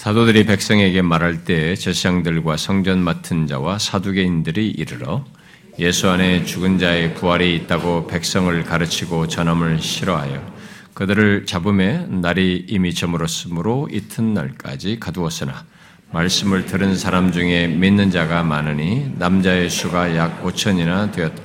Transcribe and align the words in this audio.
사도들이 0.00 0.46
백성에게 0.46 1.02
말할 1.02 1.44
때 1.44 1.74
제사장들과 1.74 2.56
성전 2.56 3.00
맡은 3.00 3.46
자와 3.46 3.78
사두개인들이 3.78 4.70
이르러 4.70 5.26
예수 5.78 6.08
안에 6.08 6.46
죽은 6.46 6.78
자의 6.78 7.12
부활이 7.12 7.54
있다고 7.54 8.06
백성을 8.06 8.64
가르치고 8.64 9.28
전함을 9.28 9.78
싫어하여 9.82 10.54
그들을 10.94 11.44
잡음에 11.44 12.06
날이 12.06 12.64
이미 12.66 12.94
저물었으므로 12.94 13.90
이튿날까지 13.92 15.00
가두었으나 15.00 15.66
말씀을 16.12 16.64
들은 16.64 16.96
사람 16.96 17.30
중에 17.30 17.66
믿는 17.66 18.10
자가 18.10 18.42
많으니 18.42 19.12
남자의 19.18 19.68
수가 19.68 20.16
약 20.16 20.42
5천이나 20.42 21.12
되었다. 21.12 21.42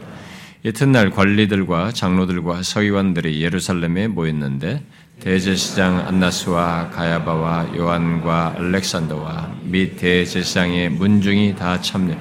이튿날 0.63 1.11
관리들과 1.11 1.91
장로들과 1.91 2.63
서기관들이 2.63 3.41
예루살렘에 3.41 4.07
모였는데 4.07 4.81
대제사장 5.19 6.07
안나스와 6.07 6.89
가야바와 6.89 7.75
요한과 7.75 8.55
알렉산더와 8.57 9.55
및 9.63 9.97
대제사장의 9.97 10.89
문중이 10.89 11.55
다 11.55 11.81
참여 11.81 12.15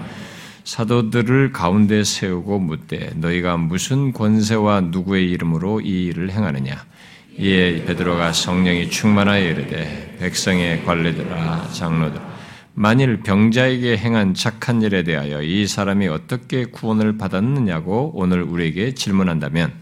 사도들을 0.65 1.53
가운데 1.53 2.03
세우고 2.05 2.59
묻되 2.61 3.13
너희가 3.17 3.59
무슨 3.59 4.13
권세와 4.13 4.81
누구의 4.83 5.31
이름으로 5.31 5.83
이 5.83 6.07
일을 6.07 6.31
행하느냐? 6.31 6.87
이에 7.37 7.85
베드로가 7.85 8.33
성령이 8.33 8.89
충만하여 8.91 9.45
이르되 9.51 10.17
백성의 10.21 10.85
관리들아 10.85 11.69
장로들 11.73 12.21
만일 12.75 13.23
병자에게 13.23 13.97
행한 13.97 14.35
착한 14.35 14.83
일에 14.83 15.03
대하여 15.03 15.43
이 15.43 15.67
사람이 15.67 16.09
어떻게 16.09 16.65
구원을 16.65 17.19
받았느냐고 17.19 18.13
오늘 18.15 18.43
우리에게 18.43 18.95
질문한다면 18.95 19.73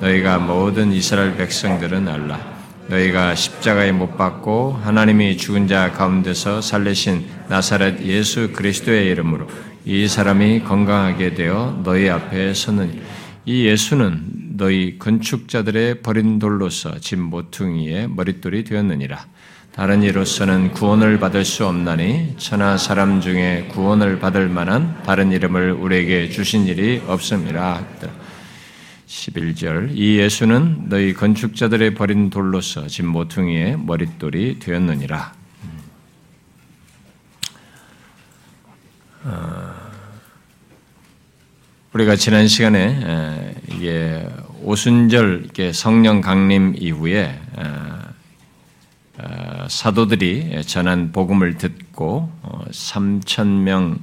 너희가 0.00 0.38
모든 0.38 0.92
이스라엘 0.92 1.36
백성들은 1.36 2.08
알라 2.08 2.53
너희가 2.88 3.34
십자가에 3.34 3.92
못 3.92 4.16
박고 4.16 4.78
하나님이 4.82 5.36
죽은 5.36 5.68
자 5.68 5.92
가운데서 5.92 6.60
살리신 6.60 7.24
나사렛 7.48 8.02
예수 8.04 8.52
그리스도의 8.52 9.06
이름으로 9.10 9.48
이 9.84 10.08
사람이 10.08 10.64
건강하게 10.64 11.34
되어 11.34 11.80
너희 11.82 12.08
앞에 12.08 12.54
서는 12.54 13.00
이 13.46 13.66
예수는 13.66 14.56
너희 14.56 14.98
건축자들의 14.98 16.00
버린 16.02 16.38
돌로서 16.38 16.98
집 17.00 17.18
모퉁이의 17.18 18.08
머릿돌이 18.08 18.64
되었느니라. 18.64 19.26
다른 19.74 20.04
이로서는 20.04 20.70
구원을 20.70 21.18
받을 21.18 21.44
수 21.44 21.66
없나니 21.66 22.36
천하 22.38 22.78
사람 22.78 23.20
중에 23.20 23.68
구원을 23.72 24.20
받을 24.20 24.48
만한 24.48 25.02
다른 25.04 25.32
이름을 25.32 25.72
우리에게 25.72 26.30
주신 26.30 26.66
일이 26.66 27.02
없음이라. 27.06 27.84
11절 29.06 29.90
이 29.94 30.18
예수는 30.18 30.88
너희 30.88 31.12
건축자들의 31.12 31.94
버린 31.94 32.30
돌로서 32.30 32.86
집 32.86 33.04
모퉁이의 33.04 33.78
머릿돌이 33.78 34.58
되었느니라. 34.58 35.32
어, 39.26 39.74
우리가 41.92 42.16
지난 42.16 42.46
시간에 42.46 43.54
이게 43.68 44.26
오순절 44.62 45.48
성령 45.72 46.20
강림 46.20 46.74
이후에 46.76 47.40
어, 47.56 49.68
사도들이 49.68 50.62
전한 50.66 51.12
복음을 51.12 51.56
듣고 51.56 52.30
3천 52.70 53.40
어, 53.40 53.44
명 53.44 53.98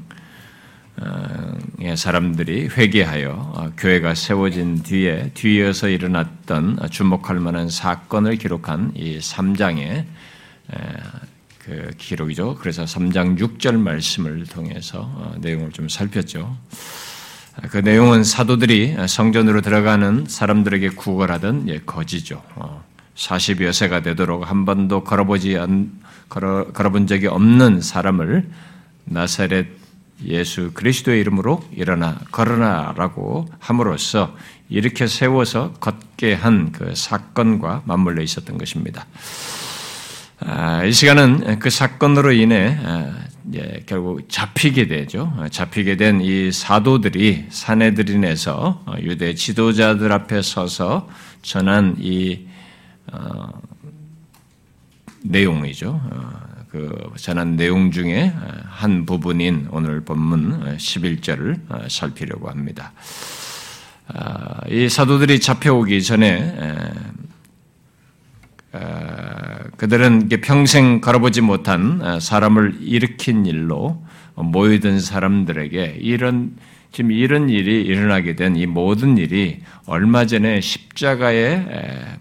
사람들이 1.95 2.67
회개하여 2.67 3.29
어, 3.31 3.71
교회가 3.77 4.13
세워진 4.13 4.83
뒤에 4.83 5.31
뒤에서 5.33 5.87
일어났던 5.89 6.79
주목할 6.89 7.39
만한 7.39 7.69
사건을 7.69 8.37
기록한 8.37 8.91
이 8.95 9.19
3장의 9.19 10.05
그 11.59 11.91
기록이죠. 11.97 12.55
그래서 12.55 12.85
3장 12.85 13.37
6절 13.39 13.77
말씀을 13.77 14.45
통해서 14.45 15.01
어, 15.01 15.35
내용을 15.39 15.71
좀 15.71 15.89
살폈죠. 15.89 16.57
그 17.69 17.77
내용은 17.77 18.23
사도들이 18.23 18.95
성전으로 19.07 19.61
들어가는 19.61 20.25
사람들에게 20.27 20.89
구걸하던 20.89 21.69
예, 21.69 21.79
거지죠. 21.79 22.41
40여 23.15 23.69
어, 23.69 23.71
세가 23.71 24.01
되도록 24.01 24.49
한 24.49 24.65
번도 24.65 25.03
걸어보지 25.03 25.57
걸어, 26.29 26.71
걸어본 26.71 27.07
적이 27.07 27.27
없는 27.27 27.81
사람을 27.81 28.49
나사렛 29.05 29.80
예수 30.25 30.71
그리스도의 30.73 31.19
이름으로 31.21 31.63
일어나 31.75 32.17
걸어나라고 32.31 33.47
함으로써 33.59 34.35
이렇게 34.69 35.07
세워서 35.07 35.73
걷게 35.79 36.33
한 36.33 36.71
그 36.71 36.93
사건과 36.95 37.83
맞물려 37.85 38.21
있었던 38.23 38.57
것입니다. 38.57 39.05
아, 40.39 40.83
이 40.83 40.91
시간은 40.91 41.59
그 41.59 41.69
사건으로 41.69 42.31
인해 42.31 42.77
아, 42.83 43.13
예, 43.53 43.83
결국 43.85 44.29
잡히게 44.29 44.87
되죠. 44.87 45.33
잡히게 45.51 45.97
된 45.97 46.21
이 46.21 46.51
사도들이 46.51 47.47
사내들인에서 47.49 48.83
어, 48.85 48.93
유대 49.01 49.33
지도자들 49.33 50.11
앞에 50.11 50.41
서서 50.41 51.09
전한 51.41 51.95
이 51.99 52.47
어, 53.11 53.49
내용이죠. 55.23 56.01
어, 56.73 57.11
그 57.11 57.11
전한 57.17 57.55
내용 57.57 57.91
중에 57.91 58.33
한 58.65 59.05
부분인 59.05 59.67
오늘 59.71 60.01
본문 60.01 60.77
11절을 60.77 61.89
살피려고 61.89 62.49
합니다. 62.49 62.93
아, 64.07 64.61
이 64.69 64.89
사도들이 64.89 65.39
잡혀오기 65.39 66.01
전에 66.03 66.83
그들은 69.77 70.29
평생 70.41 71.01
걸어보지 71.01 71.41
못한 71.41 72.19
사람을 72.19 72.77
일으킨 72.81 73.45
일로 73.45 74.01
모이던 74.35 75.01
사람들에게 75.01 75.97
이런 75.99 76.55
지금 76.91 77.11
이런 77.11 77.49
일이 77.49 77.81
일어나게 77.83 78.35
된 78.35 78.55
이 78.55 78.65
모든 78.65 79.17
일이 79.17 79.61
얼마 79.85 80.25
전에 80.25 80.61
십자가에 80.61 82.19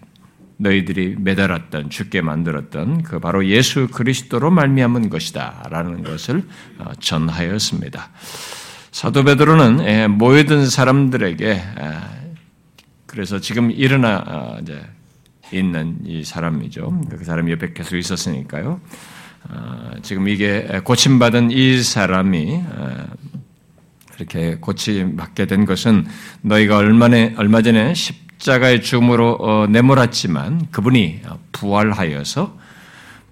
너희들이 0.61 1.15
매달았던 1.17 1.89
죽게 1.89 2.21
만들었던 2.21 3.01
그 3.01 3.19
바로 3.19 3.47
예수 3.47 3.87
그리스도로 3.87 4.51
말미암은 4.51 5.09
것이다라는 5.09 6.03
것을 6.03 6.43
어, 6.77 6.91
전하였습니다. 6.99 8.09
사도 8.91 9.23
베드로는 9.23 9.85
예, 9.85 10.07
모여든 10.07 10.69
사람들에게 10.69 11.61
그래서 13.07 13.39
지금 13.39 13.71
일어나 13.71 14.23
어, 14.25 14.57
있는 15.51 15.97
이 16.05 16.23
사람이죠. 16.23 17.01
그 17.09 17.25
사람이 17.25 17.51
옆에 17.53 17.73
계속 17.73 17.97
있었으니까요. 17.97 18.79
어, 19.49 19.91
지금 20.03 20.27
이게 20.27 20.81
고침받은 20.83 21.51
이 21.51 21.81
사람이 21.81 22.61
이렇게 24.17 24.57
고침받게 24.57 25.47
된 25.47 25.65
것은 25.65 26.05
너희가 26.41 26.77
얼마 26.77 27.61
전에 27.61 27.93
십자가의 28.41 28.81
죽음으로 28.81 29.37
어, 29.39 29.67
내몰았지만 29.67 30.71
그분이 30.71 31.21
부활하여서 31.51 32.59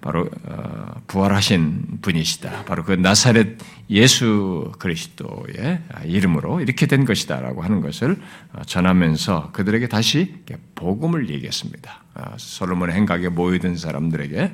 바로 0.00 0.30
어, 0.44 1.02
부활하신 1.06 1.98
분이시다. 2.00 2.64
바로 2.64 2.84
그 2.84 2.92
나사렛 2.92 3.58
예수 3.90 4.72
그리스도의 4.78 5.80
이름으로 6.04 6.60
이렇게 6.60 6.86
된 6.86 7.04
것이다라고 7.04 7.62
하는 7.62 7.80
것을 7.80 8.16
어, 8.52 8.62
전하면서 8.64 9.50
그들에게 9.52 9.88
다시 9.88 10.36
복음을 10.74 11.28
얘기했습니다. 11.28 12.04
솔로몬 12.36 12.92
행각에 12.92 13.28
모이던 13.28 13.76
사람들에게 13.76 14.42
아, 14.42 14.48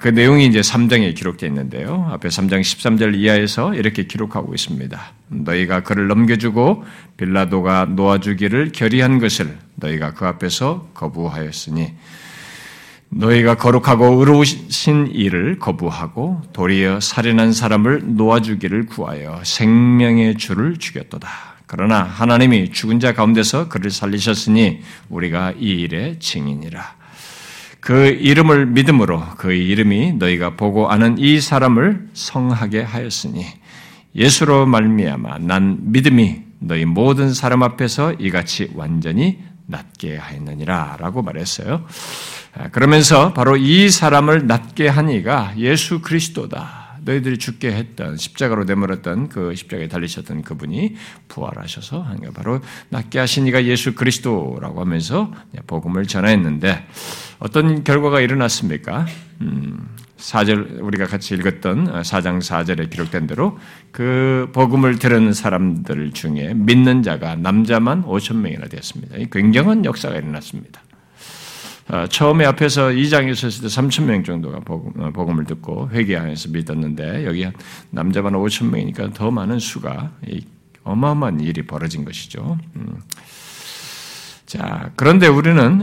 그 0.00 0.08
내용이 0.08 0.46
이제 0.46 0.60
3장에 0.60 1.14
기록되어 1.14 1.48
있는데요. 1.48 2.08
앞에 2.12 2.28
3장 2.28 2.60
13절 2.60 3.16
이하에서 3.16 3.74
이렇게 3.74 4.04
기록하고 4.04 4.54
있습니다. 4.54 5.00
너희가 5.28 5.82
그를 5.82 6.08
넘겨주고 6.08 6.84
빌라도가 7.16 7.86
놓아주기를 7.86 8.72
결의한 8.72 9.18
것을 9.18 9.56
너희가 9.76 10.14
그 10.14 10.26
앞에서 10.26 10.88
거부하였으니 10.94 11.94
너희가 13.08 13.56
거룩하고 13.56 14.20
의로우신 14.20 15.08
일을 15.12 15.58
거부하고 15.58 16.42
도리어 16.52 17.00
살인한 17.00 17.52
사람을 17.52 18.16
놓아주기를 18.16 18.86
구하여 18.86 19.42
생명의 19.44 20.36
주를 20.36 20.78
죽였도다. 20.78 21.28
그러나 21.66 22.02
하나님이 22.02 22.70
죽은 22.70 23.00
자 23.00 23.12
가운데서 23.12 23.68
그를 23.68 23.90
살리셨으니 23.90 24.80
우리가 25.08 25.52
이 25.58 25.70
일의 25.70 26.18
증인이라. 26.20 27.01
그 27.82 28.06
이름을 28.06 28.66
믿음으로 28.66 29.20
그 29.38 29.52
이름이 29.52 30.12
너희가 30.12 30.50
보고 30.50 30.88
아는 30.88 31.18
이 31.18 31.40
사람을 31.40 32.10
성하게 32.14 32.82
하였으니 32.82 33.44
예수로 34.14 34.66
말미암아 34.66 35.38
난 35.38 35.78
믿음이 35.80 36.42
너희 36.60 36.84
모든 36.84 37.34
사람 37.34 37.64
앞에서 37.64 38.12
이같이 38.20 38.70
완전히 38.76 39.40
낫게 39.66 40.16
하였느니라라고 40.16 41.22
말했어요. 41.22 41.84
아, 42.54 42.68
그러면서 42.68 43.32
바로 43.32 43.56
이 43.56 43.90
사람을 43.90 44.46
낫게 44.46 44.86
한 44.86 45.10
이가 45.10 45.54
예수 45.56 46.02
그리스도다. 46.02 46.81
너희들이 47.04 47.38
죽게 47.38 47.72
했던 47.72 48.16
십자가로 48.16 48.64
내몰았던 48.64 49.28
그 49.28 49.54
십자가에 49.54 49.88
달리셨던 49.88 50.42
그분이 50.42 50.96
부활하셔서 51.28 52.06
바로 52.34 52.60
낫게 52.90 53.18
하신 53.18 53.46
이가 53.46 53.64
예수 53.64 53.94
그리스도라고 53.94 54.80
하면서 54.80 55.32
복음을 55.66 56.06
전하였는데 56.06 56.86
어떤 57.38 57.84
결과가 57.84 58.20
일어났습니까? 58.20 59.06
음, 59.40 59.88
4절 60.16 60.82
우리가 60.82 61.06
같이 61.06 61.34
읽었던 61.34 62.02
4장 62.02 62.38
4절에 62.38 62.90
기록된 62.90 63.26
대로 63.26 63.58
그 63.90 64.48
복음을 64.52 64.98
들은 64.98 65.32
사람들 65.32 66.12
중에 66.12 66.54
믿는 66.54 67.02
자가 67.02 67.34
남자만 67.36 68.04
5천 68.04 68.36
명이나 68.36 68.66
되었습니다. 68.66 69.16
굉장한 69.30 69.84
역사가 69.84 70.16
일어났습니다. 70.16 70.80
어, 71.88 72.06
처음에 72.06 72.44
앞에서 72.46 72.88
2장에 72.88 73.32
있을 73.32 73.50
때 73.50 73.66
3천 73.66 74.04
명 74.04 74.22
정도가 74.22 74.60
복음, 74.60 74.92
어, 75.00 75.38
을 75.38 75.44
듣고 75.44 75.90
회개하면서 75.90 76.50
믿었는데 76.50 77.26
여기 77.26 77.46
남자만 77.90 78.34
5천 78.34 78.70
명이니까 78.70 79.10
더 79.10 79.30
많은 79.30 79.58
수가 79.58 80.12
어마어마한 80.84 81.40
일이 81.40 81.62
벌어진 81.62 82.04
것이죠. 82.04 82.58
음. 82.76 83.00
자, 84.46 84.90
그런데 84.96 85.28
우리는 85.28 85.80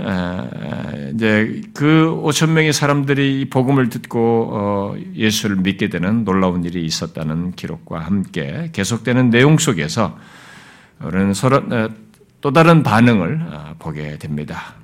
이제 1.16 1.62
그 1.74 2.16
5천 2.24 2.52
명의 2.52 2.72
사람들이 2.72 3.50
복음을 3.50 3.90
듣고 3.90 4.50
어, 4.52 4.96
예수를 5.16 5.58
믿게 5.58 5.90
되는 5.90 6.24
놀라운 6.24 6.64
일이 6.64 6.86
있었다는 6.86 7.54
기록과 7.54 8.00
함께 8.00 8.70
계속되는 8.72 9.32
내용 9.32 9.58
속에서 9.58 10.18
우리는 11.02 11.34
서로 11.34 11.64
또 12.42 12.54
다른 12.54 12.84
반응을 12.84 13.42
보게 13.80 14.18
됩니다. 14.18 14.76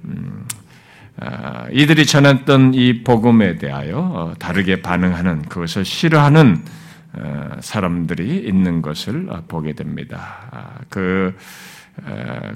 음, 1.22 1.26
아, 1.26 1.68
이들이 1.72 2.06
전했던 2.06 2.74
이 2.74 3.04
복음에 3.04 3.58
대하여 3.58 3.98
어, 3.98 4.34
다르게 4.38 4.82
반응하는 4.82 5.44
그것을 5.44 5.86
싫어하는 5.86 6.64
어, 7.14 7.50
사람들이 7.62 8.46
있는 8.46 8.82
것을 8.82 9.28
어, 9.30 9.44
보게 9.48 9.74
됩니다. 9.74 10.50
아, 10.52 10.80
그 10.90 11.36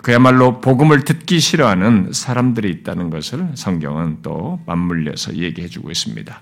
그야말로 0.01 0.59
복음을 0.59 1.05
듣기 1.05 1.39
싫어하는 1.39 2.11
사람들이 2.11 2.69
있다는 2.71 3.09
것을 3.09 3.51
성경은 3.55 4.17
또 4.21 4.59
맞물려서 4.65 5.35
얘기해주고 5.37 5.89
있습니다. 5.89 6.41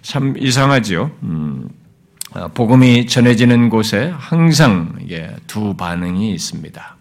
참 0.00 0.34
이상하지요. 0.38 1.10
음, 1.24 1.68
복음이 2.54 3.06
전해지는 3.06 3.68
곳에 3.68 4.14
항상 4.16 4.96
두 5.46 5.76
반응이 5.76 6.32
있습니다. 6.32 6.96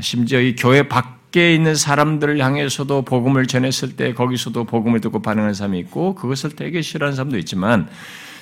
심지어 0.00 0.40
이 0.40 0.56
교회 0.56 0.88
밖 0.88 1.15
밖에 1.36 1.54
있는 1.54 1.74
사람들을 1.74 2.38
향해서도 2.42 3.02
복음을 3.02 3.46
전했을 3.46 3.94
때 3.94 4.14
거기서도 4.14 4.64
복음을 4.64 5.02
듣고 5.02 5.20
반응하는 5.20 5.52
사람이 5.52 5.78
있고 5.80 6.14
그것을 6.14 6.56
되게 6.56 6.80
싫어하는 6.80 7.14
사람도 7.14 7.36
있지만 7.40 7.88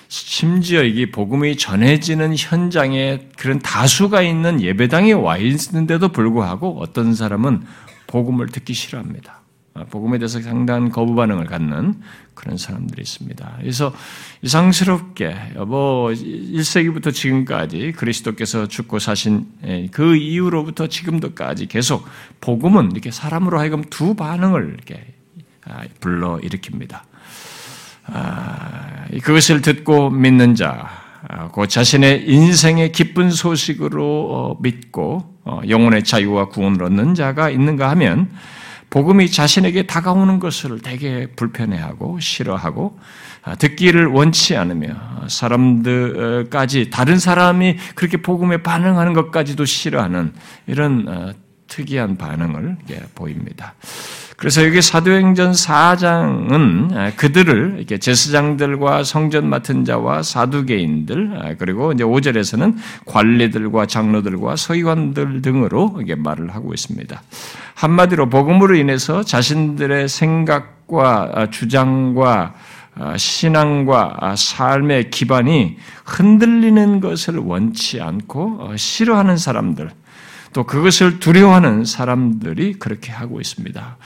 심지어 0.06 0.85
이게 0.85 1.11
복음이 1.11 1.56
전해지는 1.56 2.37
현장에 2.37 3.31
그런 3.37 3.58
다수가 3.58 4.23
있는 4.23 4.61
예배당에 4.61 5.11
와 5.11 5.38
있는데도 5.38 6.11
불구하고 6.11 6.79
어떤 6.81 7.14
사람은 7.14 7.64
복음을 8.06 8.46
듣기 8.46 8.75
싫어합니다. 8.75 9.41
아, 9.76 9.85
복음에 9.91 10.19
대해서 10.19 10.41
상당한 10.41 10.88
거부 10.88 11.17
반응을 11.17 11.47
갖는 11.47 12.00
그런 12.35 12.56
사람들이 12.56 13.03
있습니다. 13.03 13.56
그래서 13.59 13.93
이상스럽게 14.43 15.55
뭐 15.67 16.11
1세기부터 16.11 17.12
지금까지 17.12 17.93
그리스도께서 17.97 18.69
죽고 18.69 19.00
사신 19.00 19.47
예, 19.67 19.88
그 19.91 20.15
이후로부터 20.15 20.87
지금도까지 20.87 21.67
계속 21.67 22.06
복음은 22.41 22.93
이렇게 22.93 23.11
사람으로 23.11 23.59
하여금 23.59 23.82
두 23.91 24.15
반응을 24.15 24.75
이렇게 24.75 25.05
아, 25.67 25.82
불러 25.99 26.38
일으킵니다. 26.38 27.00
아, 28.06 29.06
그것을 29.23 29.61
듣고 29.61 30.11
믿는 30.11 30.55
자, 30.55 30.88
그 31.53 31.67
자신의 31.67 32.31
인생의 32.31 32.93
기쁜 32.93 33.31
소식으로 33.31 34.05
어, 34.05 34.59
믿고 34.61 35.35
어, 35.44 35.61
영혼의 35.69 36.05
자유와 36.05 36.49
구원을 36.49 36.85
얻는 36.85 37.15
자가 37.15 37.50
있는가 37.50 37.91
하면 37.91 38.31
복음이 38.90 39.31
자신에게 39.31 39.86
다가오는 39.86 40.38
것을 40.38 40.81
되게 40.81 41.26
불편해하고 41.26 42.20
싫어하고 42.20 42.98
아, 43.42 43.54
듣기를 43.56 44.06
원치 44.06 44.56
않으며 44.56 44.94
사람들까지 45.28 46.90
다른 46.90 47.19
사람이 47.19 47.76
그렇게 47.94 48.16
복음에 48.16 48.62
반응하는 48.62 49.12
것까지도 49.12 49.64
싫어하는 49.64 50.32
이런 50.66 51.08
어, 51.08 51.32
특이한 51.66 52.16
반응을 52.16 52.76
보입니다. 53.14 53.75
그래서 54.36 54.64
여기 54.64 54.82
사도행전 54.82 55.52
4장은 55.52 56.96
아, 56.96 57.12
그들을 57.16 57.76
이렇게 57.78 57.98
제사장들과 57.98 59.04
성전 59.04 59.48
맡은 59.48 59.84
자와 59.84 60.22
사두개인들 60.22 61.40
아, 61.40 61.54
그리고 61.58 61.92
이제 61.92 62.04
5절에서는 62.04 62.76
관리들과 63.06 63.86
장로들과 63.86 64.56
서기관들 64.56 65.42
등으로 65.42 65.98
이게 66.02 66.14
말을 66.14 66.54
하고 66.54 66.75
있습니다. 66.75 67.22
한마디로 67.75 68.28
복음으로 68.28 68.75
인해서 68.75 69.22
자신들의 69.22 70.08
생각과 70.08 71.31
아, 71.34 71.50
주장과 71.50 72.54
아, 72.96 73.16
신앙과 73.16 74.16
아, 74.20 74.36
삶의 74.36 75.10
기반이 75.10 75.76
흔들리는 76.04 77.00
것을 77.00 77.38
원치 77.38 78.00
않고 78.00 78.58
어, 78.60 78.76
싫어하는 78.76 79.36
사람들, 79.36 79.90
또 80.55 80.62
그것을 80.65 81.19
두려워하는 81.19 81.85
사람들이 81.85 82.75
그렇게 82.75 83.11
하고 83.12 83.41
있습니다. 83.41 83.99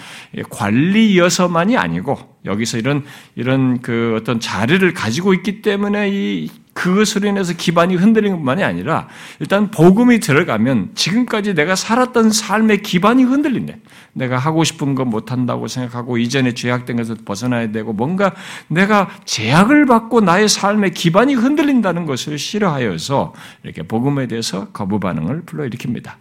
관리여서만이 0.48 1.76
아니고 1.76 2.18
여기서 2.46 2.78
이런 2.78 3.04
이런 3.36 3.82
그 3.82 4.16
어떤 4.18 4.40
자리를 4.40 4.92
가지고 4.94 5.34
있기 5.34 5.60
때문에 5.60 6.08
이 6.10 6.50
그것으로 6.78 7.28
인해서 7.28 7.54
기반이 7.54 7.96
흔들리는 7.96 8.36
것만이 8.36 8.62
아니라 8.62 9.08
일단 9.40 9.68
복음이 9.72 10.20
들어가면 10.20 10.90
지금까지 10.94 11.54
내가 11.54 11.74
살았던 11.74 12.30
삶의 12.30 12.82
기반이 12.82 13.24
흔들린대. 13.24 13.80
내가 14.12 14.38
하고 14.38 14.62
싶은 14.62 14.94
거 14.94 15.04
못한다고 15.04 15.66
생각하고 15.66 16.18
이전에 16.18 16.54
죄악된 16.54 16.96
것을 16.96 17.16
벗어나야 17.24 17.72
되고 17.72 17.92
뭔가 17.92 18.32
내가 18.68 19.08
제약을 19.24 19.86
받고 19.86 20.20
나의 20.20 20.48
삶의 20.48 20.92
기반이 20.92 21.34
흔들린다는 21.34 22.06
것을 22.06 22.38
싫어하여서 22.38 23.34
이렇게 23.64 23.82
복음에 23.82 24.28
대해서 24.28 24.68
거부 24.68 25.00
반응을 25.00 25.42
불러일으킵니다. 25.46 26.12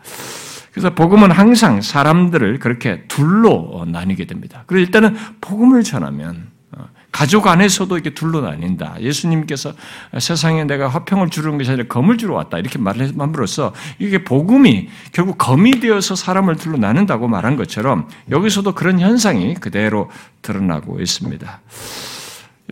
그래서 0.71 0.95
복음은 0.95 1.29
항상 1.29 1.81
사람들을 1.81 2.57
그렇게 2.59 3.03
둘로 3.07 3.85
나뉘게 3.87 4.25
됩니다. 4.25 4.63
그래서 4.65 4.85
일단은 4.85 5.15
복음을 5.39 5.83
전하면 5.83 6.56
가족 7.17 7.47
안에서도 7.47 7.95
이렇게 7.95 8.11
둘로 8.11 8.41
나뉜다. 8.41 8.97
예수님께서 9.01 9.73
세상에 10.19 10.65
내가 10.65 10.87
화평을 10.87 11.31
주는 11.31 11.57
것이 11.57 11.71
아니라 11.71 11.87
검을 11.87 12.19
주러 12.19 12.35
왔다. 12.35 12.59
이렇게 12.59 12.77
말을 12.77 13.13
함으로써 13.17 13.73
이게 13.97 14.23
복음이 14.23 14.87
결국 15.13 15.39
검이 15.39 15.79
되어서 15.79 16.13
사람을 16.13 16.57
둘로 16.57 16.77
나눈다고 16.77 17.27
말한 17.27 17.55
것처럼 17.55 18.07
여기서도 18.29 18.73
그런 18.73 18.99
현상이 18.99 19.55
그대로 19.55 20.11
드러나고 20.43 21.01
있습니다. 21.01 21.61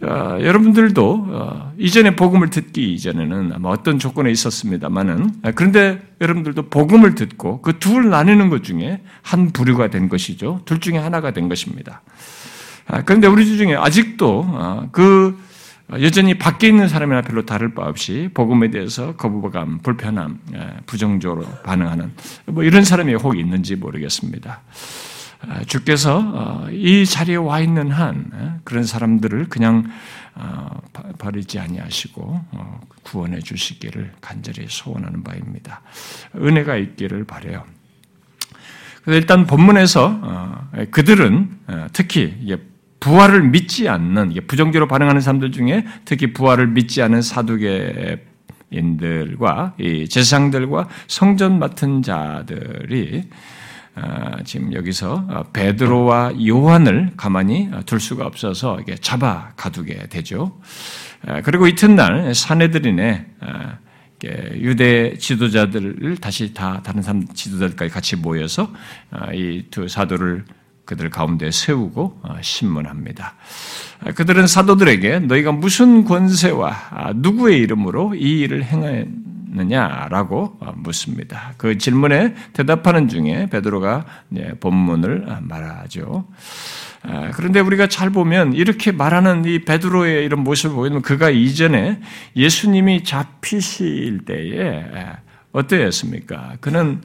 어, 0.03 0.38
여러분들도 0.39 1.27
어, 1.27 1.74
이전에 1.80 2.15
복음을 2.15 2.51
듣기 2.51 2.94
이전에는 2.94 3.54
아마 3.56 3.69
어떤 3.69 3.97
조건에 3.97 4.30
있었습니다만은 4.30 5.31
아, 5.42 5.52
그런데 5.56 5.99
여러분들도 6.21 6.69
복음을 6.69 7.16
듣고 7.16 7.64
그 7.64 7.80
둘 7.80 8.11
나누는 8.11 8.49
것 8.52 8.64
중에 8.64 9.02
한 9.23 9.49
부류가 9.52 9.90
된 9.90 10.07
것이죠. 10.07 10.61
둘 10.66 10.80
중에 10.81 10.99
하나가 10.99 11.31
된 11.31 11.49
것입니다. 11.49 12.04
아, 12.87 13.01
그런데 13.04 13.27
우리 13.27 13.45
중에 13.57 13.75
아직도 13.75 14.45
아, 14.47 14.87
그 14.92 15.39
여전히 15.99 16.37
밖에 16.37 16.68
있는 16.68 16.87
사람이나 16.87 17.21
별로 17.21 17.45
다를 17.45 17.73
바 17.73 17.83
없이 17.83 18.30
복음에 18.33 18.69
대해서 18.69 19.15
거부감, 19.15 19.80
불편함, 19.80 20.39
아, 20.56 20.71
부정적으로 20.85 21.45
반응하는 21.63 22.11
뭐 22.47 22.63
이런 22.63 22.83
사람이 22.83 23.13
혹 23.15 23.37
있는지 23.37 23.75
모르겠습니다. 23.75 24.61
주께서 25.68 26.18
어, 26.18 26.68
이 26.71 27.06
자리에 27.06 27.35
와 27.35 27.59
있는 27.59 27.92
한 27.92 28.61
그런 28.63 28.83
사람들을 28.83 29.49
그냥 29.49 29.83
어, 30.33 30.81
버리지 31.18 31.59
아니하시고 31.59 32.42
어, 32.51 32.81
구원해 33.04 33.39
주시기를 33.39 34.11
간절히 34.21 34.65
소원하는 34.68 35.23
바입니다. 35.23 35.81
은혜가 36.35 36.77
있기를 36.77 37.25
바래요. 37.25 37.63
일단 39.07 39.45
본문에서 39.45 40.68
그들은 40.89 41.59
특히 41.94 42.33
부활을 43.06 43.44
믿지 43.44 43.88
않는 43.88 44.33
부정적으로 44.47 44.88
반응하는 44.88 45.21
사람들 45.21 45.52
중에 45.52 45.85
특히 46.06 46.33
부활을 46.33 46.66
믿지 46.66 47.04
않은 47.04 47.21
사두개인들과 47.21 48.24
제사장들과 50.09 50.88
성전 51.06 51.59
맡은 51.59 52.02
자들이 52.02 53.30
아, 53.94 54.42
지금 54.44 54.74
여기서 54.74 55.26
어, 55.30 55.44
베드로와 55.54 56.33
요한을 56.45 57.12
가만히 57.16 57.69
둘 57.85 58.00
수가 58.00 58.26
없어서 58.26 58.80
잡아 59.00 59.54
가두게 59.56 60.07
되죠. 60.09 60.59
아, 61.26 61.42
그리고 61.42 61.68
이튿날 61.68 62.33
사내들인의 62.33 63.26
아, 63.42 63.78
유대 64.56 65.16
지도자들을 65.16 66.18
다시 66.18 66.54
다 66.56 66.81
다른 66.83 67.04
사람 67.04 67.26
지도자들까지 67.28 67.94
같이 67.94 68.16
모여서 68.16 68.74
이 69.33 69.64
두 69.69 69.88
사도를 69.88 70.44
그들 70.85 71.09
가운데 71.09 71.51
세우고 71.51 72.19
어, 72.21 72.35
신문합니다. 72.42 73.35
그들은 74.15 74.47
사도들에게 74.47 75.19
너희가 75.19 75.51
무슨 75.51 76.06
권세와 76.06 76.75
아, 76.92 77.13
누구의 77.15 77.59
이름으로 77.59 78.15
이 78.15 78.42
일을 78.42 78.63
행하느냐라고 78.63 80.57
어, 80.59 80.73
묻습니다. 80.77 81.54
그 81.57 81.77
질문에 81.77 82.35
대답하는 82.54 83.07
중에 83.07 83.47
베드로가 83.49 84.06
본문을 84.59 85.25
아, 85.27 85.39
말하죠. 85.42 86.27
아, 87.01 87.31
그런데 87.31 87.59
우리가 87.59 87.87
잘 87.87 88.09
보면 88.09 88.54
이렇게 88.54 88.92
말하는 88.92 89.45
이 89.45 89.59
베드로의 89.59 90.25
이런 90.25 90.44
모습을 90.44 90.75
보면 90.75 91.01
그가 91.01 91.30
이전에 91.30 91.99
예수님이 92.35 93.04
잡히실 93.04 94.25
때에 94.25 94.83
어떠했습니까? 95.51 96.57
그는 96.61 97.01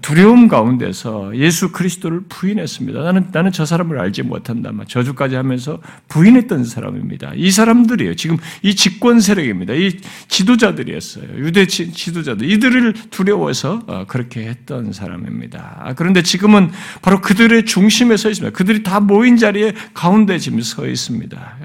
두려움 0.00 0.48
가운데서 0.48 1.36
예수 1.36 1.70
그리스도를 1.70 2.22
부인했습니다. 2.28 3.02
나는, 3.02 3.28
나는 3.32 3.52
저 3.52 3.66
사람을 3.66 4.00
알지 4.00 4.22
못한다. 4.22 4.72
저주까지 4.88 5.34
하면서 5.34 5.78
부인했던 6.08 6.64
사람입니다. 6.64 7.32
이 7.34 7.50
사람들이에요. 7.50 8.14
지금 8.16 8.38
이 8.62 8.74
집권 8.74 9.20
세력입니다. 9.20 9.74
이 9.74 9.98
지도자들이었어요. 10.28 11.24
유대 11.36 11.66
지도자들. 11.66 12.50
이들을 12.50 12.94
두려워서 13.10 13.82
어, 13.86 14.04
그렇게 14.08 14.46
했던 14.46 14.92
사람입니다. 14.92 15.80
아, 15.80 15.92
그런데 15.92 16.22
지금은 16.22 16.70
바로 17.02 17.20
그들의 17.20 17.66
중심에 17.66 18.16
서 18.16 18.30
있습니다. 18.30 18.56
그들이 18.56 18.82
다 18.82 19.00
모인 19.00 19.36
자리에 19.36 19.74
가운데 19.92 20.38
지금 20.38 20.62
서 20.62 20.86
있습니다. 20.86 21.56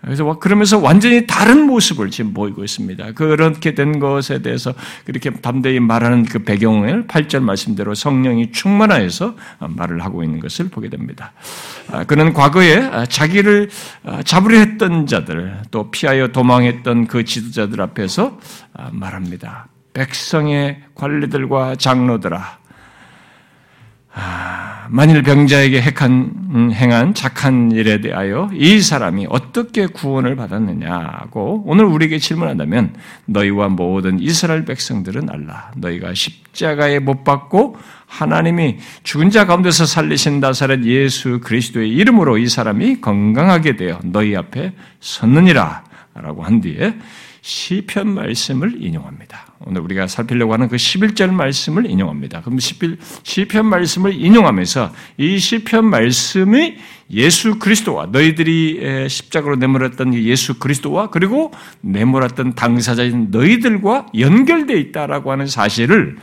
그래서 0.00 0.38
그러면서 0.38 0.78
완전히 0.78 1.26
다른 1.26 1.66
모습을 1.66 2.10
지금 2.10 2.32
보이고 2.32 2.62
있습니다. 2.62 3.12
그렇게 3.12 3.74
된 3.74 3.98
것에 3.98 4.42
대해서 4.42 4.72
그렇게 5.04 5.30
담대히 5.30 5.80
말하는 5.80 6.24
그 6.24 6.40
배경을 6.40 7.06
8절 7.08 7.37
말씀대로 7.40 7.94
성령이 7.94 8.52
충만하여서 8.52 9.34
말을 9.60 10.04
하고 10.04 10.22
있는 10.22 10.40
것을 10.40 10.68
보게 10.68 10.88
됩니다. 10.88 11.32
아, 11.90 12.04
그는 12.04 12.32
과거에 12.32 13.06
자기를 13.08 13.70
잡으려 14.24 14.58
했던 14.58 15.06
자들, 15.06 15.62
또 15.70 15.90
피하여 15.90 16.28
도망했던 16.28 17.06
그 17.06 17.24
지도자들 17.24 17.80
앞에서 17.80 18.38
말합니다. 18.92 19.68
백성의 19.94 20.82
관리들과 20.94 21.76
장로들아, 21.76 22.38
아, 22.38 22.58
만일 24.90 25.22
병자에게 25.22 25.82
핵한, 25.82 26.32
음, 26.54 26.72
행한 26.72 27.14
착한 27.14 27.70
일에 27.72 28.00
대하여 28.00 28.50
이 28.54 28.80
사람이 28.80 29.26
어떻게 29.28 29.86
구원을 29.86 30.34
받았느냐고 30.34 31.62
오늘 31.66 31.84
우리에게 31.84 32.18
질문한다면 32.18 32.94
너희와 33.26 33.68
모든 33.68 34.18
이스라엘 34.18 34.64
백성들은 34.64 35.28
알라. 35.28 35.72
너희가 35.76 36.14
십자가에 36.14 37.00
못 37.00 37.22
박고 37.22 37.76
하나님이 38.06 38.78
죽은 39.02 39.30
자 39.30 39.46
가운데서 39.46 39.84
살리신 39.84 40.40
나사렛 40.40 40.84
예수 40.84 41.40
그리스도의 41.40 41.90
이름으로 41.90 42.38
이 42.38 42.48
사람이 42.48 43.02
건강하게 43.02 43.76
되어 43.76 44.00
너희 44.04 44.34
앞에 44.34 44.72
섰느니라. 45.00 45.84
라고 46.14 46.42
한 46.42 46.60
뒤에 46.60 46.94
시편 47.40 48.08
말씀을 48.08 48.82
인용합니다. 48.82 49.46
오늘 49.60 49.80
우리가 49.82 50.06
살피려고 50.06 50.52
하는 50.52 50.68
그 50.68 50.76
11절 50.76 51.30
말씀을 51.30 51.90
인용합니다. 51.90 52.42
그럼 52.42 52.58
시편 52.58 53.66
말씀을 53.66 54.14
인용하면서 54.14 54.92
이 55.18 55.38
시편 55.38 55.84
말씀이 55.86 56.76
예수 57.10 57.58
그리스도와 57.58 58.06
너희들이 58.06 59.08
십자가로 59.08 59.56
내몰았던 59.56 60.14
예수 60.14 60.58
그리스도와 60.58 61.10
그리고 61.10 61.52
내몰았던 61.80 62.54
당사자인 62.54 63.28
너희들과 63.30 64.06
연결되어 64.18 64.76
있다라고 64.76 65.32
하는 65.32 65.46
사실을 65.46 66.18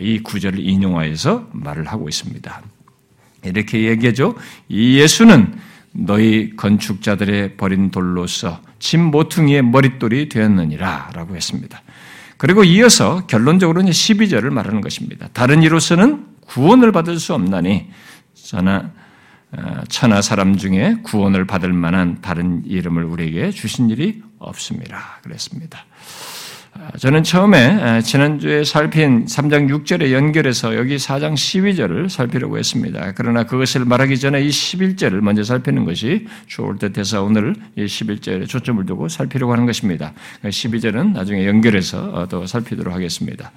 이 0.00 0.18
구절을 0.20 0.58
인용하여서 0.58 1.50
말을 1.52 1.86
하고 1.86 2.08
있습니다. 2.08 2.62
이렇게 3.44 3.84
얘기하죠. 3.84 4.34
이 4.68 4.98
예수는 4.98 5.54
너희 5.92 6.54
건축자들의 6.56 7.56
버린 7.56 7.90
돌로서 7.90 8.60
진 8.78 9.02
모퉁이의 9.04 9.62
머릿돌이 9.62 10.28
되었느니라 10.28 11.10
라고 11.14 11.36
했습니다. 11.36 11.82
그리고 12.36 12.64
이어서 12.64 13.26
결론적으로는 13.26 13.90
12절을 13.90 14.50
말하는 14.50 14.80
것입니다. 14.80 15.28
다른 15.32 15.62
이로서는 15.62 16.26
구원을 16.46 16.92
받을 16.92 17.18
수 17.18 17.34
없나니 17.34 17.88
천하, 18.34 18.90
어, 19.52 19.82
천하 19.88 20.20
사람 20.20 20.56
중에 20.56 20.98
구원을 21.02 21.46
받을 21.46 21.72
만한 21.72 22.20
다른 22.20 22.62
이름을 22.66 23.04
우리에게 23.04 23.50
주신 23.50 23.90
일이 23.90 24.22
없습니다. 24.38 25.20
그랬습니다. 25.22 25.86
저는 26.98 27.22
처음에 27.22 28.00
지난주에 28.02 28.64
살핀 28.64 29.26
3장 29.26 29.68
6절에 29.68 30.12
연결해서 30.12 30.76
여기 30.76 30.96
4장 30.96 31.34
12절을 31.34 32.08
살피려고 32.08 32.58
했습니다. 32.58 33.12
그러나 33.14 33.44
그것을 33.44 33.84
말하기 33.84 34.18
전에 34.18 34.42
이 34.42 34.48
11절을 34.48 35.20
먼저 35.20 35.44
살피는 35.44 35.84
것이 35.84 36.26
좋을 36.46 36.78
듯 36.78 36.98
해서 36.98 37.22
오늘 37.22 37.54
이 37.76 37.84
11절에 37.84 38.48
초점을 38.48 38.84
두고 38.86 39.08
살피려고 39.08 39.52
하는 39.52 39.66
것입니다. 39.66 40.12
12절은 40.44 41.12
나중에 41.12 41.46
연결해서 41.46 42.26
또 42.30 42.46
살피도록 42.46 42.94
하겠습니다. 42.94 43.52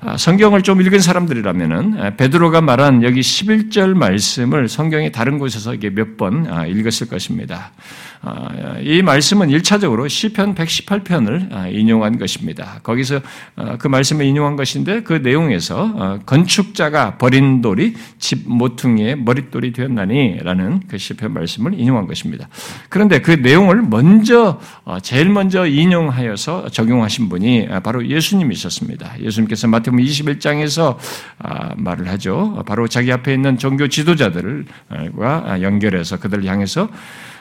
아, 0.00 0.16
성경을 0.16 0.62
좀 0.62 0.80
읽은 0.80 1.00
사람들이라면은 1.00 2.16
베드로가 2.16 2.60
말한 2.60 3.02
여기 3.02 3.20
11절 3.20 3.94
말씀을 3.94 4.68
성경의 4.68 5.10
다른 5.10 5.38
곳에서 5.38 5.74
몇번 5.76 6.46
아, 6.48 6.66
읽었을 6.66 7.08
것입니다. 7.08 7.72
아, 8.20 8.78
이 8.80 9.00
말씀은 9.02 9.48
1차적으로 9.48 10.08
시편 10.08 10.54
118편을 10.54 11.52
아, 11.52 11.68
인용한 11.68 12.18
것입니다. 12.18 12.80
거기서 12.82 13.20
어, 13.56 13.76
그 13.78 13.86
말씀을 13.86 14.24
인용한 14.24 14.56
것인데 14.56 15.02
그 15.02 15.14
내용에서 15.14 15.92
어, 15.94 16.18
건축자가 16.26 17.18
버린 17.18 17.62
돌이 17.62 17.94
집 18.18 18.48
모퉁이의 18.48 19.16
머릿돌이 19.16 19.72
되었나니라는 19.72 20.82
그 20.88 20.98
시편 20.98 21.32
말씀을 21.32 21.78
인용한 21.78 22.06
것입니다. 22.06 22.48
그런데 22.88 23.20
그 23.20 23.30
내용을 23.30 23.82
먼저 23.82 24.60
어, 24.84 24.98
제일 25.00 25.28
먼저 25.28 25.66
인용하여서 25.66 26.70
적용하신 26.70 27.28
분이 27.28 27.68
바로 27.84 28.06
예수님이셨습니다. 28.06 29.20
예수님께서 29.20 29.68
마태복음 29.68 30.04
21장에서 30.04 30.96
아, 31.38 31.74
말을 31.76 32.08
하죠. 32.08 32.62
바로 32.66 32.88
자기 32.88 33.12
앞에 33.12 33.32
있는 33.32 33.58
종교 33.58 33.86
지도자들과 33.86 35.62
연결해서 35.62 36.18
그들을 36.18 36.44
향해서 36.44 36.88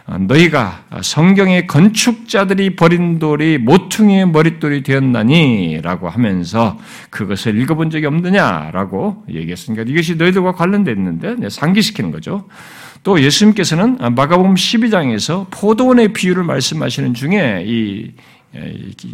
너희가 0.07 0.85
성경의 1.01 1.67
건축자들이 1.67 2.77
버린 2.77 3.19
돌이 3.19 3.57
모퉁이의 3.57 4.29
머릿돌이 4.29 4.83
되었나니 4.83 5.81
라고 5.81 6.07
하면서 6.07 6.79
그것을 7.09 7.59
읽어본 7.59 7.89
적이 7.89 8.05
없느냐 8.05 8.71
라고 8.71 9.23
얘기했으니까 9.29 9.83
이것이 9.85 10.15
너희들과 10.15 10.53
관련되어 10.53 10.93
있는데 10.93 11.49
상기시키는 11.49 12.11
거죠. 12.11 12.47
또 13.03 13.21
예수님께서는 13.21 13.97
마가복음 14.15 14.55
12장에서 14.55 15.47
포도원의 15.51 16.13
비유를 16.13 16.43
말씀하시는 16.43 17.13
중에 17.13 17.63
이 17.65 18.11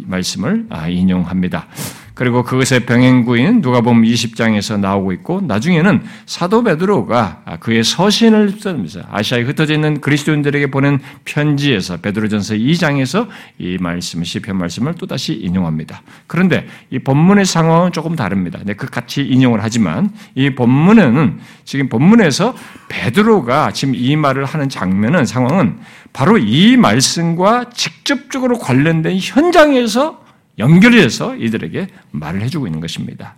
말씀을 0.06 0.66
아, 0.70 0.88
인용합니다. 0.88 1.66
그리고 2.14 2.44
그것의 2.44 2.86
병행구인 2.86 3.60
누가복음 3.60 4.02
20장에서 4.02 4.78
나오고 4.78 5.12
있고 5.12 5.40
나중에는 5.40 6.04
사도 6.26 6.62
베드로가 6.62 7.42
그의 7.58 7.82
서신을 7.82 8.50
쓰면서 8.50 9.00
아시아에 9.10 9.42
흩어져 9.42 9.74
있는 9.74 10.00
그리스도인들에게 10.00 10.70
보낸 10.70 11.00
편지에서 11.24 11.96
베드로전서 11.96 12.54
2장에서 12.54 13.26
이 13.58 13.78
말씀 13.80 14.22
시편 14.22 14.56
말씀을 14.56 14.94
또 14.94 15.06
다시 15.06 15.34
인용합니다. 15.34 16.02
그런데 16.28 16.68
이 16.90 17.00
본문의 17.00 17.44
상황은 17.44 17.90
조금 17.90 18.14
다릅니다. 18.14 18.60
네, 18.64 18.74
그 18.74 18.86
같이 18.86 19.22
인용을 19.22 19.62
하지만 19.62 20.10
이 20.36 20.50
본문은 20.50 21.40
지금 21.64 21.88
본문에서 21.88 22.54
베드로가 22.88 23.72
지금 23.72 23.94
이 23.96 24.14
말을 24.14 24.44
하는 24.44 24.68
장면은 24.68 25.26
상황은 25.26 25.78
바로 26.12 26.38
이 26.38 26.76
말씀과 26.76 27.70
직접적으로 27.70 28.58
관련된 28.58 29.18
현장에서 29.20 30.23
연결해서 30.58 31.36
이들에게 31.36 31.88
말을 32.12 32.42
해주고 32.42 32.66
있는 32.66 32.80
것입니다. 32.80 33.36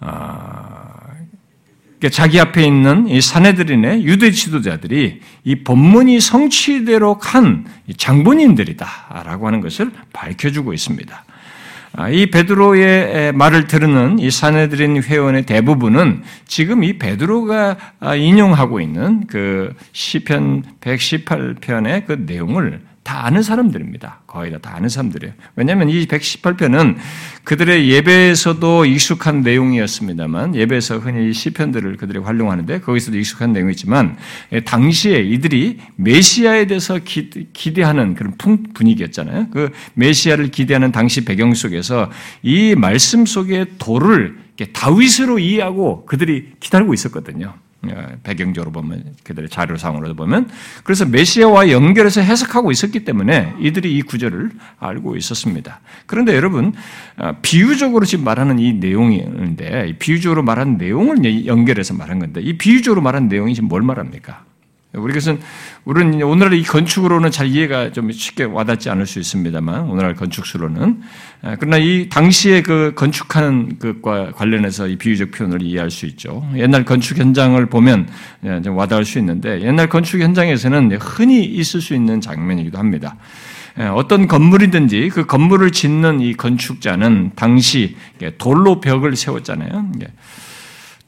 아, 0.00 0.92
그러니까 1.98 2.08
자기 2.10 2.40
앞에 2.40 2.64
있는 2.64 3.06
이 3.06 3.20
사내들인의 3.20 4.04
유대 4.04 4.32
지도자들이 4.32 5.20
이 5.44 5.54
본문이 5.62 6.20
성취되도록 6.20 7.34
한 7.34 7.64
장본인들이다라고 7.96 9.46
하는 9.46 9.60
것을 9.60 9.92
밝혀주고 10.12 10.72
있습니다. 10.72 11.24
아, 11.94 12.08
이 12.08 12.26
베드로의 12.26 13.32
말을 13.34 13.66
들으는 13.66 14.18
이 14.18 14.30
사내들인 14.30 15.02
회원의 15.02 15.44
대부분은 15.44 16.22
지금 16.46 16.82
이 16.82 16.98
베드로가 16.98 17.76
인용하고 18.16 18.80
있는 18.80 19.26
그 19.26 19.74
시편 19.92 20.64
118편의 20.80 22.06
그 22.06 22.24
내용을 22.26 22.80
다 23.02 23.26
아는 23.26 23.42
사람들입니다. 23.42 24.22
거의 24.26 24.52
다, 24.52 24.58
다 24.58 24.76
아는 24.76 24.88
사람들이에요. 24.88 25.34
왜냐하면 25.56 25.88
이 25.88 26.06
118편은 26.06 26.96
그들의 27.44 27.88
예배에서도 27.90 28.84
익숙한 28.84 29.42
내용이었습니다만 29.42 30.54
예배에서 30.54 30.98
흔히 30.98 31.32
시편들을 31.32 31.96
그들이 31.96 32.20
활용하는데 32.20 32.80
거기서도 32.80 33.18
익숙한 33.18 33.52
내용이지만 33.52 34.16
예, 34.52 34.60
당시에 34.60 35.20
이들이 35.20 35.78
메시아에 35.96 36.66
대해서 36.66 36.98
기, 37.02 37.74
대하는 37.74 38.14
그런 38.14 38.36
분위기였잖아요. 38.72 39.48
그 39.50 39.70
메시아를 39.94 40.50
기대하는 40.50 40.92
당시 40.92 41.24
배경 41.24 41.54
속에서 41.54 42.10
이 42.42 42.74
말씀 42.76 43.26
속의 43.26 43.66
도를 43.78 44.38
다윗으로 44.72 45.40
이해하고 45.40 46.06
그들이 46.06 46.52
기다리고 46.60 46.94
있었거든요. 46.94 47.54
어, 47.88 48.06
배경적으로 48.22 48.70
보면 48.70 49.16
그들의 49.24 49.48
자료상으로 49.48 50.14
보면 50.14 50.48
그래서 50.84 51.04
메시아와 51.04 51.70
연결해서 51.70 52.20
해석하고 52.20 52.70
있었기 52.70 53.04
때문에 53.04 53.54
이들이 53.58 53.96
이 53.96 54.02
구절을 54.02 54.50
알고 54.78 55.16
있었습니다. 55.16 55.80
그런데 56.06 56.36
여러분 56.36 56.72
어, 57.16 57.36
비유적으로 57.42 58.04
지금 58.04 58.24
말하는 58.24 58.58
이 58.58 58.74
내용인데 58.74 59.96
비유적으로 59.98 60.42
말하는 60.42 60.78
내용을 60.78 61.46
연결해서 61.46 61.94
말한 61.94 62.20
건데 62.20 62.40
이 62.40 62.56
비유적으로 62.56 63.02
말하는 63.02 63.28
내용이 63.28 63.54
지금 63.54 63.68
뭘 63.68 63.82
말합니까? 63.82 64.44
우리 64.94 65.14
것은 65.14 65.40
우리는 65.86 66.20
오늘날 66.22 66.52
이 66.52 66.62
건축으로는 66.62 67.30
잘 67.30 67.46
이해가 67.46 67.92
좀 67.92 68.12
쉽게 68.12 68.44
와닿지 68.44 68.90
않을 68.90 69.06
수 69.06 69.18
있습니다만 69.20 69.88
오늘날 69.88 70.14
건축수로는 70.14 71.00
그러나 71.58 71.78
이 71.78 72.10
당시에 72.10 72.60
그 72.60 72.92
건축하는 72.94 73.78
것과 73.78 74.32
관련해서 74.32 74.88
이 74.88 74.96
비유적 74.96 75.30
표현을 75.30 75.62
이해할 75.62 75.90
수 75.90 76.04
있죠. 76.06 76.46
옛날 76.56 76.84
건축 76.84 77.16
현장을 77.18 77.64
보면 77.66 78.06
좀 78.62 78.76
와닿을 78.76 79.06
수 79.06 79.18
있는데 79.18 79.62
옛날 79.62 79.88
건축 79.88 80.20
현장에서는 80.20 80.98
흔히 81.00 81.42
있을 81.42 81.80
수 81.80 81.94
있는 81.94 82.20
장면이기도 82.20 82.78
합니다. 82.78 83.16
어떤 83.94 84.28
건물이든지 84.28 85.08
그 85.14 85.24
건물을 85.24 85.72
짓는 85.72 86.20
이 86.20 86.34
건축자는 86.34 87.32
당시 87.34 87.96
돌로 88.36 88.82
벽을 88.82 89.16
세웠잖아요. 89.16 89.90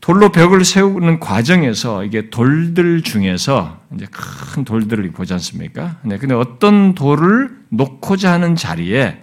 돌로 0.05 0.31
벽을 0.31 0.67
세우는 0.67 1.19
과정에서 1.19 2.05
이게 2.05 2.29
돌들 2.29 3.01
중에서 3.01 3.81
이제 3.95 4.05
큰 4.11 4.63
돌들을 4.63 5.11
보지 5.13 5.33
않습니까? 5.33 5.97
네, 6.03 6.19
근데 6.19 6.35
어떤 6.35 6.95
돌을 6.95 7.49
놓고자 7.71 8.31
하는 8.31 8.55
자리에 8.55 9.17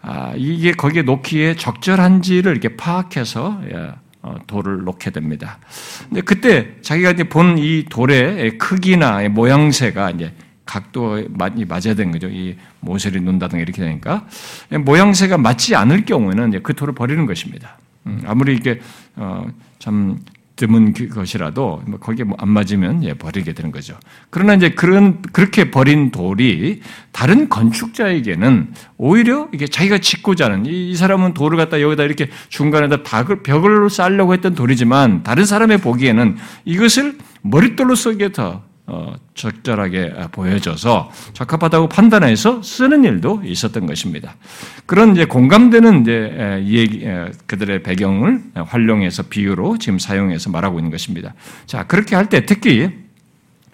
아, 0.00 0.32
이게 0.34 0.72
거기에 0.72 1.02
놓기에 1.02 1.54
적절한지를 1.54 2.50
이렇게 2.50 2.74
파악해서 2.74 3.62
예, 3.72 3.92
어, 4.22 4.38
돌을 4.48 4.82
놓게 4.82 5.10
됩니다. 5.10 5.60
근데 6.08 6.20
그때 6.22 6.74
자기가 6.82 7.12
이제 7.12 7.22
본 7.22 7.56
이 7.56 7.84
돌의 7.88 8.58
크기나 8.58 9.28
모양새가 9.28 10.10
이제 10.10 10.34
각도에 10.66 11.28
맞아야 11.30 11.94
되는 11.94 12.10
거죠. 12.10 12.26
이 12.26 12.56
모서리 12.80 13.20
놓는다든가 13.20 13.62
이렇게 13.62 13.80
되니까 13.80 14.26
모양새가 14.68 15.38
맞지 15.38 15.76
않을 15.76 16.04
경우에는 16.06 16.60
그 16.64 16.74
돌을 16.74 16.92
버리는 16.92 17.24
것입니다. 17.24 17.78
음, 18.06 18.20
아무리 18.26 18.56
이게 18.56 18.80
어, 19.16 19.46
참 19.78 20.18
드문 20.56 20.92
그 20.92 21.08
것이라도 21.08 21.82
뭐 21.86 21.98
거기에 21.98 22.24
뭐안 22.24 22.48
맞으면 22.48 23.02
예, 23.04 23.14
버리게 23.14 23.52
되는 23.52 23.72
거죠. 23.72 23.98
그러나 24.30 24.54
이제 24.54 24.70
그런 24.70 25.20
그렇게 25.32 25.70
버린 25.70 26.10
돌이 26.10 26.82
다른 27.10 27.48
건축자에게는 27.48 28.72
오히려 28.96 29.48
이게 29.52 29.66
자기가 29.66 29.98
짓고자 29.98 30.44
하는 30.44 30.66
이, 30.66 30.90
이 30.90 30.96
사람은 30.96 31.34
돌을 31.34 31.56
갖다 31.56 31.80
여기다 31.80 32.04
이렇게 32.04 32.28
중간에다 32.48 33.02
닭을 33.02 33.42
벽을 33.42 33.90
쌓려고 33.90 34.34
했던 34.34 34.54
돌이지만 34.54 35.22
다른 35.22 35.44
사람의 35.44 35.78
보기에는 35.78 36.36
이것을 36.64 37.18
머릿돌로 37.42 37.94
쓰기에 37.94 38.30
더 38.32 38.48
어, 38.52 38.71
적절하게 39.34 40.12
보여져서 40.32 41.10
적합하다고 41.32 41.88
판단해서 41.88 42.62
쓰는 42.62 43.04
일도 43.04 43.42
있었던 43.44 43.86
것입니다. 43.86 44.36
그런 44.86 45.12
이제 45.12 45.24
공감되는 45.24 46.02
이제 46.02 46.62
얘기, 46.66 47.06
그들의 47.46 47.82
배경을 47.82 48.42
활용해서 48.54 49.24
비유로 49.24 49.78
지금 49.78 49.98
사용해서 49.98 50.50
말하고 50.50 50.78
있는 50.78 50.90
것입니다. 50.90 51.34
자, 51.66 51.86
그렇게 51.86 52.16
할 52.16 52.28
때 52.28 52.44
특히 52.44 52.90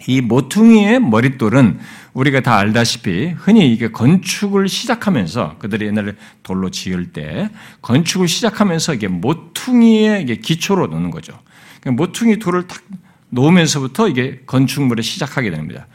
이 0.07 0.21
모퉁이의 0.21 1.01
머릿돌은 1.01 1.79
우리가 2.13 2.39
다 2.39 2.57
알다시피 2.57 3.33
흔히 3.37 3.73
이게 3.73 3.91
건축을 3.91 4.69
시작하면서 4.69 5.57
그들이 5.59 5.87
옛날에 5.87 6.13
돌로 6.43 6.69
지을 6.69 7.11
때 7.11 7.49
건축을 7.81 8.29
시작하면서 8.29 8.93
이게 8.93 9.09
모퉁이의 9.09 10.25
기초로 10.41 10.87
놓는 10.87 11.11
거죠. 11.11 11.37
그러니까 11.81 12.01
모퉁이 12.01 12.39
돌을 12.39 12.67
탁 12.67 12.81
놓으면서부터 13.29 14.07
이게 14.07 14.39
건축물을 14.45 15.03
시작하게 15.03 15.51
됩니다. 15.51 15.87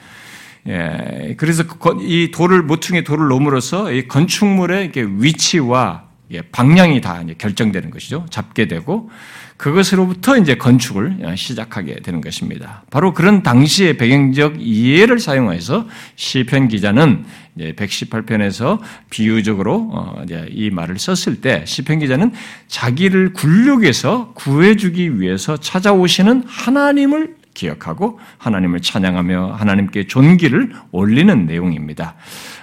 예, 0.66 1.34
그래서 1.36 1.66
그이 1.66 2.30
돌을 2.30 2.62
모퉁이 2.62 3.04
돌을 3.04 3.28
놓음으로써 3.28 3.92
이 3.92 4.08
건축물의 4.08 4.92
위치와 4.94 6.04
방향이 6.52 7.00
다 7.00 7.22
결정되는 7.38 7.90
것이죠. 7.90 8.26
잡게 8.30 8.66
되고 8.66 9.10
그것으로부터 9.56 10.36
이제 10.36 10.56
건축을 10.56 11.18
시작하게 11.36 11.96
되는 11.96 12.20
것입니다. 12.20 12.82
바로 12.90 13.14
그런 13.14 13.42
당시의 13.42 13.96
배경적 13.96 14.56
이해를 14.58 15.20
사용해서 15.20 15.86
시편 16.16 16.68
기자는 16.68 17.24
118편에서 17.58 18.80
비유적으로 19.10 19.90
어, 19.92 20.24
이 20.50 20.70
말을 20.70 20.98
썼을 20.98 21.40
때 21.40 21.64
시편 21.66 22.00
기자는 22.00 22.32
자기를 22.66 23.32
굴욕에서 23.32 24.32
구해주기 24.34 25.20
위해서 25.20 25.56
찾아오시는 25.56 26.44
하나님을 26.46 27.36
기억하고 27.54 28.18
하나님을 28.38 28.80
찬양하며 28.80 29.54
하나님께 29.54 30.08
존귀를 30.08 30.72
올리는 30.90 31.46
내용입니다. 31.46 32.16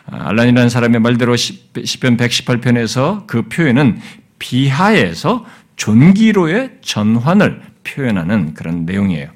아, 0.05 0.29
알란이라는 0.29 0.69
사람의 0.69 0.99
말대로 0.99 1.35
시편 1.37 2.17
118편에서 2.17 3.25
그 3.25 3.43
표현은 3.43 3.99
비하에서 4.37 5.45
존귀로의 5.81 6.77
전환을 6.81 7.59
표현하는 7.83 8.53
그런 8.53 8.85
내용이에요. 8.85 9.29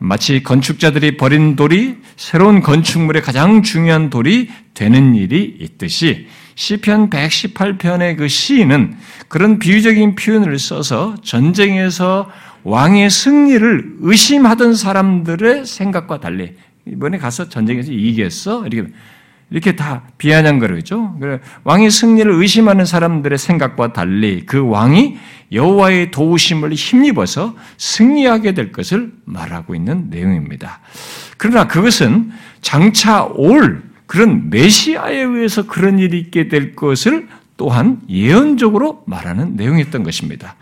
마치 0.00 0.42
건축자들이 0.42 1.16
버린 1.16 1.54
돌이 1.54 1.98
새로운 2.16 2.62
건축물의 2.62 3.22
가장 3.22 3.62
중요한 3.62 4.10
돌이 4.10 4.50
되는 4.74 5.14
일이 5.14 5.56
있듯이 5.60 6.26
시편 6.56 7.10
118편의 7.10 8.16
그 8.16 8.26
시인은 8.26 8.96
그런 9.28 9.60
비유적인 9.60 10.16
표현을 10.16 10.58
써서 10.58 11.14
전쟁에서 11.22 12.28
왕의 12.64 13.08
승리를 13.08 13.98
의심하던 14.00 14.74
사람들의 14.74 15.64
생각과 15.64 16.18
달리 16.18 16.54
이번에 16.86 17.18
가서 17.18 17.48
전쟁에서 17.48 17.92
이기겠어? 17.92 18.66
이렇게 18.66 18.90
이렇게 19.50 19.76
다 19.76 20.02
비아냥거리죠. 20.18 21.18
왕의 21.64 21.90
승리를 21.90 22.30
의심하는 22.32 22.84
사람들의 22.84 23.38
생각과 23.38 23.92
달리 23.92 24.44
그 24.46 24.66
왕이 24.66 25.16
여호와의 25.52 26.10
도우심을 26.10 26.72
힘입어서 26.72 27.54
승리하게 27.76 28.54
될 28.54 28.72
것을 28.72 29.12
말하고 29.24 29.74
있는 29.74 30.08
내용입니다. 30.10 30.80
그러나 31.36 31.68
그것은 31.68 32.32
장차 32.62 33.24
올 33.24 33.82
그런 34.06 34.50
메시아에 34.50 35.16
의해서 35.16 35.66
그런 35.66 35.98
일이 35.98 36.18
있게 36.18 36.48
될 36.48 36.74
것을 36.74 37.28
또한 37.56 38.00
예언적으로 38.08 39.04
말하는 39.06 39.56
내용이었던 39.56 40.02
것입니다. 40.02 40.56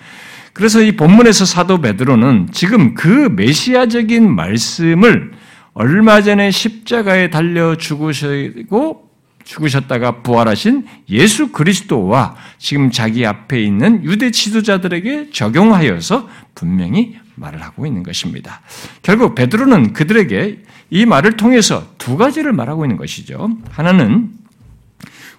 그래서 0.52 0.82
이 0.82 0.96
본문에서 0.96 1.44
사도 1.46 1.80
베드로는 1.80 2.48
지금 2.52 2.94
그 2.94 3.30
메시아적인 3.34 4.30
말씀을 4.30 5.32
얼마 5.74 6.20
전에 6.20 6.50
십자가에 6.50 7.30
달려 7.30 7.76
죽으시고 7.76 9.10
죽으셨다가 9.44 10.22
부활하신 10.22 10.86
예수 11.08 11.50
그리스도와 11.50 12.36
지금 12.58 12.90
자기 12.90 13.26
앞에 13.26 13.60
있는 13.60 14.04
유대 14.04 14.30
지도자들에게 14.30 15.30
적용하여서 15.30 16.28
분명히 16.54 17.16
말을 17.34 17.62
하고 17.62 17.86
있는 17.86 18.02
것입니다. 18.02 18.60
결국 19.02 19.34
베드로는 19.34 19.94
그들에게 19.94 20.62
이 20.90 21.06
말을 21.06 21.36
통해서 21.36 21.86
두 21.98 22.16
가지를 22.16 22.52
말하고 22.52 22.84
있는 22.84 22.96
것이죠. 22.98 23.50
하나는 23.70 24.30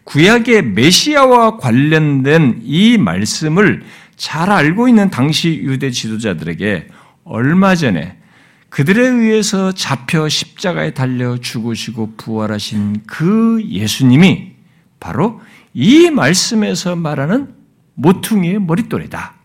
구약의 0.03 0.63
메시아와 0.71 1.57
관련된 1.57 2.61
이 2.63 2.97
말씀을 2.97 3.83
잘 4.15 4.49
알고 4.51 4.89
있는 4.89 5.09
당시 5.09 5.61
유대 5.63 5.91
지도자들에게 5.91 6.87
얼마 7.23 7.75
전에 7.75 8.17
그들에 8.73 9.07
의해서 9.07 9.71
잡혀 9.71 10.27
십자가에 10.27 10.95
달려 10.95 11.37
죽으시고 11.37 12.15
부활하신 12.17 13.03
그 13.05 13.63
예수님이 13.69 14.53
바로 14.99 15.39
이 15.75 16.09
말씀에서 16.09 16.95
말하는 16.95 17.53
모퉁이의 17.93 18.59
머릿돌이다. 18.59 19.35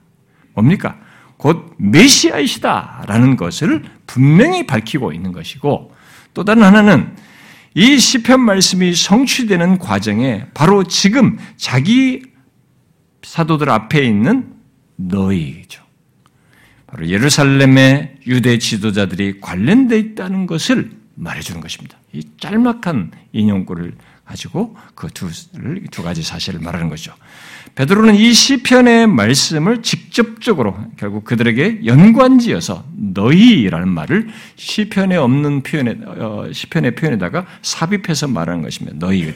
뭡니까? 0.54 0.98
곧 1.36 1.74
메시아이시다라는 1.76 3.36
것을 3.36 3.84
분명히 4.06 4.66
밝히고 4.66 5.12
있는 5.12 5.32
것이고 5.32 5.94
또 6.32 6.44
다른 6.44 6.62
하나는 6.62 7.14
이 7.74 7.98
시편 7.98 8.40
말씀이 8.40 8.94
성취되는 8.94 9.76
과정에 9.76 10.46
바로 10.54 10.84
지금 10.84 11.36
자기 11.58 12.22
사도들 13.22 13.68
앞에 13.68 14.02
있는 14.06 14.54
너희죠. 14.96 15.82
바로 16.86 17.06
예루살렘의 17.06 18.17
유대 18.28 18.58
지도자들이 18.58 19.40
관련되어 19.40 19.98
있다는 19.98 20.46
것을 20.46 20.90
말해주는 21.16 21.60
것입니다. 21.60 21.98
이 22.12 22.22
짤막한 22.38 23.10
인용구를 23.32 23.94
가지고 24.24 24.76
그 24.94 25.08
두 25.08 25.26
두 25.90 26.02
가지 26.02 26.22
사실을 26.22 26.60
말하는 26.60 26.88
거죠. 26.90 27.12
베드로는 27.74 28.14
이 28.14 28.32
시편의 28.32 29.06
말씀을 29.06 29.82
직접적으로 29.82 30.76
결국 30.96 31.24
그들에게 31.24 31.80
연관지어서 31.86 32.84
너희라는 32.94 33.88
말을 33.88 34.28
시편에 34.56 35.16
없는 35.16 35.62
표현에 35.62 35.96
어, 36.04 36.48
시편의 36.52 36.94
표현에다가 36.94 37.46
삽입해서 37.62 38.28
말하는 38.28 38.62
것입니다. 38.62 38.96
너희 38.98 39.32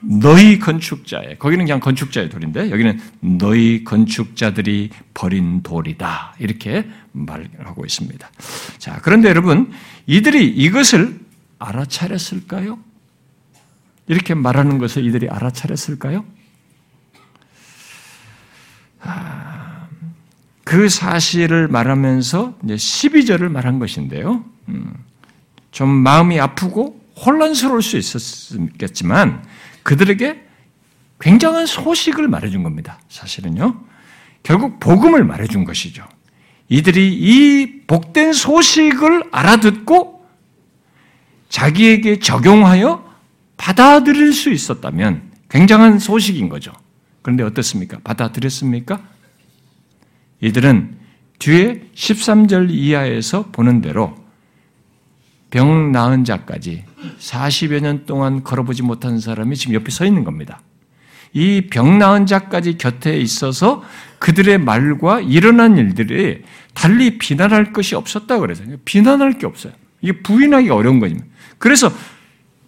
너희 0.00 0.58
건축자의 0.58 1.38
거기는 1.38 1.64
그냥 1.64 1.80
건축자의 1.80 2.28
돌인데 2.28 2.70
여기는 2.70 3.00
너희 3.38 3.84
건축자들이 3.84 4.90
버린 5.14 5.62
돌이다 5.62 6.34
이렇게 6.38 6.86
말하고 7.14 7.84
있습니다. 7.84 8.30
자 8.78 9.00
그런데 9.02 9.28
여러분 9.28 9.72
이들이 10.06 10.48
이것을 10.48 11.20
알아차렸을까요? 11.58 12.78
이렇게 14.06 14.34
말하는 14.34 14.78
것을 14.78 15.04
이들이 15.04 15.28
알아차렸을까요? 15.30 16.24
아, 19.00 19.86
그 20.64 20.88
사실을 20.88 21.68
말하면서 21.68 22.58
이제 22.64 22.74
12절을 22.74 23.48
말한 23.48 23.78
것인데요. 23.78 24.44
음, 24.68 24.94
좀 25.70 25.88
마음이 25.88 26.40
아프고 26.40 27.00
혼란스러울 27.24 27.82
수 27.82 27.96
있었겠지만 27.96 29.44
그들에게 29.82 30.42
굉장한 31.20 31.66
소식을 31.66 32.28
말해준 32.28 32.62
겁니다. 32.62 32.98
사실은요. 33.08 33.80
결국 34.42 34.80
복음을 34.80 35.24
말해준 35.24 35.64
것이죠. 35.64 36.06
이들이 36.68 37.14
이 37.14 37.82
복된 37.86 38.32
소식을 38.32 39.24
알아듣고 39.30 40.26
자기에게 41.48 42.18
적용하여 42.18 43.04
받아들일 43.56 44.32
수 44.32 44.50
있었다면 44.50 45.30
굉장한 45.48 45.98
소식인 45.98 46.48
거죠. 46.48 46.72
그런데 47.22 47.44
어떻습니까? 47.44 47.98
받아들였습니까? 48.02 49.00
이들은 50.40 50.98
뒤에 51.38 51.90
13절 51.94 52.70
이하에서 52.70 53.50
보는 53.50 53.80
대로 53.80 54.16
병 55.50 55.92
나은 55.92 56.24
자까지 56.24 56.84
40여 57.18 57.80
년 57.80 58.06
동안 58.06 58.42
걸어보지 58.42 58.82
못한 58.82 59.20
사람이 59.20 59.56
지금 59.56 59.74
옆에 59.74 59.90
서 59.90 60.04
있는 60.04 60.24
겁니다. 60.24 60.60
이 61.34 61.68
병 61.70 61.98
나은 61.98 62.26
자까지 62.26 62.78
곁에 62.78 63.16
있어서 63.18 63.82
그들의 64.20 64.58
말과 64.58 65.20
일어난 65.20 65.76
일들이 65.76 66.42
달리 66.72 67.18
비난할 67.18 67.72
것이 67.72 67.94
없었다 67.94 68.38
그래서 68.38 68.64
비난할 68.84 69.38
게 69.38 69.46
없어요. 69.46 69.72
이게 70.00 70.12
부인하기 70.22 70.70
어려운 70.70 71.00
거지. 71.00 71.16
그래서 71.58 71.92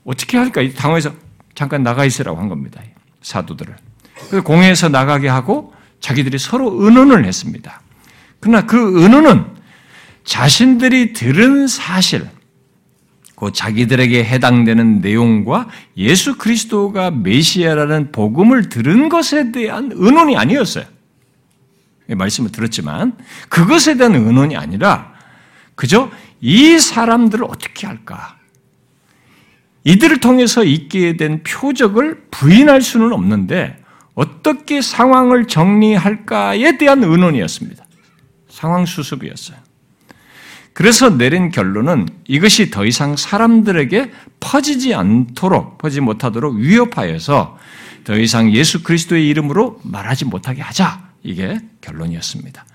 어떻게 0.04 0.36
할까? 0.36 0.62
당황해서 0.76 1.12
잠깐 1.54 1.82
나가 1.82 2.04
있으라고 2.04 2.38
한 2.38 2.48
겁니다. 2.48 2.82
사도들을. 3.22 3.74
그래서 4.28 4.42
공회에서 4.42 4.88
나가게 4.88 5.28
하고 5.28 5.72
자기들이 6.00 6.38
서로 6.38 6.72
의논을 6.84 7.24
했습니다. 7.24 7.80
그러나 8.40 8.66
그 8.66 9.00
의논은 9.02 9.44
자신들이 10.24 11.12
들은 11.12 11.66
사실, 11.68 12.26
그 13.36 13.52
자기들에게 13.52 14.24
해당되는 14.24 15.00
내용과 15.00 15.68
예수 15.98 16.36
그리스도가 16.38 17.10
메시아라는 17.10 18.10
복음을 18.10 18.70
들은 18.70 19.08
것에 19.10 19.52
대한 19.52 19.90
의논이 19.92 20.36
아니었어요. 20.36 20.86
말씀을 22.08 22.50
들었지만 22.50 23.16
그것에 23.48 23.96
대한 23.96 24.14
의논이 24.14 24.56
아니라 24.56 25.12
그저 25.74 26.10
이 26.40 26.78
사람들을 26.78 27.44
어떻게 27.44 27.86
할까? 27.86 28.36
이들을 29.84 30.18
통해서 30.20 30.64
있게 30.64 31.16
된 31.16 31.42
표적을 31.42 32.28
부인할 32.30 32.80
수는 32.80 33.12
없는데 33.12 33.84
어떻게 34.14 34.80
상황을 34.80 35.46
정리할까에 35.46 36.78
대한 36.78 37.04
의논이었습니다. 37.04 37.84
상황 38.48 38.86
수습이었어요. 38.86 39.65
그래서 40.76 41.08
내린 41.08 41.50
결론은 41.50 42.06
이것이 42.28 42.70
더 42.70 42.84
이상 42.84 43.16
사람들에게 43.16 44.10
퍼지지 44.40 44.92
않도록, 44.92 45.78
퍼지지 45.78 46.02
못하도록 46.02 46.54
위협하여서 46.54 47.56
더 48.04 48.18
이상 48.18 48.52
예수 48.52 48.82
그리스도의 48.82 49.26
이름으로 49.26 49.80
말하지 49.84 50.26
못하게 50.26 50.60
하자. 50.60 51.08
이게 51.22 51.58
결론이었습니다. 51.80 52.66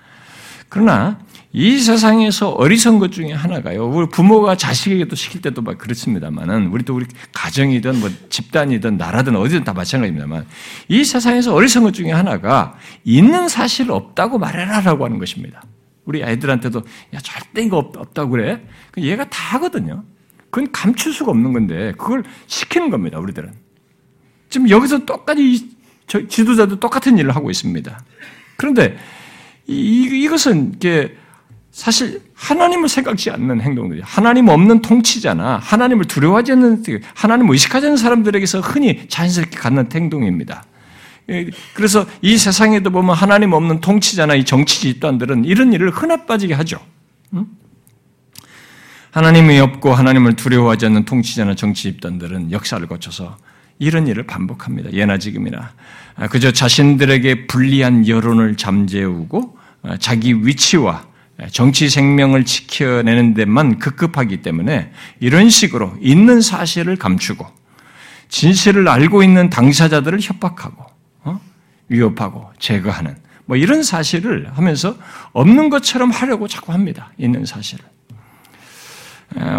그러나 0.68 1.20
이 1.52 1.78
세상에서 1.78 2.48
어리석은 2.48 2.98
것 2.98 3.12
중에 3.12 3.30
하나가요. 3.30 3.86
우리 3.86 4.08
부모가 4.08 4.56
자식에게도 4.56 5.14
시킬 5.14 5.40
때도 5.40 5.62
막 5.62 5.78
그렇습니다만은 5.78 6.70
우리 6.72 6.82
또 6.82 6.96
우리 6.96 7.06
가정이든 7.32 8.00
뭐 8.00 8.10
집단이든 8.30 8.96
나라든 8.96 9.36
어디든 9.36 9.62
다 9.62 9.74
마찬가지입니다만 9.74 10.44
이 10.88 11.04
세상에서 11.04 11.54
어리석은 11.54 11.86
것 11.86 11.94
중에 11.94 12.10
하나가 12.10 12.76
있는 13.04 13.48
사실 13.48 13.92
없다고 13.92 14.40
말해라라고 14.40 15.04
하는 15.04 15.20
것입니다. 15.20 15.62
우리 16.04 16.22
아이들한테도 16.24 16.82
야 17.14 17.18
절대 17.20 17.62
이거 17.62 17.78
없, 17.78 18.14
다고 18.14 18.30
그래. 18.30 18.66
그 18.90 19.02
얘가 19.02 19.28
다 19.28 19.56
하거든요. 19.56 20.04
그건 20.50 20.70
감출 20.72 21.12
수가 21.12 21.30
없는 21.30 21.52
건데 21.52 21.92
그걸 21.96 22.24
시키는 22.46 22.90
겁니다. 22.90 23.18
우리들은 23.18 23.52
지금 24.50 24.68
여기서 24.68 25.06
똑같이 25.06 25.70
지도자도 26.28 26.78
똑같은 26.78 27.16
일을 27.16 27.34
하고 27.34 27.50
있습니다. 27.50 28.04
그런데 28.56 28.98
이, 29.66 30.02
이것은 30.24 30.74
이게 30.74 31.16
사실 31.70 32.20
하나님을 32.34 32.88
생각지 32.88 33.30
않는 33.30 33.62
행동들이 33.62 34.02
하나님 34.04 34.48
없는 34.48 34.82
통치자나 34.82 35.56
하나님을 35.56 36.04
두려워하지 36.04 36.52
않는 36.52 36.84
하나님을 37.14 37.52
의식하지 37.52 37.86
않는 37.86 37.96
사람들에게서 37.96 38.60
흔히 38.60 39.08
자연스럽게 39.08 39.56
갖는 39.58 39.88
행동입니다. 39.92 40.64
예, 41.32 41.46
그래서 41.74 42.06
이 42.20 42.36
세상에도 42.36 42.90
보면 42.90 43.16
하나님 43.16 43.52
없는 43.52 43.80
통치자나 43.80 44.34
이 44.34 44.44
정치 44.44 44.80
집단들은 44.80 45.44
이런 45.44 45.72
일을 45.72 45.90
흔해 45.90 46.26
빠지게 46.26 46.54
하죠. 46.54 46.78
하나님이 49.12 49.58
없고 49.60 49.92
하나님을 49.94 50.36
두려워하지 50.36 50.86
않는 50.86 51.04
통치자나 51.04 51.54
정치 51.54 51.82
집단들은 51.82 52.50
역사를 52.50 52.86
거쳐서 52.86 53.36
이런 53.78 54.06
일을 54.06 54.22
반복합니다. 54.24 54.92
예나 54.92 55.18
지금이나. 55.18 55.72
아, 56.14 56.28
그저 56.28 56.52
자신들에게 56.52 57.46
불리한 57.46 58.08
여론을 58.08 58.56
잠재우고 58.56 59.58
아, 59.82 59.96
자기 59.98 60.34
위치와 60.46 61.04
정치 61.50 61.88
생명을 61.88 62.44
지켜내는 62.44 63.34
데만 63.34 63.78
급급하기 63.78 64.42
때문에 64.42 64.92
이런 65.20 65.50
식으로 65.50 65.94
있는 66.00 66.40
사실을 66.40 66.96
감추고 66.96 67.46
진실을 68.28 68.88
알고 68.88 69.22
있는 69.22 69.50
당사자들을 69.50 70.20
협박하고 70.22 70.91
위협하고 71.88 72.50
제거하는 72.58 73.16
뭐 73.44 73.56
이런 73.56 73.82
사실을 73.82 74.50
하면서 74.52 74.96
없는 75.32 75.68
것처럼 75.68 76.10
하려고 76.10 76.48
자꾸 76.48 76.72
합니다. 76.72 77.10
있는 77.18 77.44
사실을. 77.44 77.84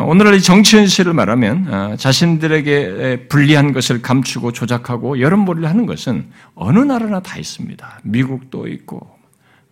오늘날 0.05 0.39
정치 0.39 0.77
현실을 0.77 1.13
말하면 1.13 1.73
어, 1.73 1.95
자신들에게 1.95 3.27
불리한 3.27 3.73
것을 3.73 4.01
감추고 4.01 4.51
조작하고 4.51 5.19
여론몰이를 5.19 5.67
하는 5.67 5.85
것은 5.85 6.27
어느 6.53 6.79
나라나 6.79 7.21
다 7.21 7.39
있습니다. 7.39 8.01
미국도 8.03 8.67
있고 8.67 9.09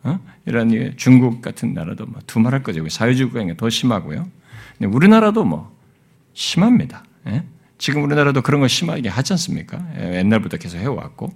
어? 0.03 0.19
이런 0.45 0.93
중국 0.97 1.41
같은 1.41 1.73
나라도 1.73 2.05
뭐 2.07 2.19
두말할 2.25 2.63
거죠. 2.63 2.87
사회주의 2.89 3.29
국가에 3.29 3.55
더 3.55 3.69
심하고요. 3.69 4.27
우리나라도 4.81 5.43
뭐 5.43 5.71
심합니다. 6.33 7.03
예? 7.27 7.43
지금 7.77 8.03
우리나라도 8.03 8.41
그런 8.41 8.61
거 8.61 8.67
심하게 8.67 9.09
하지 9.09 9.33
않습니까? 9.33 9.83
예, 9.99 10.17
옛날부터 10.17 10.57
계속 10.57 10.77
해왔고 10.77 11.27
예, 11.29 11.35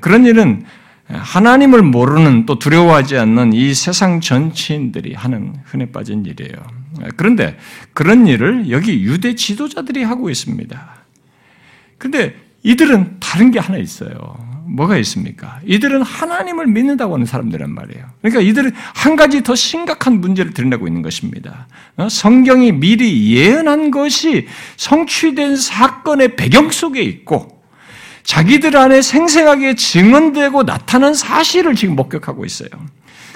그런 0.00 0.26
일은 0.26 0.64
하나님을 1.08 1.82
모르는 1.82 2.46
또 2.46 2.58
두려워하지 2.58 3.18
않는 3.18 3.52
이 3.52 3.74
세상 3.74 4.20
전체인들이 4.20 5.14
하는 5.14 5.54
흔해 5.64 5.86
빠진 5.92 6.24
일이에요. 6.24 6.54
예, 7.02 7.08
그런데 7.16 7.56
그런 7.92 8.26
일을 8.26 8.70
여기 8.70 9.02
유대 9.02 9.34
지도자들이 9.34 10.02
하고 10.02 10.30
있습니다. 10.30 10.94
그런데 11.98 12.34
이들은 12.62 13.16
다른 13.20 13.50
게 13.50 13.58
하나 13.58 13.78
있어요. 13.78 14.16
뭐가 14.66 14.96
있습니까? 14.98 15.60
이들은 15.66 16.02
하나님을 16.02 16.66
믿는다고 16.66 17.14
하는 17.14 17.26
사람들란 17.26 17.74
말이에요. 17.74 18.06
그러니까 18.22 18.40
이들은 18.40 18.72
한 18.74 19.16
가지 19.16 19.42
더 19.42 19.54
심각한 19.54 20.20
문제를 20.20 20.54
드러내고 20.54 20.86
있는 20.86 21.02
것입니다. 21.02 21.66
어? 21.96 22.08
성경이 22.08 22.72
미리 22.72 23.34
예언한 23.34 23.90
것이 23.90 24.46
성취된 24.76 25.56
사건의 25.56 26.36
배경 26.36 26.70
속에 26.70 27.02
있고 27.02 27.61
자기들 28.24 28.76
안에 28.76 29.02
생생하게 29.02 29.74
증언되고 29.74 30.64
나타난 30.64 31.14
사실을 31.14 31.74
지금 31.74 31.96
목격하고 31.96 32.44
있어요. 32.44 32.68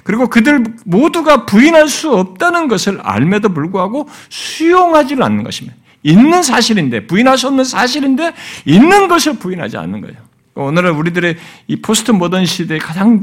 그리고 0.05 0.29
그들 0.29 0.63
모두가 0.85 1.47
부인할 1.47 1.89
수 1.89 2.13
없다는 2.13 2.69
것을 2.69 3.01
알매도 3.03 3.49
불구하고 3.49 4.09
수용하지는 4.29 5.23
않는 5.23 5.43
것입니다. 5.43 5.77
있는 6.05 6.45
사실인데, 6.45 7.09
부인할 7.09 7.37
수 7.37 7.49
없는 7.49 7.65
사실인데, 7.65 8.33
있는 8.65 9.09
것을 9.09 9.39
부인하지 9.39 9.77
않는 9.77 10.01
거예요. 10.03 10.17
오늘은 10.55 10.95
우리들의 10.95 11.37
이 11.67 11.77
포스트 11.77 12.13
모던 12.13 12.47
시대에 12.47 12.79
가장 12.79 13.21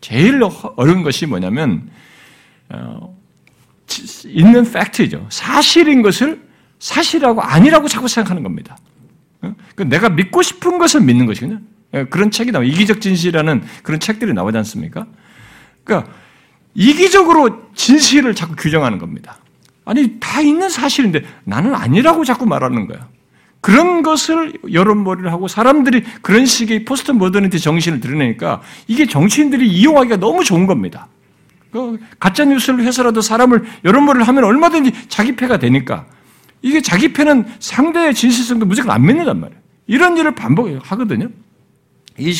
제일 0.00 0.40
어려운 0.76 1.02
것이 1.02 1.26
뭐냐면, 1.26 1.90
어, 2.70 3.14
있는 4.24 4.70
팩트죠. 4.72 5.26
사실인 5.28 6.00
것을 6.00 6.42
사실하고 6.78 7.42
아니라고 7.42 7.88
자꾸 7.88 8.08
생각하는 8.08 8.42
겁니다. 8.42 8.78
그 9.74 9.82
내가 9.82 10.08
믿고 10.08 10.42
싶은 10.42 10.78
것을 10.78 11.00
믿는 11.00 11.26
것이거든요. 11.26 11.60
예, 11.94 12.04
그런 12.04 12.30
책이 12.30 12.52
나와 12.52 12.64
이기적 12.64 13.00
진실이라는 13.00 13.62
그런 13.82 14.00
책들이 14.00 14.32
나오지 14.32 14.56
않습니까? 14.58 15.06
그러니까 15.84 16.10
이기적으로 16.74 17.70
진실을 17.74 18.34
자꾸 18.34 18.56
규정하는 18.56 18.98
겁니다. 18.98 19.38
아니 19.84 20.18
다 20.18 20.40
있는 20.40 20.68
사실인데 20.68 21.24
나는 21.44 21.74
아니라고 21.74 22.24
자꾸 22.24 22.46
말하는 22.46 22.86
거야. 22.86 23.08
그런 23.60 24.02
것을 24.02 24.52
여론몰이를 24.70 25.32
하고 25.32 25.48
사람들이 25.48 26.04
그런 26.20 26.44
식의 26.44 26.84
포스트 26.84 27.12
모더니티 27.12 27.60
정신을 27.60 28.00
드러내니까 28.00 28.60
이게 28.88 29.06
정치인들이 29.06 29.66
이용하기가 29.66 30.16
너무 30.16 30.44
좋은 30.44 30.66
겁니다. 30.66 31.08
그 31.70 31.98
가짜 32.20 32.44
뉴스를 32.44 32.84
해서라도 32.84 33.20
사람을 33.20 33.64
여론몰이를 33.84 34.28
하면 34.28 34.44
얼마든지 34.44 35.08
자기 35.08 35.34
패가 35.34 35.58
되니까 35.58 36.06
이게 36.64 36.80
자기 36.80 37.12
패는 37.12 37.44
상대의 37.60 38.14
진실성도 38.14 38.64
무조건 38.64 38.92
안 38.92 39.04
믿는단 39.04 39.38
말이에요. 39.38 39.60
이런 39.86 40.16
일을 40.16 40.34
반복하거든요. 40.34 41.28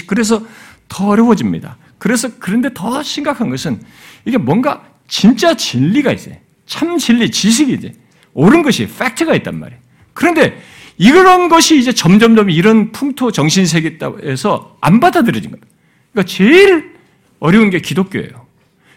그래서 0.07 0.43
더 0.89 1.09
어려워집니다. 1.09 1.77
그래서 1.99 2.31
그런데 2.39 2.71
더 2.73 3.03
심각한 3.03 3.51
것은 3.51 3.83
이게 4.25 4.39
뭔가 4.39 4.83
진짜 5.09 5.55
진리가 5.55 6.11
있어요. 6.11 6.37
참 6.65 6.97
진리, 6.97 7.31
지식이 7.31 7.75
이제 7.75 7.93
옳은 8.33 8.63
것이 8.63 8.89
팩트가 8.99 9.35
있단 9.35 9.61
말이에요. 9.61 9.79
그런데 10.15 10.59
이런 10.97 11.51
것이 11.51 11.79
이제 11.79 11.93
점점점 11.93 12.49
이런 12.49 12.93
풍토 12.93 13.31
정신 13.31 13.67
세계에서 13.67 14.79
안 14.81 15.01
받아들여진 15.01 15.51
겁니다. 15.51 15.71
그러니까 16.13 16.33
제일 16.33 16.95
어려운 17.41 17.69
게 17.69 17.79
기독교예요. 17.81 18.47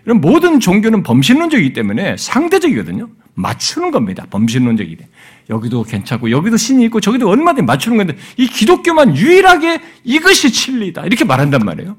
이런 0.06 0.22
모든 0.22 0.62
종교는 0.62 1.04
범신론적이기 1.04 1.74
때문에 1.74 2.16
상대적이거든요. 2.18 3.10
맞추는 3.34 3.92
겁니다. 3.92 4.26
범신론적이기 4.30 4.96
때문에. 4.96 5.17
여기도 5.50 5.84
괜찮고 5.84 6.32
여기도 6.32 6.58
신이 6.58 6.86
있고 6.86 7.00
저기도 7.00 7.30
얼마든지 7.30 7.66
맞추는 7.66 7.98
건데 7.98 8.18
이 8.38 8.48
기독교만 8.48 9.16
유일하게 9.16 9.82
이것이 10.04 10.52
진리다 10.52 11.06
이렇게 11.06 11.24
말한단 11.26 11.62
말이에요. 11.62 11.96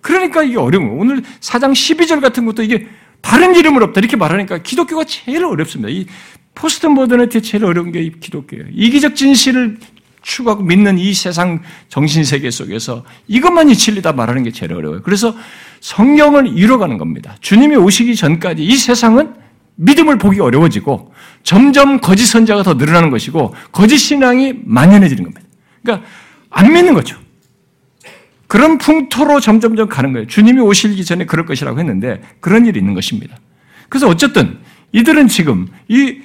그러니까 0.00 0.42
이게 0.42 0.56
어려운 0.56 0.88
거예요. 0.88 1.00
오늘 1.00 1.22
사장 1.40 1.72
12절 1.72 2.20
같은 2.20 2.46
것도 2.46 2.62
이게 2.62 2.86
다른 3.20 3.54
이름을 3.54 3.82
없다 3.82 4.00
이렇게 4.00 4.16
말하니까 4.16 4.58
기독교가 4.58 5.04
제일 5.04 5.44
어렵습니다. 5.44 5.88
이 5.90 6.06
포스트 6.54 6.86
모더니티 6.86 7.42
제일 7.42 7.64
어려운 7.64 7.92
게 7.92 8.08
기독교예요. 8.08 8.66
이기적 8.72 9.14
진실을 9.14 9.78
추구하고 10.22 10.62
믿는 10.64 10.98
이 10.98 11.14
세상 11.14 11.62
정신 11.88 12.24
세계 12.24 12.50
속에서 12.50 13.04
이것만이 13.28 13.76
진리다 13.76 14.12
말하는 14.12 14.42
게 14.42 14.50
제일 14.50 14.72
어려워요. 14.72 15.02
그래서 15.02 15.36
성경을 15.80 16.58
이뤄가는 16.58 16.98
겁니다. 16.98 17.36
주님이 17.40 17.76
오시기 17.76 18.16
전까지 18.16 18.64
이 18.64 18.76
세상은 18.76 19.34
믿음을 19.76 20.18
보기 20.18 20.40
어려워지고 20.40 21.12
점점 21.46 22.00
거짓 22.00 22.26
선자가 22.26 22.64
더 22.64 22.74
늘어나는 22.74 23.10
것이고 23.10 23.54
거짓 23.70 23.98
신앙이 23.98 24.54
만연해지는 24.64 25.22
겁니다. 25.22 25.46
그러니까 25.80 26.06
안 26.50 26.72
믿는 26.72 26.92
거죠. 26.92 27.16
그런 28.48 28.78
풍토로 28.78 29.38
점점점 29.38 29.88
가는 29.88 30.12
거예요. 30.12 30.26
주님이 30.26 30.60
오시기 30.60 31.04
전에 31.04 31.24
그럴 31.24 31.46
것이라고 31.46 31.78
했는데 31.78 32.20
그런 32.40 32.66
일이 32.66 32.80
있는 32.80 32.94
것입니다. 32.94 33.38
그래서 33.88 34.08
어쨌든 34.08 34.58
이들은 34.90 35.28
지금 35.28 35.68
이, 35.86 36.18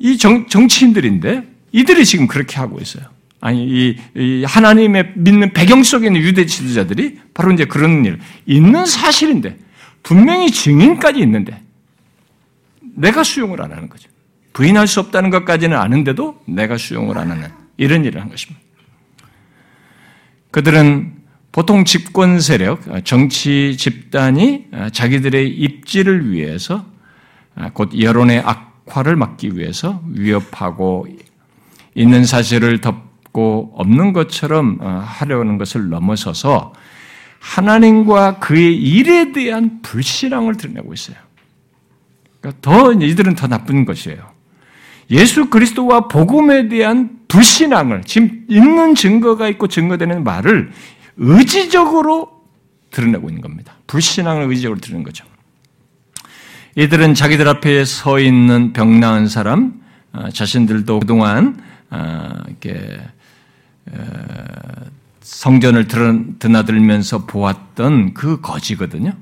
이 0.00 0.18
정, 0.18 0.48
정치인들인데 0.48 1.44
이들이 1.70 2.04
지금 2.04 2.26
그렇게 2.26 2.56
하고 2.56 2.80
있어요. 2.80 3.04
아니, 3.40 3.64
이, 3.64 3.96
이 4.16 4.44
하나님의 4.44 5.12
믿는 5.14 5.52
배경 5.52 5.84
속에 5.84 6.08
있는 6.08 6.20
유대 6.20 6.46
지도자들이 6.46 7.18
바로 7.32 7.52
이제 7.52 7.64
그런 7.64 8.04
일, 8.04 8.18
있는 8.44 8.84
사실인데, 8.84 9.56
분명히 10.02 10.50
증인까지 10.50 11.20
있는데, 11.20 11.62
내가 13.00 13.24
수용을 13.24 13.62
안 13.62 13.72
하는 13.72 13.88
거죠. 13.88 14.08
부인할 14.52 14.86
수 14.86 15.00
없다는 15.00 15.30
것까지는 15.30 15.76
아는데도 15.76 16.40
내가 16.46 16.76
수용을 16.76 17.18
안 17.18 17.30
하는 17.30 17.48
이런 17.76 18.04
일을 18.04 18.20
한 18.20 18.28
것입니다. 18.28 18.60
그들은 20.50 21.14
보통 21.52 21.84
집권 21.84 22.40
세력, 22.40 22.82
정치 23.04 23.76
집단이 23.76 24.66
자기들의 24.92 25.48
입지를 25.48 26.30
위해서 26.30 26.84
곧 27.72 27.98
여론의 27.98 28.40
악화를 28.40 29.16
막기 29.16 29.56
위해서 29.56 30.02
위협하고 30.08 31.06
있는 31.94 32.24
사실을 32.24 32.80
덮고 32.80 33.72
없는 33.74 34.12
것처럼 34.12 34.78
하려는 34.80 35.58
것을 35.58 35.88
넘어서서 35.88 36.72
하나님과 37.38 38.38
그의 38.38 38.76
일에 38.76 39.32
대한 39.32 39.80
불신앙을 39.82 40.56
드러내고 40.56 40.92
있어요. 40.92 41.16
그러니까 42.40 42.60
더 42.60 42.92
이들은 42.92 43.34
더 43.34 43.46
나쁜 43.46 43.84
것이에요. 43.84 44.30
예수 45.10 45.50
그리스도와 45.50 46.08
복음에 46.08 46.68
대한 46.68 47.18
불신앙을 47.28 48.02
지금 48.04 48.44
있는 48.48 48.94
증거가 48.94 49.48
있고 49.48 49.68
증거되는 49.68 50.24
말을 50.24 50.70
의지적으로 51.16 52.40
드러내고 52.90 53.28
있는 53.28 53.42
겁니다. 53.42 53.74
불신앙을 53.86 54.48
의지적으로 54.48 54.80
드러낸 54.80 55.02
거죠. 55.04 55.24
이들은 56.76 57.14
자기들 57.14 57.48
앞에 57.48 57.84
서 57.84 58.20
있는 58.20 58.72
병 58.72 59.00
나은 59.00 59.28
사람, 59.28 59.80
어, 60.12 60.30
자신들도 60.30 61.00
그동안 61.00 61.60
어, 61.90 62.30
이렇게 62.46 63.00
성전을 65.20 65.88
드나들면서 66.38 67.26
보았던 67.26 68.14
그 68.14 68.40
거지거든요. 68.40 69.12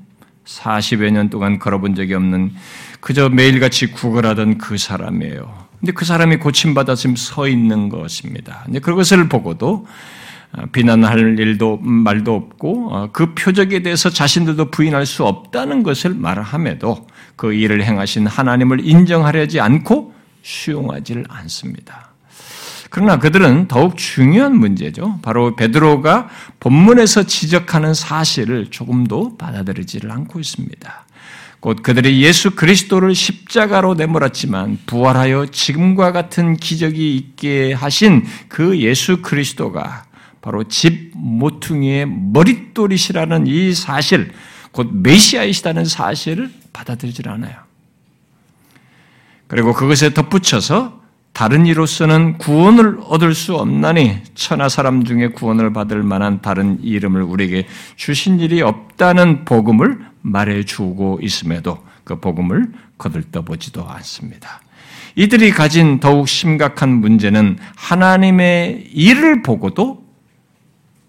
40여 0.45 1.11
년 1.11 1.29
동안 1.29 1.59
걸어본 1.59 1.95
적이 1.95 2.15
없는 2.15 2.51
그저 2.99 3.29
매일같이 3.29 3.87
구걸하던 3.87 4.57
그 4.57 4.77
사람이에요. 4.77 5.69
근데 5.79 5.91
그 5.93 6.05
사람이 6.05 6.37
고침받아 6.37 6.95
지금 6.95 7.15
서 7.15 7.47
있는 7.47 7.89
것입니다. 7.89 8.63
근데 8.65 8.79
그것을 8.79 9.29
보고도 9.29 9.87
어, 10.51 10.63
비난할 10.71 11.39
일도 11.39 11.77
말도 11.77 12.35
없고 12.35 12.89
어, 12.91 13.09
그 13.13 13.33
표적에 13.35 13.83
대해서 13.83 14.09
자신들도 14.09 14.71
부인할 14.71 15.05
수 15.05 15.23
없다는 15.25 15.83
것을 15.83 16.15
말함에도 16.15 17.07
그 17.35 17.53
일을 17.53 17.83
행하신 17.83 18.27
하나님을 18.27 18.85
인정하려지 18.85 19.59
않고 19.59 20.13
수용하지를 20.41 21.25
않습니다. 21.29 22.09
그러나 22.89 23.19
그들은 23.19 23.67
더욱 23.67 23.97
중요한 23.97 24.57
문제죠. 24.57 25.19
바로 25.21 25.55
베드로가 25.55 26.29
본문에서 26.59 27.23
지적하는 27.23 27.93
사실을 27.93 28.67
조금도 28.71 29.37
받아들이지를 29.37 30.11
않고 30.11 30.39
있습니다. 30.39 31.05
곧 31.59 31.83
그들이 31.83 32.21
예수 32.23 32.51
그리스도를 32.51 33.13
십자가로 33.13 33.95
내몰았지만 33.95 34.79
부활하여 34.85 35.47
지금과 35.47 36.11
같은 36.13 36.55
기적이 36.55 37.15
있게 37.15 37.73
하신 37.73 38.25
그 38.47 38.79
예수 38.79 39.21
그리스도가 39.21 40.05
바로 40.41 40.63
집 40.63 41.11
모퉁이의 41.15 42.05
머릿돌이시라는 42.07 43.47
이 43.47 43.73
사실, 43.73 44.31
곧 44.71 44.89
메시아이시다는 44.93 45.83
사실을 45.83 46.49
받아들이질 46.71 47.27
않아요. 47.27 47.55
그리고 49.47 49.73
그것에 49.73 50.13
덧붙여서 50.13 50.98
다른 51.39 51.65
이로서는 51.65 52.37
구원을 52.37 52.99
얻을 53.05 53.33
수 53.33 53.55
없나니 53.55 54.23
천하 54.35 54.67
사람 54.67 55.05
중에 55.05 55.29
구원을 55.29 55.71
받을 55.71 56.03
만한 56.03 56.41
다른 56.41 56.83
이름을 56.83 57.21
우리에게 57.21 57.65
주신 57.95 58.41
일이 58.41 58.61
없다는 58.61 59.45
복음을 59.45 60.05
말해주고 60.21 61.19
있음에도 61.21 61.81
그 62.03 62.19
복음을 62.19 62.73
거들떠보지도 62.97 63.87
않습니다. 63.87 64.59
이들이 65.15 65.51
가진 65.51 66.01
더욱 66.01 66.27
심각한 66.27 66.89
문제는 66.89 67.57
하나님의 67.77 68.89
일을 68.91 69.41
보고도 69.41 70.03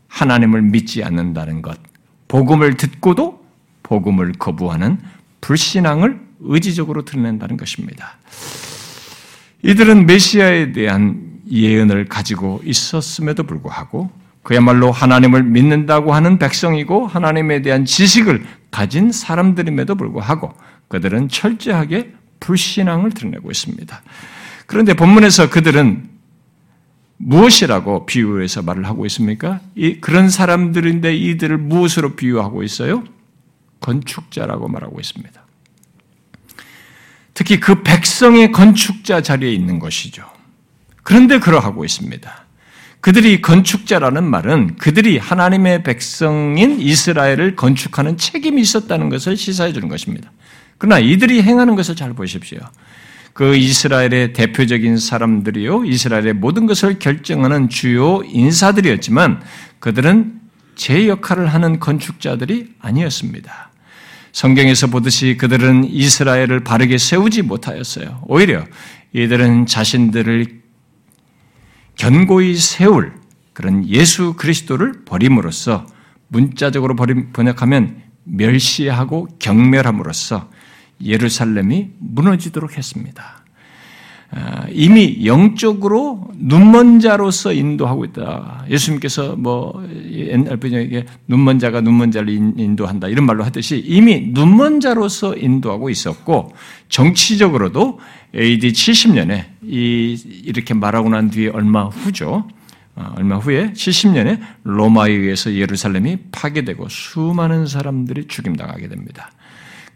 하나님을 0.06 0.62
믿지 0.62 1.02
않는다는 1.02 1.60
것, 1.60 1.76
복음을 2.28 2.76
듣고도 2.76 3.44
복음을 3.82 4.30
거부하는 4.34 5.00
불신앙을 5.40 6.20
의지적으로 6.38 7.04
드러낸다는 7.04 7.56
것입니다. 7.56 8.16
이들은 9.62 10.06
메시아에 10.06 10.72
대한 10.72 11.40
예언을 11.50 12.06
가지고 12.06 12.60
있었음에도 12.64 13.42
불구하고 13.42 14.10
그야말로 14.42 14.90
하나님을 14.90 15.42
믿는다고 15.42 16.14
하는 16.14 16.38
백성이고 16.38 17.06
하나님에 17.06 17.62
대한 17.62 17.84
지식을 17.84 18.44
가진 18.70 19.12
사람들임에도 19.12 19.94
불구하고 19.96 20.52
그들은 20.88 21.28
철저하게 21.28 22.14
불신앙을 22.40 23.10
드러내고 23.10 23.50
있습니다. 23.50 24.02
그런데 24.66 24.94
본문에서 24.94 25.50
그들은 25.50 26.08
무엇이라고 27.18 28.06
비유해서 28.06 28.62
말을 28.62 28.86
하고 28.86 29.04
있습니까? 29.06 29.60
이, 29.74 30.00
그런 30.00 30.30
사람들인데 30.30 31.14
이들을 31.14 31.58
무엇으로 31.58 32.16
비유하고 32.16 32.62
있어요? 32.62 33.04
건축자라고 33.80 34.68
말하고 34.68 35.00
있습니다. 35.00 35.39
특히 37.34 37.60
그 37.60 37.82
백성의 37.82 38.52
건축자 38.52 39.22
자리에 39.22 39.52
있는 39.52 39.78
것이죠. 39.78 40.24
그런데 41.02 41.38
그러하고 41.38 41.84
있습니다. 41.84 42.46
그들이 43.00 43.40
건축자라는 43.40 44.24
말은 44.24 44.76
그들이 44.76 45.16
하나님의 45.16 45.82
백성인 45.82 46.80
이스라엘을 46.80 47.56
건축하는 47.56 48.18
책임이 48.18 48.60
있었다는 48.60 49.08
것을 49.08 49.36
시사해 49.36 49.72
주는 49.72 49.88
것입니다. 49.88 50.30
그러나 50.76 50.98
이들이 50.98 51.42
행하는 51.42 51.76
것을 51.76 51.96
잘 51.96 52.12
보십시오. 52.12 52.58
그 53.32 53.54
이스라엘의 53.54 54.34
대표적인 54.34 54.98
사람들이요, 54.98 55.84
이스라엘의 55.86 56.34
모든 56.34 56.66
것을 56.66 56.98
결정하는 56.98 57.68
주요 57.70 58.22
인사들이었지만 58.24 59.40
그들은 59.78 60.40
제 60.74 61.08
역할을 61.08 61.46
하는 61.46 61.80
건축자들이 61.80 62.74
아니었습니다. 62.80 63.69
성경에서 64.32 64.88
보듯이 64.88 65.36
그들은 65.36 65.84
이스라엘을 65.84 66.60
바르게 66.60 66.98
세우지 66.98 67.42
못하였어요. 67.42 68.22
오히려 68.26 68.64
이들은 69.12 69.66
자신들을 69.66 70.60
견고히 71.96 72.56
세울 72.56 73.14
그런 73.52 73.86
예수 73.88 74.34
그리스도를 74.34 75.04
버림으로써 75.04 75.86
문자적으로 76.28 76.94
번역하면 76.96 78.02
멸시하고 78.24 79.28
경멸함으로써 79.38 80.48
예루살렘이 81.02 81.90
무너지도록 81.98 82.76
했습니다. 82.76 83.39
아, 84.32 84.66
이미 84.70 85.26
영적으로 85.26 86.28
눈먼 86.36 87.00
자로서 87.00 87.52
인도하고 87.52 88.04
있다. 88.04 88.64
예수님께서 88.70 89.34
뭐 89.34 89.84
옛날 90.08 90.56
분에게 90.56 91.04
눈먼 91.26 91.58
자가 91.58 91.80
눈먼 91.80 92.12
자를 92.12 92.30
인도한다 92.30 93.08
이런 93.08 93.26
말로 93.26 93.42
하듯이 93.42 93.82
이미 93.84 94.28
눈먼 94.28 94.78
자로서 94.78 95.36
인도하고 95.36 95.90
있었고 95.90 96.54
정치적으로도 96.88 97.98
AD 98.36 98.68
70년에 98.68 99.46
이 99.64 100.16
이렇게 100.44 100.74
말하고 100.74 101.08
난 101.08 101.30
뒤에 101.30 101.48
얼마 101.48 101.86
후죠. 101.86 102.46
아, 102.94 103.12
얼마 103.16 103.36
후에 103.36 103.72
70년에 103.72 104.40
로마에 104.62 105.10
의해서 105.10 105.52
예루살렘이 105.52 106.18
파괴되고 106.30 106.88
수많은 106.88 107.66
사람들이 107.66 108.28
죽임당하게 108.28 108.88
됩니다. 108.88 109.32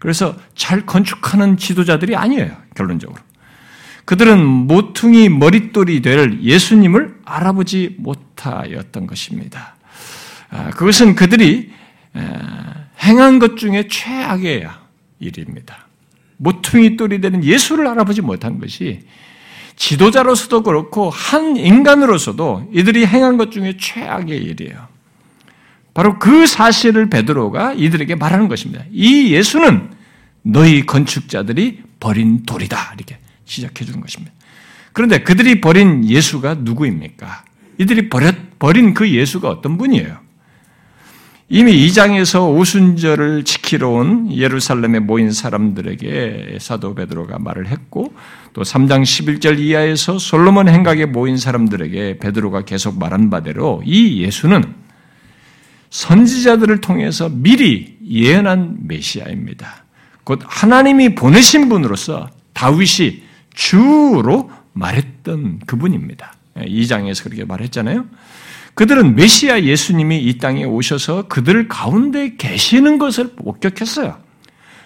그래서 0.00 0.34
잘 0.54 0.84
건축하는 0.84 1.56
지도자들이 1.56 2.16
아니에요, 2.16 2.50
결론적으로. 2.74 3.20
그들은 4.04 4.44
모퉁이 4.44 5.28
머릿돌이 5.28 6.02
될 6.02 6.40
예수님을 6.42 7.20
알아보지 7.24 7.96
못하였던 7.98 9.06
것입니다. 9.06 9.76
아, 10.50 10.70
그것은 10.70 11.14
그들이 11.14 11.72
행한 13.02 13.38
것 13.38 13.56
중에 13.56 13.88
최악의 13.88 14.68
일입니다. 15.20 15.88
모퉁이 16.36 16.96
돌이 16.96 17.20
되는 17.20 17.42
예수를 17.44 17.86
알아보지 17.86 18.20
못한 18.20 18.58
것이 18.58 19.00
지도자로서도 19.76 20.62
그렇고 20.62 21.10
한 21.10 21.56
인간으로서도 21.56 22.70
이들이 22.72 23.06
행한 23.06 23.36
것 23.36 23.50
중에 23.50 23.76
최악의 23.78 24.36
일이에요. 24.38 24.86
바로 25.94 26.18
그 26.18 26.46
사실을 26.46 27.08
베드로가 27.08 27.74
이들에게 27.74 28.16
말하는 28.16 28.48
것입니다. 28.48 28.84
이 28.92 29.32
예수는 29.32 29.92
너희 30.42 30.84
건축자들이 30.84 31.82
버린 32.00 32.44
돌이다. 32.44 32.94
이렇게 32.96 33.18
시작해 33.44 33.84
주는 33.84 34.00
것입니다. 34.00 34.32
그런데 34.92 35.22
그들이 35.22 35.60
버린 35.60 36.04
예수가 36.04 36.58
누구입니까? 36.60 37.44
이들이 37.78 38.08
버렸, 38.08 38.58
버린 38.58 38.94
그 38.94 39.10
예수가 39.10 39.48
어떤 39.48 39.76
분이에요? 39.76 40.24
이미 41.48 41.86
2장에서 41.86 42.48
오순절을 42.56 43.44
지키러 43.44 43.90
온 43.90 44.32
예루살렘에 44.32 44.98
모인 45.00 45.30
사람들에게 45.30 46.56
사도 46.58 46.94
베드로가 46.94 47.38
말을 47.38 47.68
했고 47.68 48.14
또 48.54 48.62
3장 48.62 49.02
11절 49.02 49.58
이하에서 49.58 50.18
솔로몬 50.18 50.68
행각에 50.68 51.04
모인 51.04 51.36
사람들에게 51.36 52.18
베드로가 52.18 52.62
계속 52.62 52.98
말한 52.98 53.28
바대로 53.28 53.82
이 53.84 54.22
예수는 54.22 54.64
선지자들을 55.90 56.80
통해서 56.80 57.28
미리 57.30 57.98
예언한 58.08 58.78
메시아입니다. 58.88 59.84
곧 60.24 60.40
하나님이 60.44 61.14
보내신 61.14 61.68
분으로서 61.68 62.30
다윗이 62.54 63.22
주로 63.54 64.50
말했던 64.72 65.60
그분입니다. 65.66 66.34
2장에서 66.56 67.24
그렇게 67.24 67.44
말했잖아요. 67.44 68.04
그들은 68.74 69.14
메시아 69.14 69.62
예수님이 69.62 70.18
이 70.24 70.38
땅에 70.38 70.64
오셔서 70.64 71.28
그들 71.28 71.68
가운데 71.68 72.34
계시는 72.36 72.98
것을 72.98 73.30
목격했어요. 73.36 74.18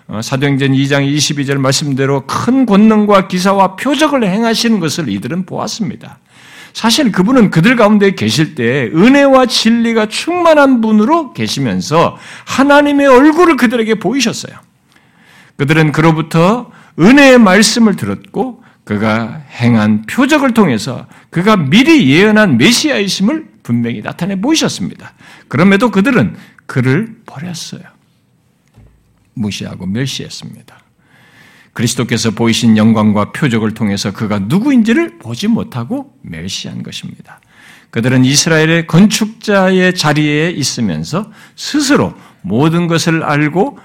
어, 0.09 0.22
사도행전 0.22 0.72
2장 0.72 1.14
22절 1.16 1.59
말씀대로 1.59 2.26
큰 2.26 2.64
권능과 2.64 3.28
기사와 3.28 3.76
표적을 3.76 4.24
행하시는 4.24 4.81
것을 4.81 5.09
이들은 5.09 5.44
보았습니다. 5.46 6.18
사실 6.72 7.12
그분은 7.12 7.50
그들 7.50 7.76
가운데 7.76 8.14
계실 8.14 8.54
때 8.54 8.90
은혜와 8.94 9.46
진리가 9.46 10.09
충만한 10.09 10.81
분으로 10.81 11.33
계시면서 11.33 12.16
하나님의 12.46 13.07
얼굴을 13.07 13.57
그들에게 13.57 13.96
보이셨어요. 13.96 14.54
그들은 15.57 15.92
그로부터 15.92 16.70
은혜의 16.98 17.38
말씀을 17.38 17.96
들었고 17.96 18.62
그가 18.84 19.42
행한 19.61 20.06
표적을 20.06 20.54
통해서 20.54 21.06
그가 21.30 21.56
미리 21.56 22.11
예언한 22.11 22.56
메시아이심을 22.56 23.48
분명히 23.62 24.00
나타내 24.00 24.40
보이셨습니다. 24.40 25.12
그럼에도 25.48 25.90
그들은 25.90 26.37
그를 26.66 27.16
버렸어요. 27.26 27.82
무시하고 29.34 29.87
멸시했습니다. 29.87 30.78
그리스도께서 31.74 32.30
보이신 32.32 32.76
영광과 32.76 33.32
표적을 33.32 33.74
통해서 33.74 34.12
그가 34.12 34.38
누구인지를 34.38 35.18
보지 35.18 35.48
못하고 35.48 36.18
멸시한 36.22 36.82
것입니다. 36.82 37.40
그들은 37.90 38.24
이스라엘의 38.24 38.87
건축자의 38.87 39.94
자리에 39.94 40.50
있으면서 40.50 41.30
스스로 41.56 42.14
모든 42.42 42.87
것을 42.87 43.22
알고 43.22 43.78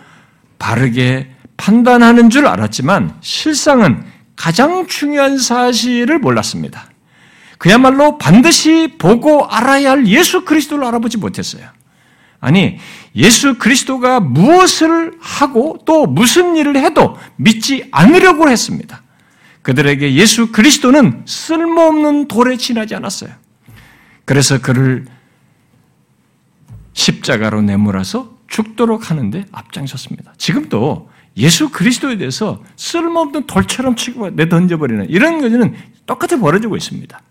바르게 0.60 1.30
판단하는 1.58 2.30
줄 2.30 2.48
알았지만 2.48 3.18
실상은 3.22 4.04
가장 4.36 4.88
중요한 4.88 5.38
사실을 5.38 6.20
몰랐습니다. 6.20 6.90
그야말로 7.58 8.18
반드시 8.18 8.96
보고 8.98 9.46
알아야 9.46 9.92
할 9.92 10.08
예수 10.08 10.44
그리스도를 10.44 10.84
알아보지 10.86 11.18
못했어요. 11.18 11.66
아니, 12.42 12.78
예수 13.16 13.58
그리스도가 13.58 14.20
무엇을 14.20 15.14
하고 15.22 15.80
또 15.86 16.06
무슨 16.06 16.58
일을 16.58 16.76
해도 16.76 17.18
믿지 17.38 17.88
않으려고 17.92 18.50
했습니다. 18.50 19.02
그들에게 19.62 20.16
예수 20.16 20.52
그리스도는 20.52 21.24
쓸모없는 21.26 22.28
돌에 22.28 22.58
지나지 22.58 22.96
않았어요. 22.96 23.32
그래서 24.26 24.60
그를 24.60 25.06
십자가로 26.92 27.62
내몰아서 27.62 28.38
죽도록 28.48 29.10
하는데 29.10 29.46
앞장섰습니다. 29.52 30.34
지금도 30.38 31.10
예수 31.38 31.70
그리스도에 31.70 32.18
대해서 32.18 32.64
쓸모없는 32.76 33.48
돌처럼 33.48 33.96
치고 33.96 34.32
내던져버리는 34.32 35.10
이런 35.10 35.42
것은 35.42 35.76
똑같이 36.06 36.40
벌어지고 36.40 36.78
있습니다. 36.78 37.22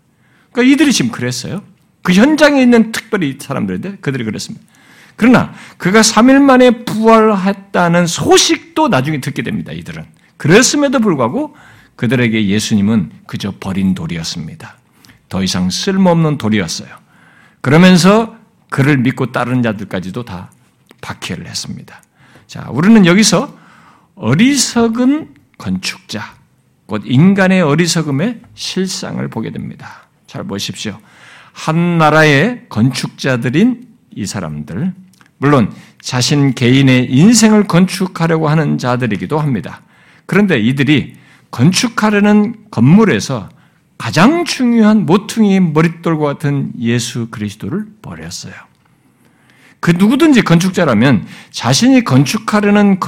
그러니까 0.51 0.73
이들이 0.73 0.91
지금 0.91 1.11
그랬어요. 1.11 1.63
그 2.01 2.13
현장에 2.13 2.61
있는 2.61 2.91
특별히 2.91 3.37
사람들인데 3.39 3.97
그들이 4.01 4.23
그랬습니다. 4.25 4.65
그러나 5.15 5.53
그가 5.77 6.01
3일 6.01 6.41
만에 6.41 6.83
부활했다는 6.83 8.07
소식도 8.07 8.89
나중에 8.89 9.21
듣게 9.21 9.41
됩니다. 9.41 9.71
이들은. 9.71 10.03
그랬음에도 10.37 10.99
불구하고 10.99 11.55
그들에게 11.95 12.47
예수님은 12.47 13.11
그저 13.27 13.53
버린 13.59 13.93
돌이었습니다. 13.93 14.77
더 15.29 15.43
이상 15.43 15.69
쓸모없는 15.69 16.37
돌이었어요. 16.37 16.89
그러면서 17.61 18.35
그를 18.69 18.97
믿고 18.97 19.31
따르는 19.31 19.63
자들까지도 19.63 20.25
다 20.25 20.51
박해를 21.01 21.47
했습니다. 21.47 22.01
자, 22.47 22.67
우리는 22.71 23.05
여기서 23.05 23.55
어리석은 24.15 25.33
건축자, 25.57 26.35
곧 26.85 27.03
인간의 27.05 27.61
어리석음의 27.61 28.41
실상을 28.53 29.25
보게 29.29 29.51
됩니다. 29.51 30.07
잘 30.27 30.43
보십시오. 30.43 30.99
한 31.51 31.97
나라의 31.97 32.65
건축자들인 32.69 33.87
이 34.15 34.25
사람들, 34.25 34.93
물론 35.37 35.71
자신 36.01 36.53
개인의 36.53 37.11
인생을 37.11 37.65
건축하려고 37.67 38.49
하는 38.49 38.77
자들이기도 38.77 39.39
합니다. 39.39 39.81
그런데 40.25 40.59
이들이 40.59 41.15
건축하려는 41.51 42.55
건물에서 42.71 43.49
가장 43.97 44.43
중요한 44.45 45.05
모퉁이 45.05 45.59
머릿돌과 45.59 46.25
같은 46.25 46.71
예수 46.79 47.27
그리스도를 47.29 47.85
버렸어요. 48.01 48.53
그 49.83 49.91
누구든지 49.91 50.43
건축자라면 50.43 51.25
자신이 51.51 52.05
건축하려는 52.05 53.01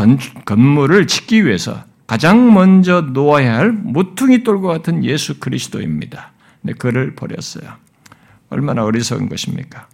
건물을 0.44 1.08
짓기 1.08 1.46
위해서 1.46 1.86
가장 2.06 2.54
먼저 2.54 3.00
놓아야 3.00 3.56
할 3.56 3.72
모퉁이 3.72 4.44
돌과 4.44 4.68
같은 4.68 5.06
예수 5.06 5.40
그리스도입니다. 5.40 6.34
근 6.66 6.74
그를 6.78 7.16
버렸어요. 7.16 7.72
얼마나 8.50 8.84
어리석은 8.84 9.30
것입니까? 9.30 9.88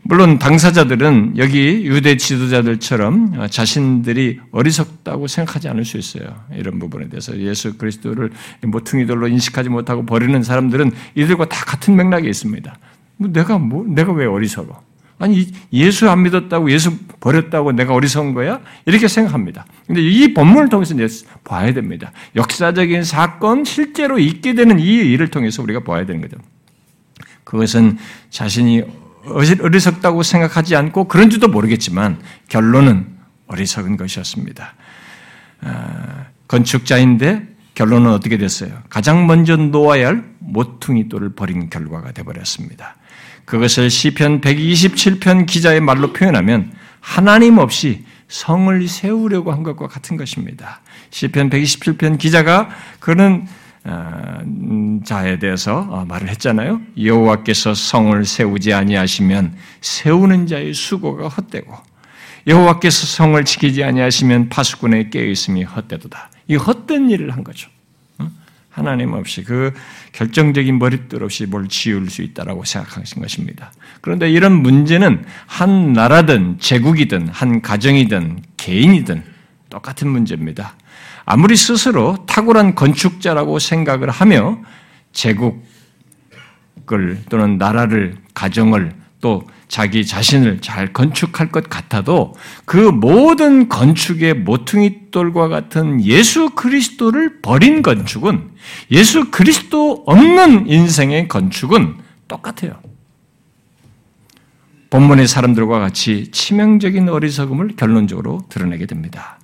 물론 0.00 0.38
당사자들은 0.38 1.34
여기 1.36 1.84
유대 1.84 2.16
지도자들처럼 2.16 3.50
자신들이 3.50 4.40
어리석다고 4.52 5.26
생각하지 5.26 5.68
않을 5.68 5.84
수 5.84 5.98
있어요. 5.98 6.46
이런 6.54 6.78
부분에 6.78 7.10
대해서 7.10 7.36
예수 7.36 7.76
그리스도를 7.76 8.30
모퉁이돌로 8.62 9.28
인식하지 9.28 9.68
못하고 9.68 10.06
버리는 10.06 10.42
사람들은 10.42 10.92
이들과 11.14 11.50
다 11.50 11.62
같은 11.66 11.94
맥락에 11.94 12.26
있습니다. 12.26 12.78
뭐 13.18 13.28
내가 13.30 13.58
뭐 13.58 13.84
내가 13.86 14.12
왜 14.12 14.24
어리석어? 14.24 14.88
아니 15.20 15.46
예수 15.72 16.08
안 16.08 16.22
믿었다고 16.22 16.70
예수 16.72 16.98
버렸다고 17.20 17.72
내가 17.72 17.92
어리석은 17.92 18.32
거야? 18.32 18.60
이렇게 18.86 19.06
생각합니다. 19.06 19.66
근데 19.86 20.00
이 20.00 20.32
본문을 20.32 20.70
통해서 20.70 20.94
이제 20.94 21.06
봐야 21.44 21.72
됩니다. 21.74 22.10
역사적인 22.36 23.04
사건 23.04 23.64
실제로 23.64 24.18
있게 24.18 24.54
되는 24.54 24.80
이 24.80 24.84
일을 24.84 25.28
통해서 25.28 25.62
우리가 25.62 25.84
봐야 25.84 26.06
되는 26.06 26.22
거죠. 26.22 26.38
그것은 27.44 27.98
자신이 28.30 28.82
어리석다고 29.60 30.22
생각하지 30.22 30.74
않고 30.74 31.04
그런지도 31.04 31.48
모르겠지만 31.48 32.18
결론은 32.48 33.06
어리석은 33.46 33.98
것이었습니다. 33.98 34.74
아, 35.60 36.26
건축자인데 36.48 37.46
결론은 37.74 38.10
어떻게 38.10 38.38
됐어요? 38.38 38.72
가장 38.88 39.26
먼저 39.26 39.56
놓아야 39.56 40.08
할 40.08 40.24
모퉁이 40.38 41.10
돌을 41.10 41.34
버린 41.34 41.68
결과가 41.68 42.12
되어버렸습니다. 42.12 42.96
그것을 43.50 43.90
시편 43.90 44.42
127편 44.42 45.44
기자의 45.44 45.80
말로 45.80 46.12
표현하면 46.12 46.72
하나님 47.00 47.58
없이 47.58 48.04
성을 48.28 48.86
세우려고 48.86 49.50
한 49.50 49.64
것과 49.64 49.88
같은 49.88 50.16
것입니다. 50.16 50.80
시편 51.10 51.50
127편 51.50 52.16
기자가 52.16 52.68
그는 53.00 53.48
어, 53.82 54.38
음, 54.42 55.02
자에 55.04 55.40
대해서 55.40 55.80
어, 55.90 56.04
말을 56.04 56.28
했잖아요. 56.28 56.80
여호와께서 57.02 57.74
성을 57.74 58.24
세우지 58.24 58.72
아니하시면 58.72 59.56
세우는 59.80 60.46
자의 60.46 60.72
수고가 60.72 61.26
헛되고 61.26 61.74
여호와께서 62.46 63.06
성을 63.06 63.44
지키지 63.44 63.82
아니하시면 63.82 64.50
파수꾼의 64.50 65.10
깨어 65.10 65.24
있음이 65.24 65.64
헛되도다. 65.64 66.30
이 66.46 66.54
헛된 66.54 67.10
일을 67.10 67.32
한 67.32 67.42
거죠. 67.42 67.68
하나님 68.70 69.12
없이 69.12 69.42
그 69.42 69.72
결정적인 70.12 70.78
머릿돌 70.78 71.24
없이 71.24 71.46
뭘 71.46 71.68
지을 71.68 72.08
수 72.08 72.22
있다라고 72.22 72.64
생각하신 72.64 73.20
것입니다. 73.20 73.72
그런데 74.00 74.30
이런 74.30 74.62
문제는 74.62 75.24
한 75.46 75.92
나라든 75.92 76.58
제국이든 76.58 77.28
한 77.28 77.60
가정이든 77.60 78.42
개인이든 78.56 79.24
똑같은 79.68 80.08
문제입니다. 80.08 80.74
아무리 81.24 81.56
스스로 81.56 82.24
탁월한 82.26 82.74
건축자라고 82.74 83.58
생각을 83.58 84.10
하며 84.10 84.58
제국을 85.12 85.60
또는 87.28 87.58
나라를 87.58 88.16
가정을 88.34 88.92
또 89.20 89.46
자기 89.70 90.04
자신을 90.04 90.58
잘 90.60 90.92
건축할 90.92 91.52
것 91.52 91.70
같아도 91.70 92.34
그 92.64 92.76
모든 92.76 93.68
건축의 93.68 94.34
모퉁이 94.34 95.12
돌과 95.12 95.46
같은 95.46 96.04
예수 96.04 96.50
그리스도를 96.50 97.40
버린 97.40 97.80
건축은 97.80 98.50
예수 98.90 99.30
그리스도 99.30 100.02
없는 100.06 100.66
인생의 100.66 101.28
건축은 101.28 101.98
똑같아요. 102.26 102.80
본문의 104.90 105.28
사람들과 105.28 105.78
같이 105.78 106.32
치명적인 106.32 107.08
어리석음을 107.08 107.76
결론적으로 107.76 108.42
드러내게 108.48 108.86
됩니다. 108.86 109.38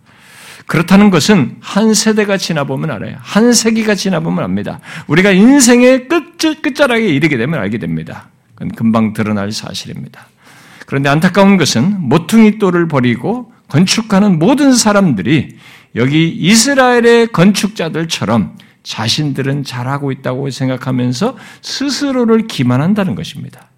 그렇다는 0.66 1.10
것은 1.10 1.58
한 1.60 1.94
세대가 1.94 2.36
지나보면 2.36 2.90
알아요. 2.90 3.16
한 3.20 3.52
세기가 3.52 3.94
지나보면 3.94 4.42
압니다. 4.42 4.80
우리가 5.06 5.30
인생의 5.30 6.08
끝, 6.08 6.36
끝자락에 6.36 7.06
이르게 7.06 7.36
되면 7.36 7.60
알게 7.60 7.78
됩니다. 7.78 8.30
그건 8.56 8.72
금방 8.72 9.12
드러날 9.12 9.52
사실입니다. 9.52 10.26
그런데 10.86 11.08
안타까운 11.08 11.56
것은 11.56 12.00
모퉁이 12.00 12.58
돌을 12.58 12.88
버리고 12.88 13.52
건축하는 13.68 14.38
모든 14.38 14.74
사람들이 14.74 15.56
여기 15.94 16.28
이스라엘의 16.28 17.28
건축자들처럼 17.28 18.56
자신들은 18.82 19.64
잘하고 19.64 20.12
있다고 20.12 20.50
생각하면서 20.50 21.36
스스로를 21.60 22.46
기만한다는 22.46 23.14
것입니다. 23.14 23.68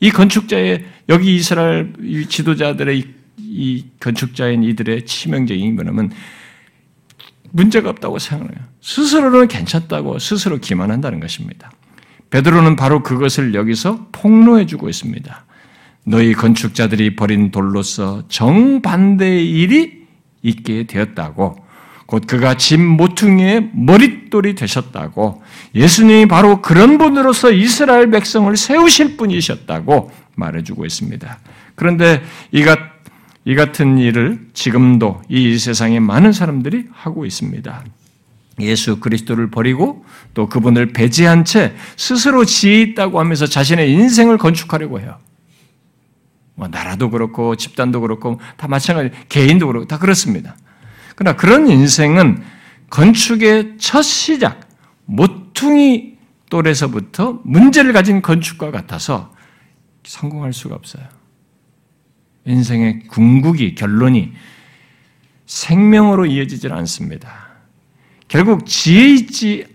이 0.00 0.10
건축자의 0.10 0.84
여기 1.08 1.36
이스라엘 1.36 1.92
지도자들의 2.28 3.04
이 3.38 3.84
건축자인 4.00 4.64
이들의 4.64 5.06
치명적인 5.06 5.74
뭐냐면 5.76 6.10
문제가 7.52 7.90
없다고 7.90 8.18
생각해요. 8.18 8.66
스스로는 8.80 9.46
괜찮다고 9.46 10.18
스스로 10.18 10.58
기만한다는 10.58 11.20
것입니다. 11.20 11.70
베드로는 12.34 12.74
바로 12.74 13.04
그것을 13.04 13.54
여기서 13.54 14.08
폭로해 14.10 14.66
주고 14.66 14.88
있습니다. 14.88 15.44
너희 16.02 16.32
건축자들이 16.32 17.14
버린 17.14 17.52
돌로서 17.52 18.24
정반대의 18.26 19.48
일이 19.48 20.02
있게 20.42 20.88
되었다고 20.88 21.54
곧 22.06 22.26
그가 22.26 22.56
집 22.56 22.80
모퉁이의 22.80 23.70
머릿돌이 23.72 24.56
되셨다고 24.56 25.44
예수님이 25.76 26.26
바로 26.26 26.60
그런 26.60 26.98
분으로서 26.98 27.52
이스라엘 27.52 28.10
백성을 28.10 28.54
세우실 28.56 29.16
분이셨다고 29.16 30.10
말해주고 30.34 30.84
있습니다. 30.84 31.38
그런데 31.76 32.20
이같, 32.50 32.80
이 33.44 33.54
같은 33.54 33.96
일을 33.96 34.48
지금도 34.54 35.22
이 35.28 35.56
세상에 35.56 36.00
많은 36.00 36.32
사람들이 36.32 36.86
하고 36.90 37.26
있습니다. 37.26 37.84
예수 38.60 39.00
그리스도를 39.00 39.50
버리고 39.50 40.04
또 40.32 40.48
그분을 40.48 40.92
배제한 40.92 41.44
채 41.44 41.74
스스로 41.96 42.44
지혜 42.44 42.80
있다고 42.82 43.18
하면서 43.18 43.46
자신의 43.46 43.90
인생을 43.90 44.38
건축하려고 44.38 45.00
해요. 45.00 45.18
뭐 46.54 46.68
나라도 46.68 47.10
그렇고 47.10 47.56
집단도 47.56 48.00
그렇고 48.00 48.40
다 48.56 48.68
마찬가지, 48.68 49.10
개인도 49.28 49.66
그렇고 49.66 49.86
다 49.86 49.98
그렇습니다. 49.98 50.56
그러나 51.16 51.36
그런 51.36 51.68
인생은 51.68 52.42
건축의 52.90 53.74
첫 53.78 54.02
시작, 54.02 54.60
모퉁이 55.04 56.16
돌에서부터 56.48 57.40
문제를 57.44 57.92
가진 57.92 58.22
건축과 58.22 58.70
같아서 58.70 59.34
성공할 60.04 60.52
수가 60.52 60.76
없어요. 60.76 61.04
인생의 62.46 63.04
궁극이, 63.08 63.74
결론이 63.74 64.32
생명으로 65.46 66.26
이어지질 66.26 66.72
않습니다. 66.72 67.43
결국 68.28 68.66
지혜 68.66 69.08
있지 69.10 69.66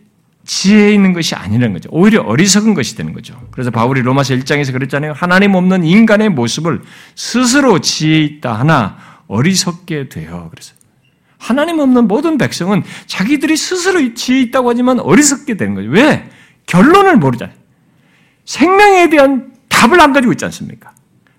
지혜 0.45 0.93
있는 0.93 1.13
것이 1.13 1.35
아니라는 1.35 1.73
거죠. 1.73 1.89
오히려 1.91 2.21
어리석은 2.21 2.73
것이 2.73 2.95
되는 2.95 3.13
거죠. 3.13 3.39
그래서 3.51 3.69
바울이 3.69 4.01
로마서 4.01 4.33
1장에서 4.33 4.73
그랬잖아요. 4.73 5.13
하나님 5.13 5.53
없는 5.53 5.83
인간의 5.83 6.29
모습을 6.29 6.81
스스로 7.15 7.79
지혜 7.79 8.19
있다 8.21 8.57
하나 8.57 8.97
어리석게 9.27 10.09
돼요. 10.09 10.47
그래서 10.49 10.73
하나님 11.37 11.79
없는 11.79 12.07
모든 12.07 12.39
백성은 12.39 12.83
자기들이 13.05 13.55
스스로 13.55 14.13
지혜 14.15 14.41
있다고 14.41 14.71
하지만 14.71 14.99
어리석게 14.99 15.55
되는 15.55 15.75
거죠. 15.75 15.89
왜? 15.89 16.27
결론을 16.65 17.17
모르잖아요. 17.17 17.55
생명에 18.45 19.09
대한 19.09 19.53
답을 19.69 20.01
안 20.01 20.13
가지고 20.13 20.33
있지 20.33 20.45
않습니까? 20.45 20.93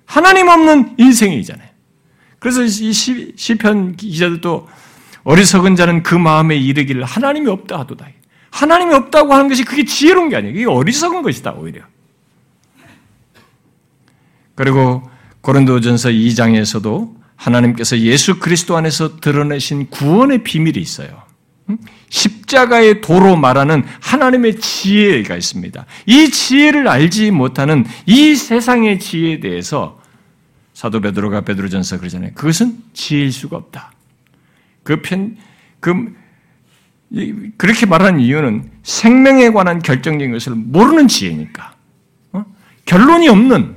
하나님 0.05 0.47
없는 0.49 0.95
인생이잖아요. 0.99 1.69
그래서 2.39 2.63
이 2.63 2.93
시편 2.93 3.97
기자들도 3.97 4.69
어리석은 5.25 5.77
자는 5.77 6.03
그 6.03 6.15
마음에 6.15 6.57
이르기를 6.57 7.05
하나님이 7.05 7.49
없다 7.49 7.79
하도다. 7.81 8.07
하나님이 8.51 8.95
없다고 8.95 9.33
하는 9.33 9.49
것이 9.49 9.65
그게 9.65 9.85
지혜로운 9.85 10.29
게 10.29 10.37
아니에요. 10.37 10.55
이게 10.55 10.67
어리석은 10.67 11.23
것이다, 11.23 11.53
오히려. 11.53 11.83
그리고 14.55 15.09
고린도전서 15.41 16.11
2장에서도 16.11 17.15
하나님께서 17.37 17.99
예수 18.01 18.39
그리스도 18.39 18.77
안에서 18.77 19.17
드러내신 19.21 19.89
구원의 19.89 20.43
비밀이 20.43 20.79
있어요. 20.79 21.23
십자가의 22.09 23.01
도로 23.01 23.37
말하는 23.37 23.85
하나님의 24.01 24.61
지혜가 24.61 25.37
있습니다. 25.37 25.87
이 26.07 26.31
지혜를 26.31 26.89
알지 26.89 27.31
못하는 27.31 27.87
이 28.05 28.35
세상의 28.35 28.99
지혜에 28.99 29.41
대해서 29.41 30.01
사도 30.75 31.01
베드로가 31.01 31.43
베드로전서 31.43 31.99
그러잖아요. 31.99 32.33
그것은 32.35 32.79
지혜일 32.93 33.33
수가 33.33 33.57
없다. 33.57 33.93
그 34.83 35.01
편, 35.03 35.37
그 35.81 36.15
그렇게 37.57 37.87
말하는 37.87 38.21
이유는 38.21 38.71
생명에 38.83 39.51
관한 39.51 39.81
결정적인 39.81 40.33
것을 40.33 40.55
모르는 40.55 41.09
지혜니까. 41.09 41.75
어? 42.33 42.45
결론이 42.85 43.29
없는, 43.29 43.77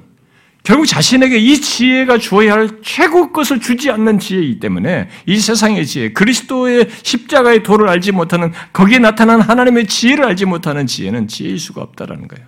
결국 0.63 0.85
자신에게 0.85 1.39
이 1.39 1.59
지혜가 1.59 2.19
주어야 2.19 2.53
할 2.53 2.69
최고 2.83 3.33
것을 3.33 3.59
주지 3.59 3.89
않는 3.91 4.19
지혜이기 4.19 4.59
때문에 4.59 5.09
이 5.25 5.37
세상의 5.37 5.85
지혜, 5.85 6.13
그리스도의 6.13 6.89
십자가의 7.01 7.63
도를 7.63 7.89
알지 7.89 8.11
못하는, 8.11 8.53
거기에 8.71 8.99
나타난 8.99 9.41
하나님의 9.41 9.87
지혜를 9.87 10.23
알지 10.25 10.45
못하는 10.45 10.87
지혜는 10.87 11.27
지혜일 11.27 11.59
수가 11.59 11.81
없다라는 11.81 12.27
거예요. 12.27 12.47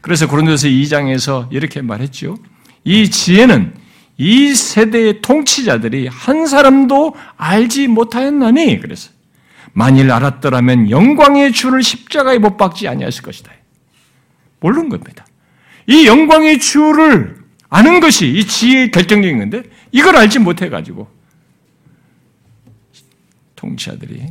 그래서 0.00 0.26
고린도서 0.26 0.68
2장에서 0.68 1.46
이렇게 1.52 1.82
말했죠. 1.82 2.36
이 2.84 3.10
지혜는 3.10 3.74
이 4.20 4.54
세대의 4.54 5.22
통치자들이 5.22 6.06
한 6.06 6.46
사람도 6.46 7.16
알지 7.38 7.88
못하였나니 7.88 8.80
그래서 8.80 9.10
만일 9.72 10.12
알았더라면 10.12 10.90
영광의 10.90 11.52
주를 11.52 11.82
십자가에 11.82 12.36
못 12.36 12.58
박지 12.58 12.86
아니했을 12.86 13.22
것이다. 13.22 13.50
모르는 14.60 14.90
겁니다. 14.90 15.24
이 15.86 16.06
영광의 16.06 16.60
주를 16.60 17.42
아는 17.70 18.00
것이 18.00 18.30
이 18.30 18.46
지혜의 18.46 18.90
결정적인 18.90 19.38
건데 19.38 19.62
이걸 19.90 20.14
알지 20.16 20.38
못해 20.40 20.68
가지고 20.68 21.08
통치자들이 23.56 24.26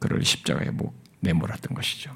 그를 0.00 0.22
십자가에 0.22 0.68
못 0.68 0.92
내몰았던 1.20 1.74
것이죠. 1.74 2.10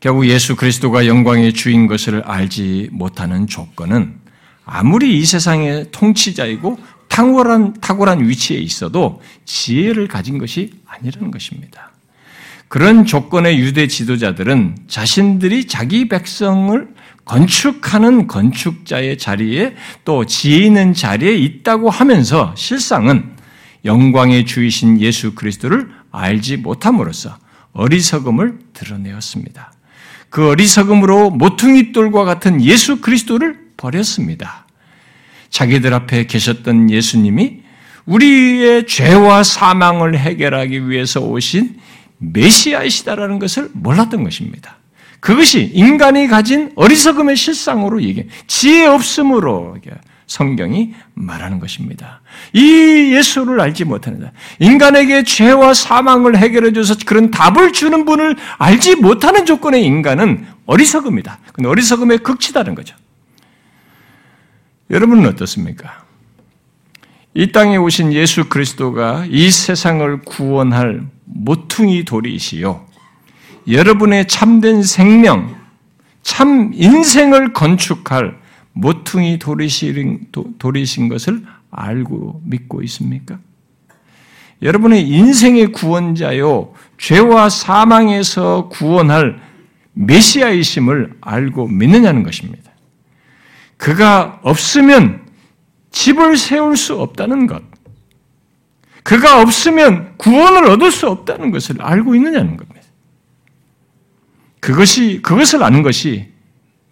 결국 0.00 0.26
예수 0.28 0.56
그리스도가 0.56 1.06
영광의 1.06 1.52
주인 1.52 1.88
것을 1.88 2.22
알지 2.22 2.88
못하는 2.90 3.46
조건은 3.46 4.24
아무리 4.66 5.18
이 5.18 5.24
세상의 5.24 5.86
통치자이고 5.92 6.78
탁월한, 7.08 7.74
탁월한 7.80 8.28
위치에 8.28 8.58
있어도 8.58 9.22
지혜를 9.44 10.08
가진 10.08 10.38
것이 10.38 10.72
아니라는 10.86 11.30
것입니다. 11.30 11.92
그런 12.68 13.06
조건의 13.06 13.60
유대 13.60 13.86
지도자들은 13.86 14.76
자신들이 14.88 15.68
자기 15.68 16.08
백성을 16.08 16.94
건축하는 17.24 18.26
건축자의 18.26 19.18
자리에 19.18 19.76
또 20.04 20.26
지혜 20.26 20.58
있는 20.58 20.92
자리에 20.92 21.36
있다고 21.36 21.88
하면서 21.88 22.52
실상은 22.56 23.36
영광의 23.84 24.46
주이신 24.46 25.00
예수 25.00 25.34
그리스도를 25.34 25.88
알지 26.10 26.56
못함으로써 26.58 27.38
어리석음을 27.72 28.58
드러내었습니다. 28.72 29.72
그 30.28 30.48
어리석음으로 30.50 31.30
모퉁이 31.30 31.92
돌과 31.92 32.24
같은 32.24 32.60
예수 32.60 33.00
그리스도를 33.00 33.65
버렸습니다. 33.76 34.66
자기들 35.50 35.94
앞에 35.94 36.26
계셨던 36.26 36.90
예수님이 36.90 37.62
우리의 38.06 38.86
죄와 38.86 39.42
사망을 39.42 40.18
해결하기 40.18 40.88
위해서 40.88 41.20
오신 41.20 41.76
메시아이시다라는 42.18 43.38
것을 43.38 43.70
몰랐던 43.72 44.24
것입니다. 44.24 44.76
그것이 45.20 45.70
인간이 45.74 46.28
가진 46.28 46.72
어리석음의 46.76 47.36
실상으로 47.36 48.02
얘기, 48.02 48.28
지혜 48.46 48.86
없음으로 48.86 49.76
성경이 50.26 50.94
말하는 51.14 51.58
것입니다. 51.60 52.20
이 52.52 53.12
예수를 53.12 53.60
알지 53.60 53.84
못하는 53.84 54.20
자, 54.20 54.32
인간에게 54.58 55.22
죄와 55.22 55.72
사망을 55.72 56.36
해결해 56.36 56.72
줘서 56.72 56.94
그런 57.06 57.30
답을 57.30 57.72
주는 57.72 58.04
분을 58.04 58.36
알지 58.58 58.96
못하는 58.96 59.46
조건의 59.46 59.84
인간은 59.84 60.46
어리석음이다. 60.66 61.38
근데 61.52 61.68
어리석음의 61.68 62.18
극치다는 62.18 62.74
거죠. 62.74 62.96
여러분은 64.90 65.26
어떻습니까? 65.26 66.04
이 67.34 67.52
땅에 67.52 67.76
오신 67.76 68.12
예수 68.12 68.48
그리스도가 68.48 69.26
이 69.28 69.50
세상을 69.50 70.22
구원할 70.22 71.06
모퉁이 71.24 72.04
돌이시요. 72.04 72.86
여러분의 73.68 74.28
참된 74.28 74.82
생명, 74.82 75.56
참 76.22 76.70
인생을 76.72 77.52
건축할 77.52 78.38
모퉁이 78.72 79.38
돌이신, 79.38 80.28
돌이신 80.58 81.08
것을 81.08 81.42
알고 81.70 82.42
믿고 82.44 82.82
있습니까? 82.82 83.38
여러분의 84.62 85.08
인생의 85.08 85.72
구원자요, 85.72 86.72
죄와 86.96 87.48
사망에서 87.48 88.68
구원할 88.68 89.40
메시아이심을 89.94 91.18
알고 91.20 91.68
믿느냐는 91.68 92.22
것입니다. 92.22 92.65
그가 93.76 94.40
없으면 94.42 95.26
집을 95.90 96.36
세울 96.36 96.76
수 96.76 97.00
없다는 97.00 97.46
것. 97.46 97.62
그가 99.02 99.40
없으면 99.40 100.16
구원을 100.16 100.68
얻을 100.70 100.90
수 100.90 101.08
없다는 101.08 101.50
것을 101.50 101.80
알고 101.80 102.14
있느냐는 102.14 102.56
겁니다. 102.56 102.80
그것이, 104.60 105.20
그것을 105.22 105.62
아는 105.62 105.82
것이 105.82 106.28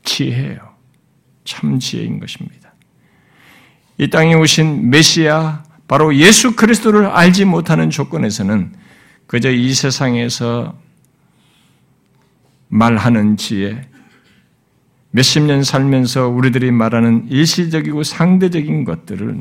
지혜예요. 0.05 0.75
참 1.45 1.79
지혜인 1.79 2.21
것입니다. 2.21 2.73
이 3.99 4.09
땅에 4.09 4.35
오신 4.35 4.91
메시아, 4.91 5.65
바로 5.89 6.15
예수 6.15 6.57
그리스도를 6.57 7.07
알지 7.07 7.45
못하는 7.45 7.91
조건에서는 7.91 8.75
그저 9.27 9.51
이 9.51 9.75
세상에서 9.75 10.79
말하는 12.69 13.37
지혜, 13.37 13.89
몇십 15.15 15.45
년 15.45 15.63
살면서 15.63 16.27
우리들이 16.27 16.73
말하는 16.73 17.29
일시적이고 17.31 18.03
상대적인 18.03 18.85
것들을 18.85 19.41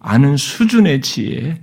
아는 0.00 0.38
수준의 0.38 1.02
지혜, 1.02 1.60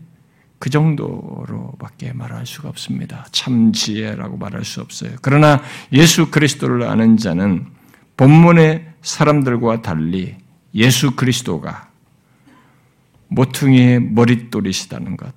그 0.60 0.70
정도로밖에 0.70 2.14
말할 2.14 2.46
수가 2.46 2.70
없습니다. 2.70 3.26
참 3.32 3.74
지혜라고 3.74 4.38
말할 4.38 4.64
수 4.64 4.82
없어요. 4.82 5.14
그러나 5.24 5.64
예수 5.92 6.30
그리스도를 6.30 6.84
아는 6.84 7.18
자는 7.18 7.66
본문의 8.18 8.86
사람들과 9.02 9.82
달리 9.82 10.36
예수 10.76 11.16
그리스도가 11.16 11.90
모퉁이의 13.30 14.00
머릿돌이시다는 14.00 15.18
것, 15.18 15.34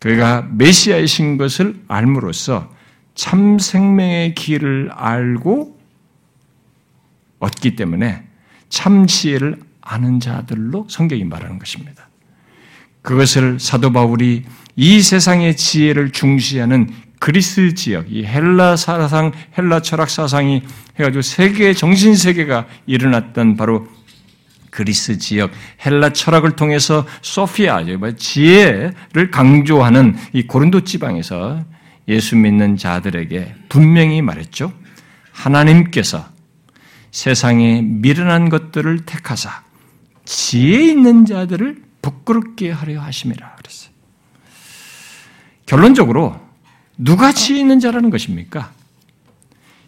그가 0.00 0.48
메시아이신 0.50 1.36
것을 1.36 1.80
알므로써 1.86 2.74
참 3.14 3.60
생명의 3.60 4.34
길을 4.34 4.90
알고 4.92 5.75
얻기 7.38 7.76
때문에 7.76 8.24
참 8.68 9.06
지혜를 9.06 9.58
아는 9.80 10.20
자들로 10.20 10.86
성경이 10.88 11.24
말하는 11.24 11.58
것입니다. 11.58 12.08
그것을 13.02 13.60
사도 13.60 13.92
바울이 13.92 14.44
이 14.74 15.00
세상의 15.00 15.56
지혜를 15.56 16.10
중시하는 16.10 16.90
그리스 17.18 17.74
지역, 17.74 18.12
이 18.12 18.24
헬라 18.24 18.76
사상, 18.76 19.32
헬라 19.56 19.80
철학 19.80 20.10
사상이 20.10 20.62
해가지고 20.98 21.22
세계, 21.22 21.72
정신 21.72 22.14
세계가 22.14 22.66
일어났던 22.86 23.56
바로 23.56 23.88
그리스 24.70 25.18
지역, 25.18 25.50
헬라 25.84 26.12
철학을 26.12 26.56
통해서 26.56 27.06
소피아, 27.22 27.84
지혜를 28.16 29.30
강조하는 29.30 30.16
이 30.34 30.42
고린도 30.42 30.82
지방에서 30.82 31.64
예수 32.08 32.36
믿는 32.36 32.76
자들에게 32.76 33.54
분명히 33.68 34.20
말했죠. 34.20 34.72
하나님께서 35.32 36.35
세상에 37.16 37.80
미련한 37.80 38.50
것들을 38.50 39.06
택하사 39.06 39.62
지혜 40.26 40.84
있는 40.84 41.24
자들을 41.24 41.82
부끄럽게 42.02 42.70
하려 42.70 43.00
하심이라 43.00 43.54
그랬어요. 43.54 43.90
결론적으로 45.64 46.38
누가 46.98 47.32
지혜 47.32 47.58
있는 47.60 47.80
자라는 47.80 48.10
것입니까? 48.10 48.70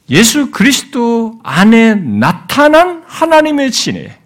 예수 0.08 0.50
그리스도 0.50 1.38
안에 1.42 1.96
나타난 1.96 3.02
하나님의 3.06 3.72
지혜, 3.72 4.18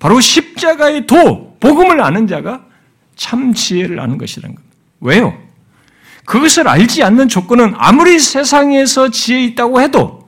바로 0.00 0.20
십자가의 0.20 1.06
도, 1.06 1.56
복음을 1.60 2.00
아는 2.00 2.26
자가 2.26 2.66
참 3.14 3.54
지혜를 3.54 4.00
아는 4.00 4.18
것이라는 4.18 4.56
겁니다. 4.56 4.76
왜요? 4.98 5.40
그것을 6.24 6.66
알지 6.66 7.04
않는 7.04 7.28
조건은 7.28 7.74
아무리 7.76 8.18
세상에서 8.18 9.12
지혜 9.12 9.44
있다고 9.44 9.80
해도 9.80 10.21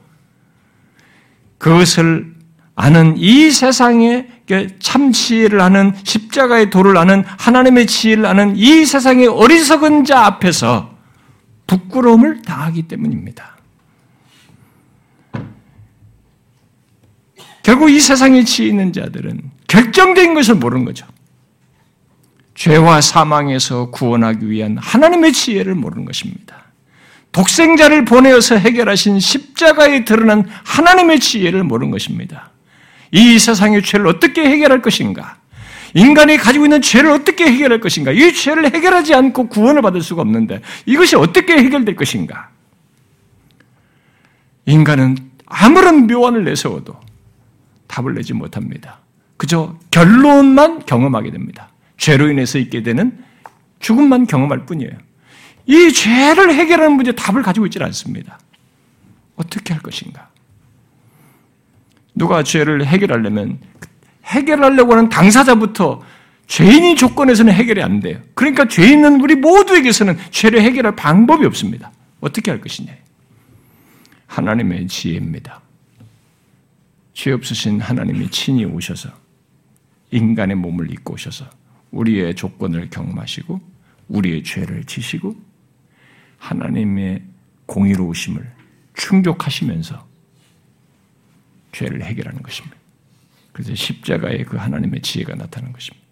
그것을 1.65 2.35
아는 2.75 3.17
이 3.17 3.51
세상에 3.51 4.27
참 4.81 5.13
지혜를 5.13 5.63
아는 5.63 5.95
십자가의 6.05 6.69
도를 6.69 6.99
아는 6.99 7.25
하나님의 7.27 7.87
지혜를 7.87 8.27
아는 8.27 8.55
이 8.55 8.85
세상의 8.85 9.29
어리석은 9.29 10.05
자 10.05 10.27
앞에서 10.27 10.95
부끄러움을 11.67 12.43
당하기 12.43 12.83
때문입니다. 12.83 13.57
결국 17.63 17.89
이 17.89 17.99
세상에 17.99 18.45
지혜 18.45 18.69
있는 18.69 18.93
자들은 18.93 19.51
결정된 19.67 20.35
것을 20.35 20.57
모르는 20.57 20.85
거죠. 20.85 21.07
죄와 22.57 23.01
사망에서 23.01 23.91
구원하기 23.91 24.51
위한 24.51 24.77
하나님의 24.77 25.33
지혜를 25.33 25.75
모르는 25.75 26.05
것입니다. 26.05 26.64
독생자를 27.35 28.05
보내어서 28.05 28.57
해결하신 28.57 29.19
십자가에 29.19 30.05
드러난 30.05 30.49
하나님의 30.63 31.19
지혜를 31.19 31.65
모르는 31.65 31.91
것입니다. 31.91 32.51
이 33.11 33.39
세상의 33.41 33.83
죄를 33.83 34.07
어떻게 34.07 34.45
해결할 34.45 34.81
것인가? 34.81 35.37
인간이 35.95 36.37
가지고 36.37 36.67
있는 36.67 36.81
죄를 36.81 37.11
어떻게 37.11 37.47
해결할 37.47 37.81
것인가? 37.81 38.13
이 38.13 38.33
죄를 38.33 38.73
해결하지 38.73 39.15
않고 39.15 39.49
구원을 39.49 39.83
받을 39.83 40.01
수가 40.01 40.23
없는데 40.23 40.61
이것이 40.87 41.17
어떻게 41.17 41.57
해결될 41.57 41.97
것인가? 41.97 42.51
인간은 44.67 45.17
아무런 45.47 46.07
묘안을 46.07 46.45
내세워도 46.45 46.95
답을 47.89 48.15
내지 48.15 48.33
못합니다. 48.33 49.01
그저 49.37 49.77
결론만 49.91 50.87
경험하게 50.87 51.33
됩니다. 51.33 51.69
죄로 51.97 52.31
인해서 52.31 52.59
있게 52.59 52.85
되는 52.85 53.19
죽음만 53.81 54.29
경험할 54.29 54.67
뿐이에요. 54.67 54.93
이 55.67 55.93
죄를 55.93 56.53
해결하는 56.55 56.97
문제 56.97 57.13
답을 57.13 57.43
가지고 57.43 57.67
있지 57.67 57.83
않습니다. 57.83 58.39
어떻게 59.37 59.73
할 59.73 59.83
것인가? 59.83 60.29
누가 62.15 62.43
죄를 62.43 62.87
해결하려면 62.87 63.59
해결하려고 64.25 64.93
하는 64.93 65.09
당사자부터 65.09 66.03
죄인이 66.47 66.97
조건에서는 66.97 67.53
해결이 67.53 67.83
안 67.83 68.01
돼요. 68.01 68.21
그러니까 68.35 68.69
죄 68.69 68.87
있는 68.87 69.21
우리 69.21 69.35
모두에게서는 69.35 70.19
죄를 70.31 70.61
해결할 70.61 70.95
방법이 70.95 71.45
없습니다. 71.47 71.91
어떻게 72.21 72.51
할 72.51 72.61
것이냐? 72.61 72.93
하나님의 74.27 74.87
지혜입니다. 74.89 75.61
죄 77.15 77.33
없으신 77.33 77.81
하나님이 77.81 78.29
친히 78.31 78.65
오셔서 78.65 79.11
인간의 80.11 80.57
몸을 80.57 80.91
입고 80.93 81.15
오셔서 81.15 81.49
우리의 81.91 82.35
조건을 82.35 82.91
경험하시고 82.91 83.61
우리의 84.09 84.43
죄를 84.43 84.85
지시고 84.85 85.37
하나님의 86.45 87.23
공의로우심을 87.67 88.53
충족하시면서 88.95 90.07
죄를 91.73 92.05
해결하는 92.05 92.43
것입니다. 92.43 92.77
그래서 93.53 93.75
십자가에 93.75 94.45
그 94.45 94.57
하나님의 94.57 95.01
지혜가 95.01 95.35
나타나는 95.37 95.73
것입니다. 95.73 96.05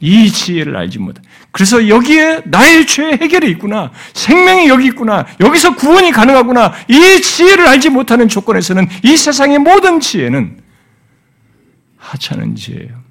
이 0.00 0.30
지혜를 0.30 0.76
알지 0.76 0.98
못해. 0.98 1.20
그래서 1.50 1.88
여기에 1.88 2.42
나의 2.46 2.86
죄 2.86 3.12
해결이 3.12 3.50
있구나. 3.52 3.92
생명이 4.14 4.68
여기 4.68 4.86
있구나. 4.86 5.26
여기서 5.40 5.76
구원이 5.76 6.10
가능하구나. 6.12 6.72
이 6.88 7.22
지혜를 7.22 7.66
알지 7.66 7.90
못하는 7.90 8.28
조건에서는 8.28 8.86
이 9.04 9.16
세상의 9.16 9.58
모든 9.58 10.00
지혜는 10.00 10.60
하찮은 11.96 12.56
지혜예요. 12.56 13.02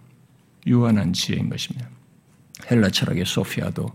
유한한 0.68 1.14
지혜인 1.14 1.50
것입니다. 1.50 1.88
헬라 2.70 2.90
철학의 2.90 3.26
소피아도 3.26 3.92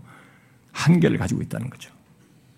한계를 0.75 1.17
가지고 1.17 1.41
있다는 1.41 1.69
거죠. 1.69 1.89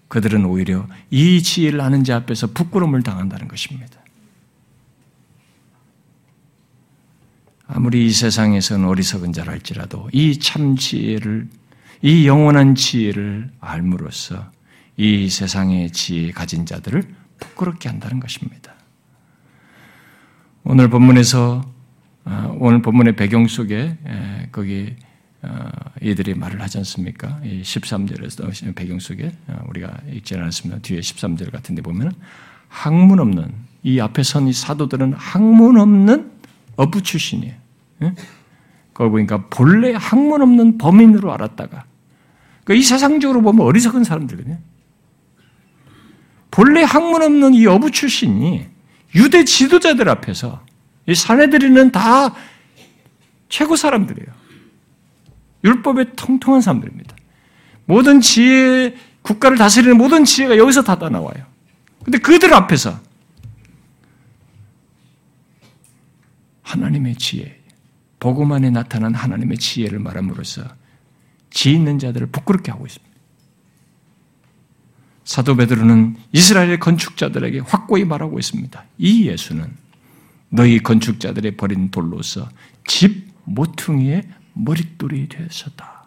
그들은 0.07 0.45
오히려 0.45 0.87
이 1.11 1.41
지혜를 1.43 1.79
아는 1.81 2.03
자 2.03 2.15
앞에서 2.17 2.47
부끄러움을 2.47 3.03
당한다는 3.03 3.47
것입니다. 3.47 3.99
아무리 7.67 8.05
이 8.07 8.11
세상에서는 8.11 8.87
어리석은 8.87 9.33
자랄지라도 9.33 10.09
이 10.13 10.39
참 10.39 10.75
지혜를, 10.77 11.47
이 12.01 12.27
영원한 12.27 12.75
지혜를 12.75 13.51
알므로써 13.59 14.51
이 14.95 15.29
세상의 15.29 15.91
지혜 15.91 16.31
가진 16.31 16.65
자들을 16.65 17.03
부끄럽게 17.39 17.89
한다는 17.89 18.19
것입니다. 18.19 18.73
오늘 20.63 20.89
본문에서 20.89 21.61
아, 22.23 22.51
오늘 22.59 22.81
본문의 22.81 23.15
배경 23.15 23.47
속에 23.47 23.97
거기 24.51 24.95
어, 25.01 25.06
이들이 26.01 26.33
말을 26.33 26.61
하지 26.61 26.77
않습니까? 26.79 27.39
13절에서 27.43 28.75
배경 28.75 28.99
속에 28.99 29.31
어, 29.47 29.63
우리가 29.69 29.97
읽지 30.11 30.35
않았습니다. 30.35 30.81
뒤에 30.81 30.99
13절 30.99 31.51
같은데 31.51 31.81
보면 31.81 32.11
학문 32.67 33.19
없는 33.19 33.53
이 33.83 33.99
앞에 33.99 34.23
선 34.23 34.47
이 34.47 34.53
사도들은 34.53 35.13
학문 35.13 35.79
없는 35.79 36.31
어부 36.75 37.01
출신이에요. 37.03 37.55
예? 38.03 38.13
그걸 38.93 39.11
보니까 39.11 39.45
본래 39.47 39.93
학문 39.93 40.41
없는 40.41 40.77
범인으로 40.77 41.31
알았다가 41.33 41.85
그러니까 42.63 42.81
이 42.81 42.83
세상적으로 42.83 43.41
보면 43.41 43.65
어리석은 43.65 44.03
사람들거든요. 44.03 44.57
본래 46.51 46.81
학문 46.83 47.21
없는 47.21 47.53
이 47.53 47.65
어부 47.67 47.91
출신이 47.91 48.65
유대 49.15 49.45
지도자들 49.45 50.09
앞에서 50.09 50.65
이 51.07 51.15
사내들이는 51.15 51.91
다 51.91 52.33
최고 53.49 53.75
사람들이에요. 53.75 54.27
율법에 55.63 56.13
통통한 56.15 56.61
사람들입니다. 56.61 57.15
모든 57.85 58.21
지혜, 58.21 58.95
국가를 59.21 59.57
다스리는 59.57 59.97
모든 59.97 60.25
지혜가 60.25 60.57
여기서 60.57 60.83
다 60.83 60.95
나와요. 60.95 61.45
근데 62.03 62.17
그들 62.19 62.53
앞에서 62.53 62.99
하나님의 66.63 67.15
지혜, 67.15 67.59
복음 68.19 68.51
안에 68.51 68.69
나타난 68.69 69.13
하나님의 69.13 69.57
지혜를 69.57 69.99
말함으로써 69.99 70.63
지 71.49 71.71
있는 71.71 71.97
자들을 71.97 72.27
부끄럽게 72.27 72.71
하고 72.71 72.85
있습니다. 72.85 73.07
사도 75.23 75.55
베드로는 75.55 76.15
이스라엘의 76.31 76.79
건축자들에게 76.79 77.59
확고히 77.59 78.05
말하고 78.05 78.39
있습니다. 78.39 78.83
이 78.97 79.27
예수는 79.27 79.75
너희 80.49 80.79
건축자들의 80.79 81.57
버린 81.57 81.91
돌로서 81.91 82.47
집 82.85 83.27
모퉁이의 83.43 84.23
머릿돌이 84.63 85.29
되었었다. 85.29 85.97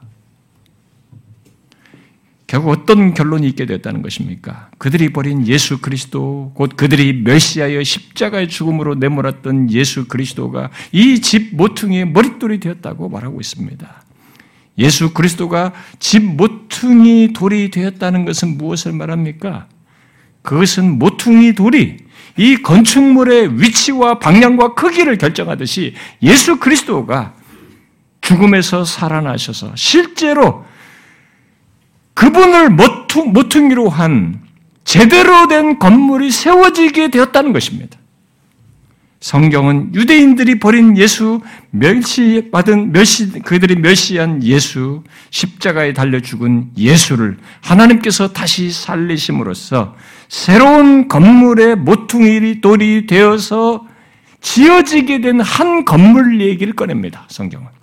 결국 2.46 2.70
어떤 2.70 3.14
결론이 3.14 3.46
있게 3.51 3.64
되었다는 3.64 4.03
것입니까? 4.03 4.70
그들이 4.78 5.12
버린 5.12 5.46
예수 5.46 5.80
그리스도, 5.80 6.51
곧 6.57 6.76
그들이 6.76 7.22
멸시하여 7.22 7.80
십자가의 7.84 8.48
죽음으로 8.48 8.96
내몰았던 8.96 9.70
예수 9.70 10.09
그리스도가 10.09 10.70
이 10.90 11.20
집 11.20 11.55
모퉁이의 11.55 12.09
머릿돌이 12.09 12.59
되었다고 12.59 13.09
말하고 13.09 13.40
있습니다. 13.40 14.03
예수 14.78 15.12
그리스도가 15.12 15.72
집 16.01 16.24
모퉁이 16.24 17.32
돌이 17.32 17.70
되었다는 17.70 18.24
것은 18.24 18.59
무엇을 18.59 18.94
말합니까? 18.94 19.68
그것은 20.42 20.98
모퉁이 20.98 21.55
돌이 21.55 21.98
이 22.36 22.57
건축물의 22.57 23.61
위치와 23.61 24.18
방향과 24.18 24.74
크기를 24.74 25.18
결정하듯이 25.18 25.94
예수 26.22 26.59
그리스도가 26.59 27.34
죽음에서 28.31 28.85
살아나셔서 28.85 29.72
실제로 29.74 30.64
그분을 32.14 32.70
모퉁, 32.70 33.33
모퉁이로 33.33 33.89
한 33.89 34.41
제대로 34.85 35.49
된 35.49 35.81
건물이 35.81 36.31
세워지게 36.31 37.11
되었다는 37.11 37.53
것입니다. 37.53 37.99
성경은 39.18 39.95
유대인들이 39.95 40.61
버린 40.61 40.97
예수, 40.97 41.41
멸시 41.70 42.49
받은, 42.53 42.93
멸시, 42.93 43.31
그들이 43.41 43.74
멸시한 43.76 44.43
예수, 44.45 45.03
십자가에 45.31 45.93
달려 45.93 46.20
죽은 46.20 46.70
예수를 46.78 47.37
하나님께서 47.61 48.33
다시 48.33 48.70
살리심으로써 48.70 49.97
새로운 50.28 51.09
건물의 51.09 51.76
모퉁이 51.76 52.61
돌이 52.61 53.07
되어서 53.07 53.87
지어지게 54.41 55.20
된 55.20 55.41
한 55.41 55.85
건물 55.85 56.41
얘기를 56.41 56.72
꺼냅니다. 56.74 57.26
성경은. 57.28 57.80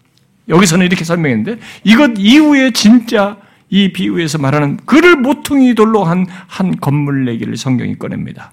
여기서는 0.50 0.86
이렇게 0.86 1.04
설명했는데 1.04 1.60
이것 1.84 2.12
이후에 2.18 2.72
진짜 2.72 3.38
이 3.70 3.92
비유에서 3.92 4.38
말하는 4.38 4.78
그를 4.86 5.18
모퉁이 5.18 5.76
돌로 5.76 6.04
한 6.04 6.26
한 6.48 6.76
건물 6.80 7.28
얘기를 7.28 7.56
성경이 7.56 8.00
꺼냅니다. 8.00 8.52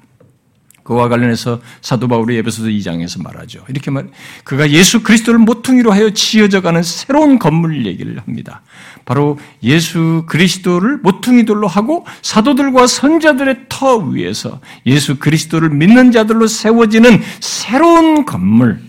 그와 0.83 1.09
관련해서 1.09 1.63
사도 1.81 2.09
바울이 2.09 2.37
에베소서 2.37 2.69
2장에서 2.69 3.23
말하죠. 3.23 3.65
이렇게 3.69 3.91
말, 3.91 4.09
그가 4.45 4.71
예수 4.71 5.03
그리스도를 5.03 5.39
모퉁이로 5.39 5.91
하여 5.91 6.11
지어져 6.11 6.61
가는 6.61 6.83
새로운 6.83 7.39
건물 7.39 7.87
얘기를 7.87 8.19
합니다. 8.19 8.61
바로 9.07 9.39
예수 9.63 10.25
그리스도를 10.27 10.99
모퉁이 10.99 11.47
돌로 11.47 11.67
하고 11.69 12.05
사도들과 12.21 12.87
선자들의 12.87 13.61
터 13.71 13.97
위에서 13.97 14.61
예수 14.85 15.19
그리스도를 15.19 15.71
믿는 15.71 16.13
자들로 16.13 16.47
세워지는 16.47 17.23
새로운 17.41 18.27
건물, 18.27 18.83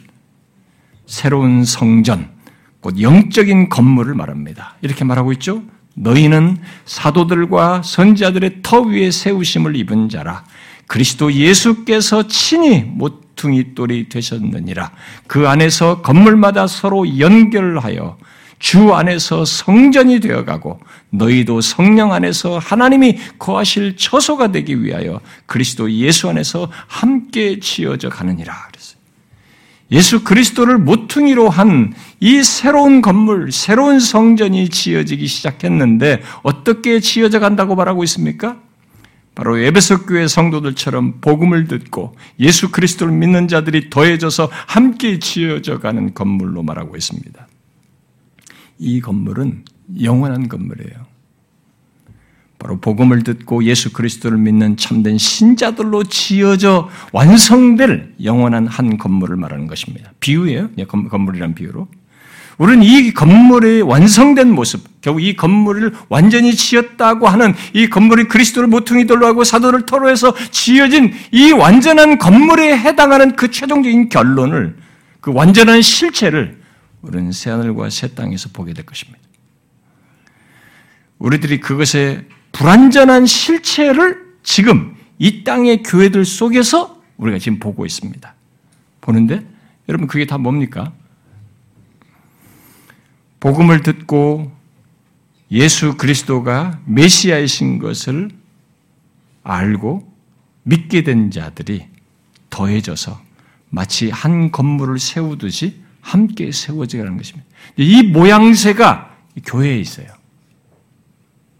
새로운 1.06 1.64
성전, 1.64 2.35
곧 2.86 3.02
영적인 3.02 3.70
건물을 3.70 4.14
말합니다. 4.14 4.76
이렇게 4.84 5.04
말하고 5.04 5.32
있죠. 5.34 5.64
너희는 5.96 6.60
사도들과 6.86 7.82
선자들의 7.84 8.58
터 8.62 8.82
위에 8.82 9.10
세우심을 9.10 9.76
입은 9.76 10.08
자라. 10.10 10.44
그리스도 10.86 11.34
예수께서 11.34 12.28
친히 12.28 12.82
모퉁이 12.82 13.74
돌이 13.74 14.08
되셨느니라. 14.08 14.92
그 15.26 15.50
안에서 15.50 16.04
건물마다 16.04 16.68
서로 16.68 17.18
연결하여 17.18 18.20
주 18.60 18.94
안에서 18.94 19.46
성전이 19.46 20.20
되어가고 20.20 20.80
너희도 21.10 21.62
성령 21.62 22.14
안에서 22.14 22.60
하나님이 22.60 23.18
거하실 23.40 23.98
처소가 23.98 24.52
되기 24.52 24.84
위하여 24.84 25.22
그리스도 25.48 25.92
예수 25.92 26.30
안에서 26.30 26.70
함께 26.86 27.60
지어져 27.60 28.10
가느니라. 28.10 28.54
예수 29.92 30.24
그리스도를 30.24 30.78
모퉁이로 30.78 31.50
한 31.50 31.94
이 32.26 32.44
새로운 32.44 33.02
건물, 33.02 33.52
새로운 33.52 34.00
성전이 34.00 34.70
지어지기 34.70 35.28
시작했는데 35.28 36.24
어떻게 36.42 37.00
지어져 37.00 37.40
간다고 37.40 37.76
말하고 37.76 38.04
있습니까? 38.06 38.60
바로 39.36 39.60
에베소 39.60 40.06
교회 40.06 40.28
성도들처럼 40.28 41.20
복음을 41.20 41.68
듣고 41.68 42.16
예수 42.40 42.72
그리스도를 42.72 43.14
믿는 43.14 43.48
자들이 43.48 43.90
더해져서 43.90 44.50
함께 44.52 45.20
지어져 45.20 45.80
가는 45.80 46.14
건물로 46.16 46.64
말하고 46.64 46.96
있습니다. 46.96 47.48
이 48.80 49.02
건물은 49.02 49.66
영원한 50.02 50.48
건물이에요. 50.48 51.05
바로 52.66 52.80
복음을 52.80 53.22
듣고 53.22 53.63
예수 53.66 53.93
그리스도를 53.93 54.39
믿는 54.39 54.76
참된 54.76 55.20
신자들로 55.20 56.05
지어져 56.05 56.89
완성될 57.13 58.16
영원한 58.24 58.66
한 58.66 58.97
건물을 58.97 59.36
말하는 59.36 59.68
것입니다. 59.68 60.11
비유예요. 60.20 60.70
건물이란 60.88 61.53
비유로. 61.53 61.88
우리는 62.57 62.82
이 62.84 63.13
건물의 63.13 63.84
완성된 63.84 64.49
모습, 64.49 64.82
결국 65.01 65.22
이 65.22 65.36
건물을 65.36 65.93
완전히 66.09 66.55
지었다고 66.55 67.28
하는 67.28 67.53
이 67.74 67.88
건물이 67.88 68.30
그리스도를 68.30 68.68
모퉁이 68.68 69.05
돌로 69.05 69.28
하고 69.28 69.43
사도를 69.43 69.86
터로 69.86 70.09
해서 70.09 70.34
지어진 70.49 71.13
이 71.32 71.51
완전한 71.51 72.18
건물에 72.18 72.76
해당하는 72.78 73.36
그 73.36 73.51
최종적인 73.51 74.09
결론을, 74.09 74.76
그 75.22 75.32
완전한 75.32 75.84
실체를 75.84 76.59
우리는 77.03 77.32
새하늘과 77.32 77.91
새 77.91 78.16
땅에서 78.16 78.49
보게 78.53 78.74
될 78.74 78.88
것입니다. 78.88 79.20
우리들이 81.20 81.59
그것의 81.59 82.26
불완전한 82.56 83.26
실체를 83.26 84.24
지금 84.41 84.95
이 85.20 85.43
땅의 85.43 85.84
교회들 85.84 86.24
속에서 86.24 87.01
우리가 87.18 87.38
지금 87.38 87.60
보고 87.60 87.86
있습니다. 87.86 88.34
보는데 89.01 89.45
여러분 89.89 90.08
그게 90.08 90.26
다 90.26 90.38
뭡니까? 90.38 90.93
복음을 93.41 93.82
듣고 93.82 94.53
예수 95.51 95.97
그리스도가 95.97 96.80
메시아이신 96.86 97.80
것을 97.80 98.30
알고 99.43 100.10
믿게 100.64 101.03
된 101.03 101.32
자들이 101.32 101.88
더해져서 102.49 103.22
마치 103.70 104.10
한 104.10 104.51
건물을 104.51 104.97
세우듯이 104.97 105.82
함께 105.99 106.53
세워지는 106.53 107.18
것입니다. 107.18 107.45
이 107.76 108.01
모양새가 108.01 109.14
교회에 109.45 109.78
있어요. 109.78 110.08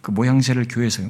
그 0.06 0.12
모양새를 0.12 0.68
교회에서 0.70 1.02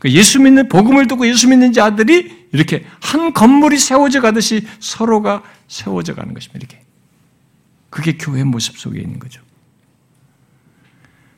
그 0.00 0.10
예수 0.10 0.40
믿는 0.40 0.68
복음을 0.68 1.06
듣고 1.06 1.24
예수 1.28 1.48
믿는 1.48 1.72
자들이 1.72 2.48
이렇게 2.50 2.84
한 3.00 3.32
건물이 3.32 3.78
세워져 3.78 4.20
가듯이 4.20 4.66
서로가 4.80 5.44
세워져 5.68 6.16
가는 6.16 6.34
것입니다. 6.34 6.58
이렇게 6.58 6.84
그게 7.90 8.16
교회 8.18 8.42
모습 8.42 8.76
속에 8.76 8.98
있는 8.98 9.20
거죠. 9.20 9.40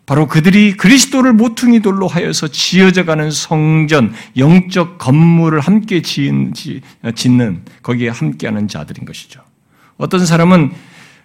바로 0.07 0.27
그들이 0.27 0.75
그리스도를 0.79 1.35
모퉁이 1.35 1.81
돌로 1.81 2.09
하여서 2.09 2.49
지어져 2.49 3.05
가는 3.05 3.31
성전, 3.31 4.15
영적 4.39 4.97
건물을 4.97 5.61
함께 5.61 6.01
지은, 6.01 6.55
짓는 7.15 7.63
거기에 7.83 8.09
함께하는 8.09 8.69
자들인 8.69 9.05
것이죠. 9.05 9.43
어떤 9.99 10.25
사람은 10.25 10.73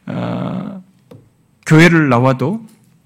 어, 0.08 0.84
교회를 1.66 2.10
나와도 2.10 2.66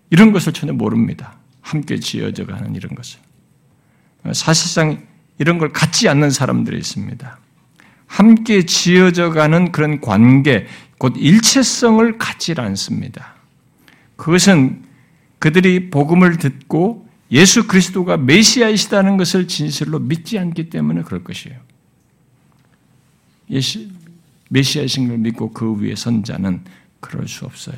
이런 0.09 0.32
것을 0.32 0.51
전혀 0.51 0.73
모릅니다. 0.73 1.40
함께 1.62 1.99
지어져 1.99 2.45
가는 2.45 2.76
이런 2.76 2.95
것을. 2.95 3.20
사실상 4.34 5.05
이런 5.38 5.57
걸 5.57 5.70
갖지 5.70 6.09
않는 6.09 6.30
사람들이 6.30 6.78
있습니다. 6.78 7.39
함께 8.07 8.66
지어져 8.66 9.32
가는 9.32 9.72
그런 9.72 10.01
관계, 10.01 10.68
곧 10.97 11.14
일체성을 11.18 12.18
갖지 12.18 12.53
않습니다. 12.57 13.36
그것은 14.18 14.84
그들이 15.39 15.89
복음을 15.89 16.38
듣고 16.38 17.09
예수 17.32 17.66
그리스도가 17.66 18.18
메시아이시다는 18.18 19.18
것을 19.18 19.47
진실로 19.47 19.97
믿지 19.99 20.38
않기 20.38 20.70
때문에 20.70 21.01
그럴 21.03 21.24
것이에요. 21.24 21.57
메시아이신 24.49 25.07
걸 25.07 25.18
믿고 25.18 25.51
그 25.53 25.80
위에 25.80 25.95
선 25.95 26.24
자는 26.24 26.64
그럴 26.99 27.28
수 27.28 27.45
없어요. 27.45 27.78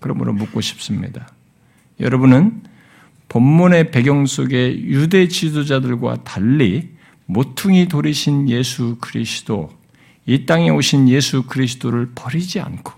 그러므로 0.00 0.32
묻고 0.32 0.60
싶습니다. 0.60 1.32
여러분은 2.00 2.62
본문의 3.28 3.90
배경 3.90 4.26
속에 4.26 4.80
유대 4.80 5.28
지도자들과 5.28 6.24
달리 6.24 6.96
모퉁이 7.26 7.88
돌이신 7.88 8.48
예수 8.48 8.96
그리스도, 9.00 9.70
이 10.24 10.46
땅에 10.46 10.70
오신 10.70 11.08
예수 11.08 11.42
그리스도를 11.42 12.12
버리지 12.14 12.60
않고, 12.60 12.92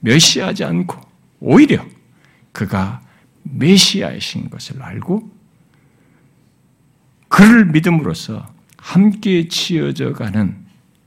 멸시하지 0.00 0.64
않고, 0.64 0.98
오히려 1.40 1.84
그가 2.52 3.02
메시아이신 3.42 4.48
것을 4.48 4.82
알고, 4.82 5.30
그를 7.28 7.66
믿음으로써 7.66 8.52
함께 8.78 9.46
지어져 9.48 10.12
가는 10.14 10.56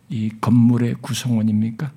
이 0.09 0.31
건물의 0.39 0.95
구성원입니까? 1.01 1.91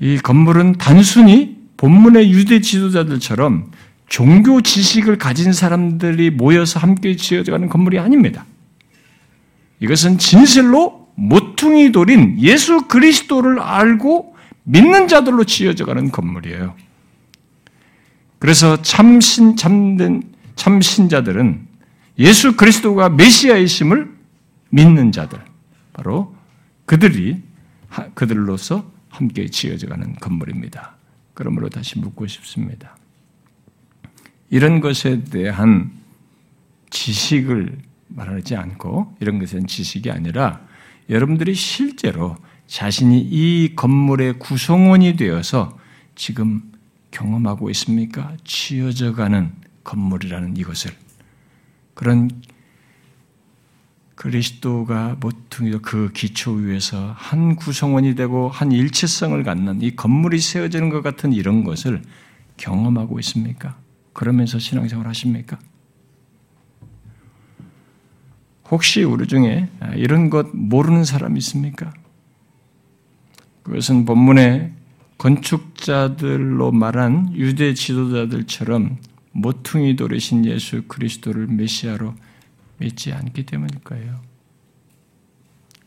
이 0.00 0.18
건물은 0.18 0.74
단순히 0.74 1.58
본문의 1.76 2.30
유대 2.32 2.60
지도자들처럼 2.60 3.70
종교 4.08 4.60
지식을 4.60 5.18
가진 5.18 5.52
사람들이 5.52 6.30
모여서 6.30 6.80
함께 6.80 7.16
지어져가는 7.16 7.68
건물이 7.68 7.98
아닙니다. 7.98 8.46
이것은 9.80 10.18
진실로 10.18 11.08
모퉁이 11.14 11.92
돌인 11.92 12.38
예수 12.40 12.86
그리스도를 12.86 13.60
알고 13.60 14.36
믿는 14.64 15.08
자들로 15.08 15.44
지어져가는 15.44 16.10
건물이에요. 16.10 16.74
그래서 18.38 18.80
참신 18.82 19.56
참된 19.56 20.22
참 20.54 20.80
신자들은 20.80 21.66
예수 22.18 22.56
그리스도가 22.56 23.08
메시아이심을 23.08 24.10
믿는 24.70 25.12
자들 25.12 25.38
바로 25.92 26.34
그들이 26.86 27.42
그들로서 28.14 28.97
함께 29.08 29.48
지어져가는 29.48 30.14
건물입니다. 30.16 30.96
그러므로 31.34 31.68
다시 31.68 31.98
묻고 31.98 32.26
싶습니다. 32.26 32.96
이런 34.50 34.80
것에 34.80 35.24
대한 35.24 35.92
지식을 36.90 37.78
말하지 38.08 38.56
않고 38.56 39.16
이런 39.20 39.38
것은 39.38 39.66
지식이 39.66 40.10
아니라 40.10 40.60
여러분들이 41.10 41.54
실제로 41.54 42.36
자신이 42.66 43.18
이 43.20 43.74
건물의 43.76 44.38
구성원이 44.38 45.16
되어서 45.16 45.78
지금 46.14 46.62
경험하고 47.10 47.70
있습니까? 47.70 48.36
지어져 48.44 49.14
가는 49.14 49.52
건물이라는 49.84 50.56
이것을 50.56 50.92
그런 51.94 52.30
그리스도가 54.18 55.16
모퉁이도 55.20 55.80
그 55.80 56.10
기초 56.12 56.50
위에서 56.50 57.14
한 57.16 57.54
구성원이 57.54 58.16
되고 58.16 58.48
한 58.48 58.72
일체성을 58.72 59.40
갖는 59.44 59.80
이 59.80 59.94
건물이 59.94 60.40
세워지는 60.40 60.88
것 60.88 61.02
같은 61.02 61.32
이런 61.32 61.62
것을 61.62 62.02
경험하고 62.56 63.20
있습니까? 63.20 63.78
그러면서 64.12 64.58
신앙생활 64.58 65.06
하십니까? 65.06 65.56
혹시 68.68 69.04
우리 69.04 69.28
중에 69.28 69.68
이런 69.94 70.30
것 70.30 70.48
모르는 70.52 71.04
사람 71.04 71.36
있습니까? 71.36 71.92
그것은 73.62 74.04
본문의 74.04 74.72
건축자들로 75.18 76.72
말한 76.72 77.36
유대 77.36 77.72
지도자들처럼 77.72 78.96
모퉁이 79.30 79.94
돌이신 79.94 80.44
예수 80.44 80.82
그리스도를 80.88 81.46
메시아로 81.46 82.14
믿지 82.78 83.12
않기 83.12 83.46
때문일 83.46 83.80
거예요. 83.80 84.20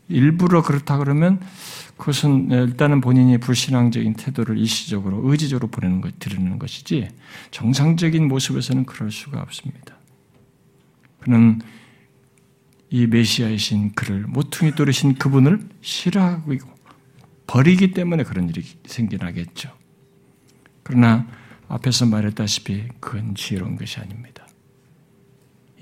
일부러 0.08 0.62
그렇다 0.62 0.98
그러면 0.98 1.40
그것은 1.96 2.50
일단은 2.50 3.00
본인이 3.00 3.38
불신앙적인 3.38 4.14
태도를 4.14 4.58
일시적으로 4.58 5.30
의지적으로 5.30 5.68
보내는 5.68 6.00
것, 6.00 6.18
드리는 6.18 6.58
것이지 6.58 7.08
정상적인 7.50 8.28
모습에서는 8.28 8.84
그럴 8.84 9.10
수가 9.10 9.40
없습니다. 9.40 9.96
그는 11.20 11.60
이 12.90 13.06
메시아이신 13.06 13.92
그를 13.92 14.26
모퉁이 14.26 14.72
돌이신 14.72 15.14
그분을 15.14 15.60
싫어하고 15.80 16.52
버리기 17.46 17.92
때문에 17.92 18.24
그런 18.24 18.48
일이 18.48 18.62
생겨나겠죠. 18.84 19.70
그러나 20.82 21.26
앞에서 21.68 22.06
말했다시피 22.06 22.88
그건 23.00 23.34
지혜로운 23.34 23.76
것이 23.76 23.98
아닙니다. 24.00 24.41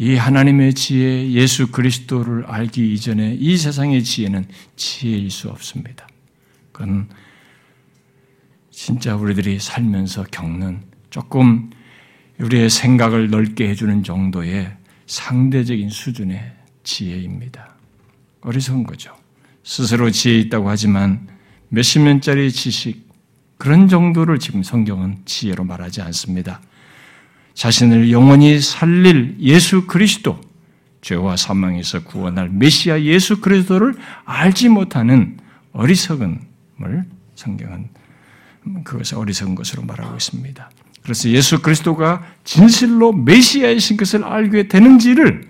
이 0.03 0.17
하나님의 0.17 0.73
지혜, 0.73 1.31
예수 1.33 1.71
그리스도를 1.71 2.47
알기 2.47 2.95
이전에 2.95 3.37
이 3.39 3.59
세상의 3.59 4.03
지혜는 4.03 4.47
지혜일 4.75 5.31
수 5.31 5.51
없습니다. 5.51 6.09
그건 6.73 7.11
진짜 8.71 9.15
우리들이 9.15 9.59
살면서 9.61 10.25
겪는 10.33 10.85
조금 11.11 11.69
우리의 12.39 12.71
생각을 12.71 13.29
넓게 13.29 13.69
해주는 13.69 14.03
정도의 14.03 14.75
상대적인 15.05 15.91
수준의 15.91 16.51
지혜입니다. 16.83 17.75
어리석은 18.41 18.85
거죠. 18.85 19.15
스스로 19.63 20.11
지혜 20.11 20.39
있다고 20.39 20.71
하지만 20.71 21.29
몇십 21.69 22.01
년짜리 22.01 22.51
지식, 22.51 23.07
그런 23.59 23.87
정도를 23.87 24.39
지금 24.39 24.63
성경은 24.63 25.19
지혜로 25.27 25.65
말하지 25.65 26.01
않습니다. 26.01 26.63
자신을 27.55 28.11
영원히 28.11 28.61
살릴 28.61 29.37
예수 29.41 29.87
그리스도, 29.87 30.41
죄와 31.03 31.37
사망에서 31.37 32.05
구원할 32.05 32.49
메시아 32.51 33.03
예수 33.03 33.41
그리스도를 33.41 33.95
알지 34.25 34.69
못하는 34.69 35.39
어리석음을 35.73 37.05
성경은 37.35 37.89
그것을 38.85 39.19
어리석은 39.19 39.55
것으로 39.55 39.83
말하고 39.83 40.15
있습니다. 40.17 40.71
그래서 41.03 41.31
예수 41.31 41.63
그리스도가 41.63 42.27
진실로 42.45 43.13
메시아이신 43.13 43.97
것을 43.97 44.25
알게 44.25 44.69
되는지를 44.69 45.49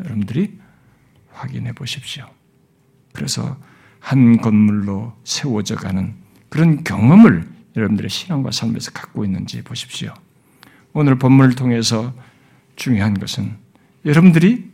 여러분들이 0.00 0.58
확인해 1.32 1.72
보십시오. 1.72 2.26
그래서 3.12 3.56
한 3.98 4.38
건물로 4.38 5.14
세워져 5.24 5.76
가는 5.76 6.14
그런 6.48 6.84
경험을 6.84 7.48
여러분들의 7.76 8.10
신앙과 8.10 8.50
삶에서 8.50 8.90
갖고 8.90 9.24
있는지 9.24 9.62
보십시오. 9.62 10.12
오늘 10.92 11.18
본문을 11.18 11.54
통해서 11.54 12.12
중요한 12.76 13.14
것은 13.14 13.56
여러분들이 14.04 14.70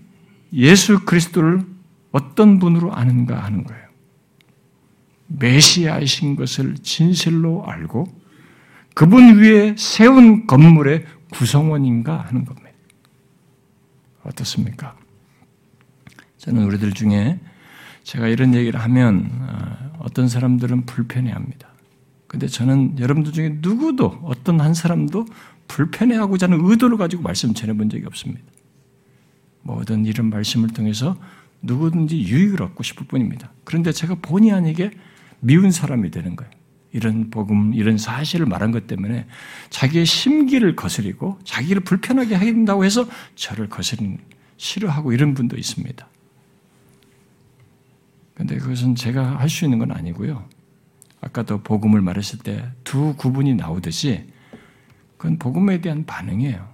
예수 0.53 1.05
그리스도를 1.05 1.64
어떤 2.12 2.59
분으로 2.59 2.95
아는가 2.95 3.43
하는 3.45 3.64
거예요. 3.64 3.87
메시아이신 5.27 6.37
것을 6.37 6.77
진실로 6.83 7.64
알고 7.67 8.07
그분 8.95 9.39
위에 9.39 9.75
세운 9.77 10.47
건물의 10.47 11.05
구성원인가 11.33 12.19
하는 12.19 12.45
겁니다. 12.45 12.71
어떻습니까? 14.23 14.97
저는 16.39 16.64
우리들 16.64 16.93
중에 16.93 17.41
제가 18.05 18.29
이런 18.29 18.55
얘기를 18.55 18.81
하면 18.81 19.31
어, 19.41 19.97
어떤 19.99 20.29
사람들은 20.29 20.87
불편해합니다. 20.87 21.69
근데 22.29 22.47
저는 22.47 22.99
여러분들 22.99 23.33
중에 23.33 23.59
누구도 23.61 24.21
어떤 24.23 24.61
한 24.61 24.75
사람도 24.75 25.27
불편해하고자 25.69 26.47
하는 26.47 26.61
의도를 26.64 26.97
가지고 26.97 27.23
말씀 27.23 27.55
전해본 27.55 27.91
적이 27.91 28.07
없습니다. 28.07 28.45
뭐든 29.62 30.07
이런 30.07 30.31
말씀을 30.31 30.71
통해서 30.71 31.17
누구든지 31.62 32.19
유익을 32.19 32.62
얻고 32.62 32.83
싶을 32.83 33.07
뿐입니다. 33.07 33.53
그런데 33.64 33.93
제가 33.93 34.17
본의 34.23 34.53
아니게 34.53 34.91
미운 35.41 35.71
사람이 35.71 36.11
되는 36.11 36.37
거예요. 36.37 36.51
이런 36.93 37.31
복음, 37.31 37.75
이런 37.75 37.99
사실을 37.99 38.47
말한 38.47 38.71
것 38.71 38.87
때문에 38.87 39.27
자기의 39.71 40.07
심기를 40.07 40.77
거스리고 40.77 41.39
자기를 41.45 41.83
불편하게 41.83 42.37
한다고 42.37 42.85
해서 42.85 43.07
저를 43.35 43.69
거스리는, 43.69 44.19
싫어하고 44.57 45.12
이런 45.12 45.35
분도 45.35 45.57
있습니다. 45.57 46.09
근데 48.35 48.57
그것은 48.57 48.95
제가 48.95 49.39
할 49.41 49.49
수 49.49 49.64
있는 49.64 49.79
건 49.79 49.93
아니고요. 49.93 50.49
아까도 51.21 51.62
복음을 51.62 52.01
말했을 52.01 52.39
때 52.39 52.64
두 52.85 53.14
구분이 53.17 53.55
나오듯이 53.55 54.25
그건 55.17 55.39
복음에 55.39 55.81
대한 55.81 56.05
반응이에요. 56.05 56.69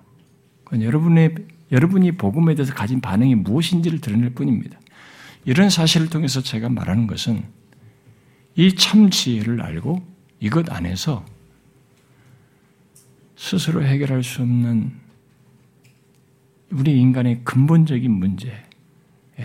그건 0.64 0.82
여러분의 0.82 1.34
여러분이 1.70 2.12
복음에 2.12 2.54
대해서 2.54 2.74
가진 2.74 3.00
반응이 3.00 3.36
무엇인지를 3.36 4.00
드러낼 4.00 4.30
뿐입니다. 4.30 4.78
이런 5.44 5.70
사실을 5.70 6.08
통해서 6.08 6.40
제가 6.40 6.68
말하는 6.68 7.06
것은 7.06 7.44
이 8.54 8.74
참 8.74 9.10
지혜를 9.10 9.62
알고 9.62 10.06
이것 10.40 10.70
안에서 10.70 11.24
스스로 13.36 13.84
해결할 13.84 14.22
수 14.22 14.42
없는 14.42 14.92
우리 16.70 16.98
인간의 17.00 17.42
근본적인 17.44 18.10
문제에 18.10 18.62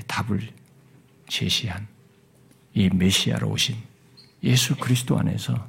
답을 0.08 0.42
제시한 1.28 1.88
이 2.74 2.90
메시아로 2.94 3.50
오신 3.50 3.76
예수 4.44 4.76
그리스도 4.76 5.18
안에서 5.18 5.68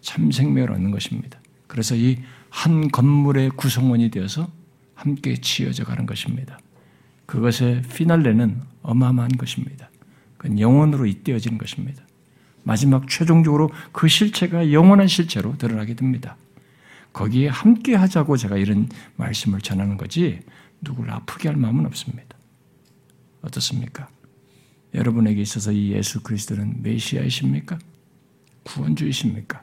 참 0.00 0.30
생명을 0.30 0.72
얻는 0.72 0.90
것입니다. 0.90 1.38
그래서 1.66 1.94
이 1.94 2.18
한 2.50 2.88
건물의 2.88 3.50
구성원이 3.50 4.10
되어서 4.10 4.50
함께 4.94 5.36
지어져 5.36 5.84
가는 5.84 6.04
것입니다. 6.04 6.58
그것의 7.26 7.82
피날레는 7.94 8.60
어마어마한 8.82 9.30
것입니다. 9.38 9.88
그건 10.36 10.58
영원으로 10.58 11.06
잇대어지는 11.06 11.58
것입니다. 11.58 12.04
마지막 12.62 13.08
최종적으로 13.08 13.70
그 13.92 14.08
실체가 14.08 14.72
영원한 14.72 15.06
실체로 15.06 15.56
드러나게 15.56 15.94
됩니다. 15.94 16.36
거기에 17.12 17.48
함께 17.48 17.94
하자고 17.94 18.36
제가 18.36 18.56
이런 18.56 18.88
말씀을 19.16 19.60
전하는 19.60 19.96
거지 19.96 20.40
누구를 20.80 21.12
아프게 21.12 21.48
할 21.48 21.56
마음은 21.56 21.86
없습니다. 21.86 22.36
어떻습니까? 23.42 24.08
여러분에게 24.94 25.40
있어서 25.40 25.72
이 25.72 25.92
예수 25.92 26.22
그리스도는 26.22 26.82
메시아이십니까? 26.82 27.78
구원주이십니까? 28.64 29.62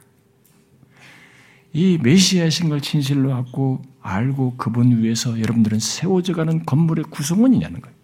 이 1.74 2.00
메시아이신 2.02 2.70
걸 2.70 2.82
진실로 2.82 3.30
갖고 3.30 3.82
알고 4.02 4.56
그분 4.58 5.04
위에서 5.04 5.40
여러분들은 5.40 5.80
세워져 5.80 6.34
가는 6.34 6.66
건물의 6.66 7.06
구성원이냐는 7.10 7.82
거예요. 7.82 7.96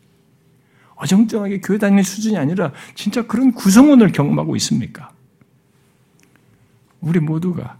어정쩡하게 0.96 1.62
교회 1.62 1.78
다니는 1.78 2.04
수준이 2.04 2.38
아니라 2.38 2.72
진짜 2.96 3.26
그런 3.26 3.52
구성원을 3.54 4.12
경험하고 4.12 4.56
있습니까? 4.58 5.12
우리 7.02 7.20
모두가 7.20 7.78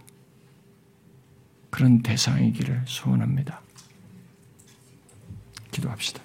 그런 1.70 2.02
대상이기를 2.02 2.82
소원합니다. 2.86 3.60
기도합시다. 5.70 6.23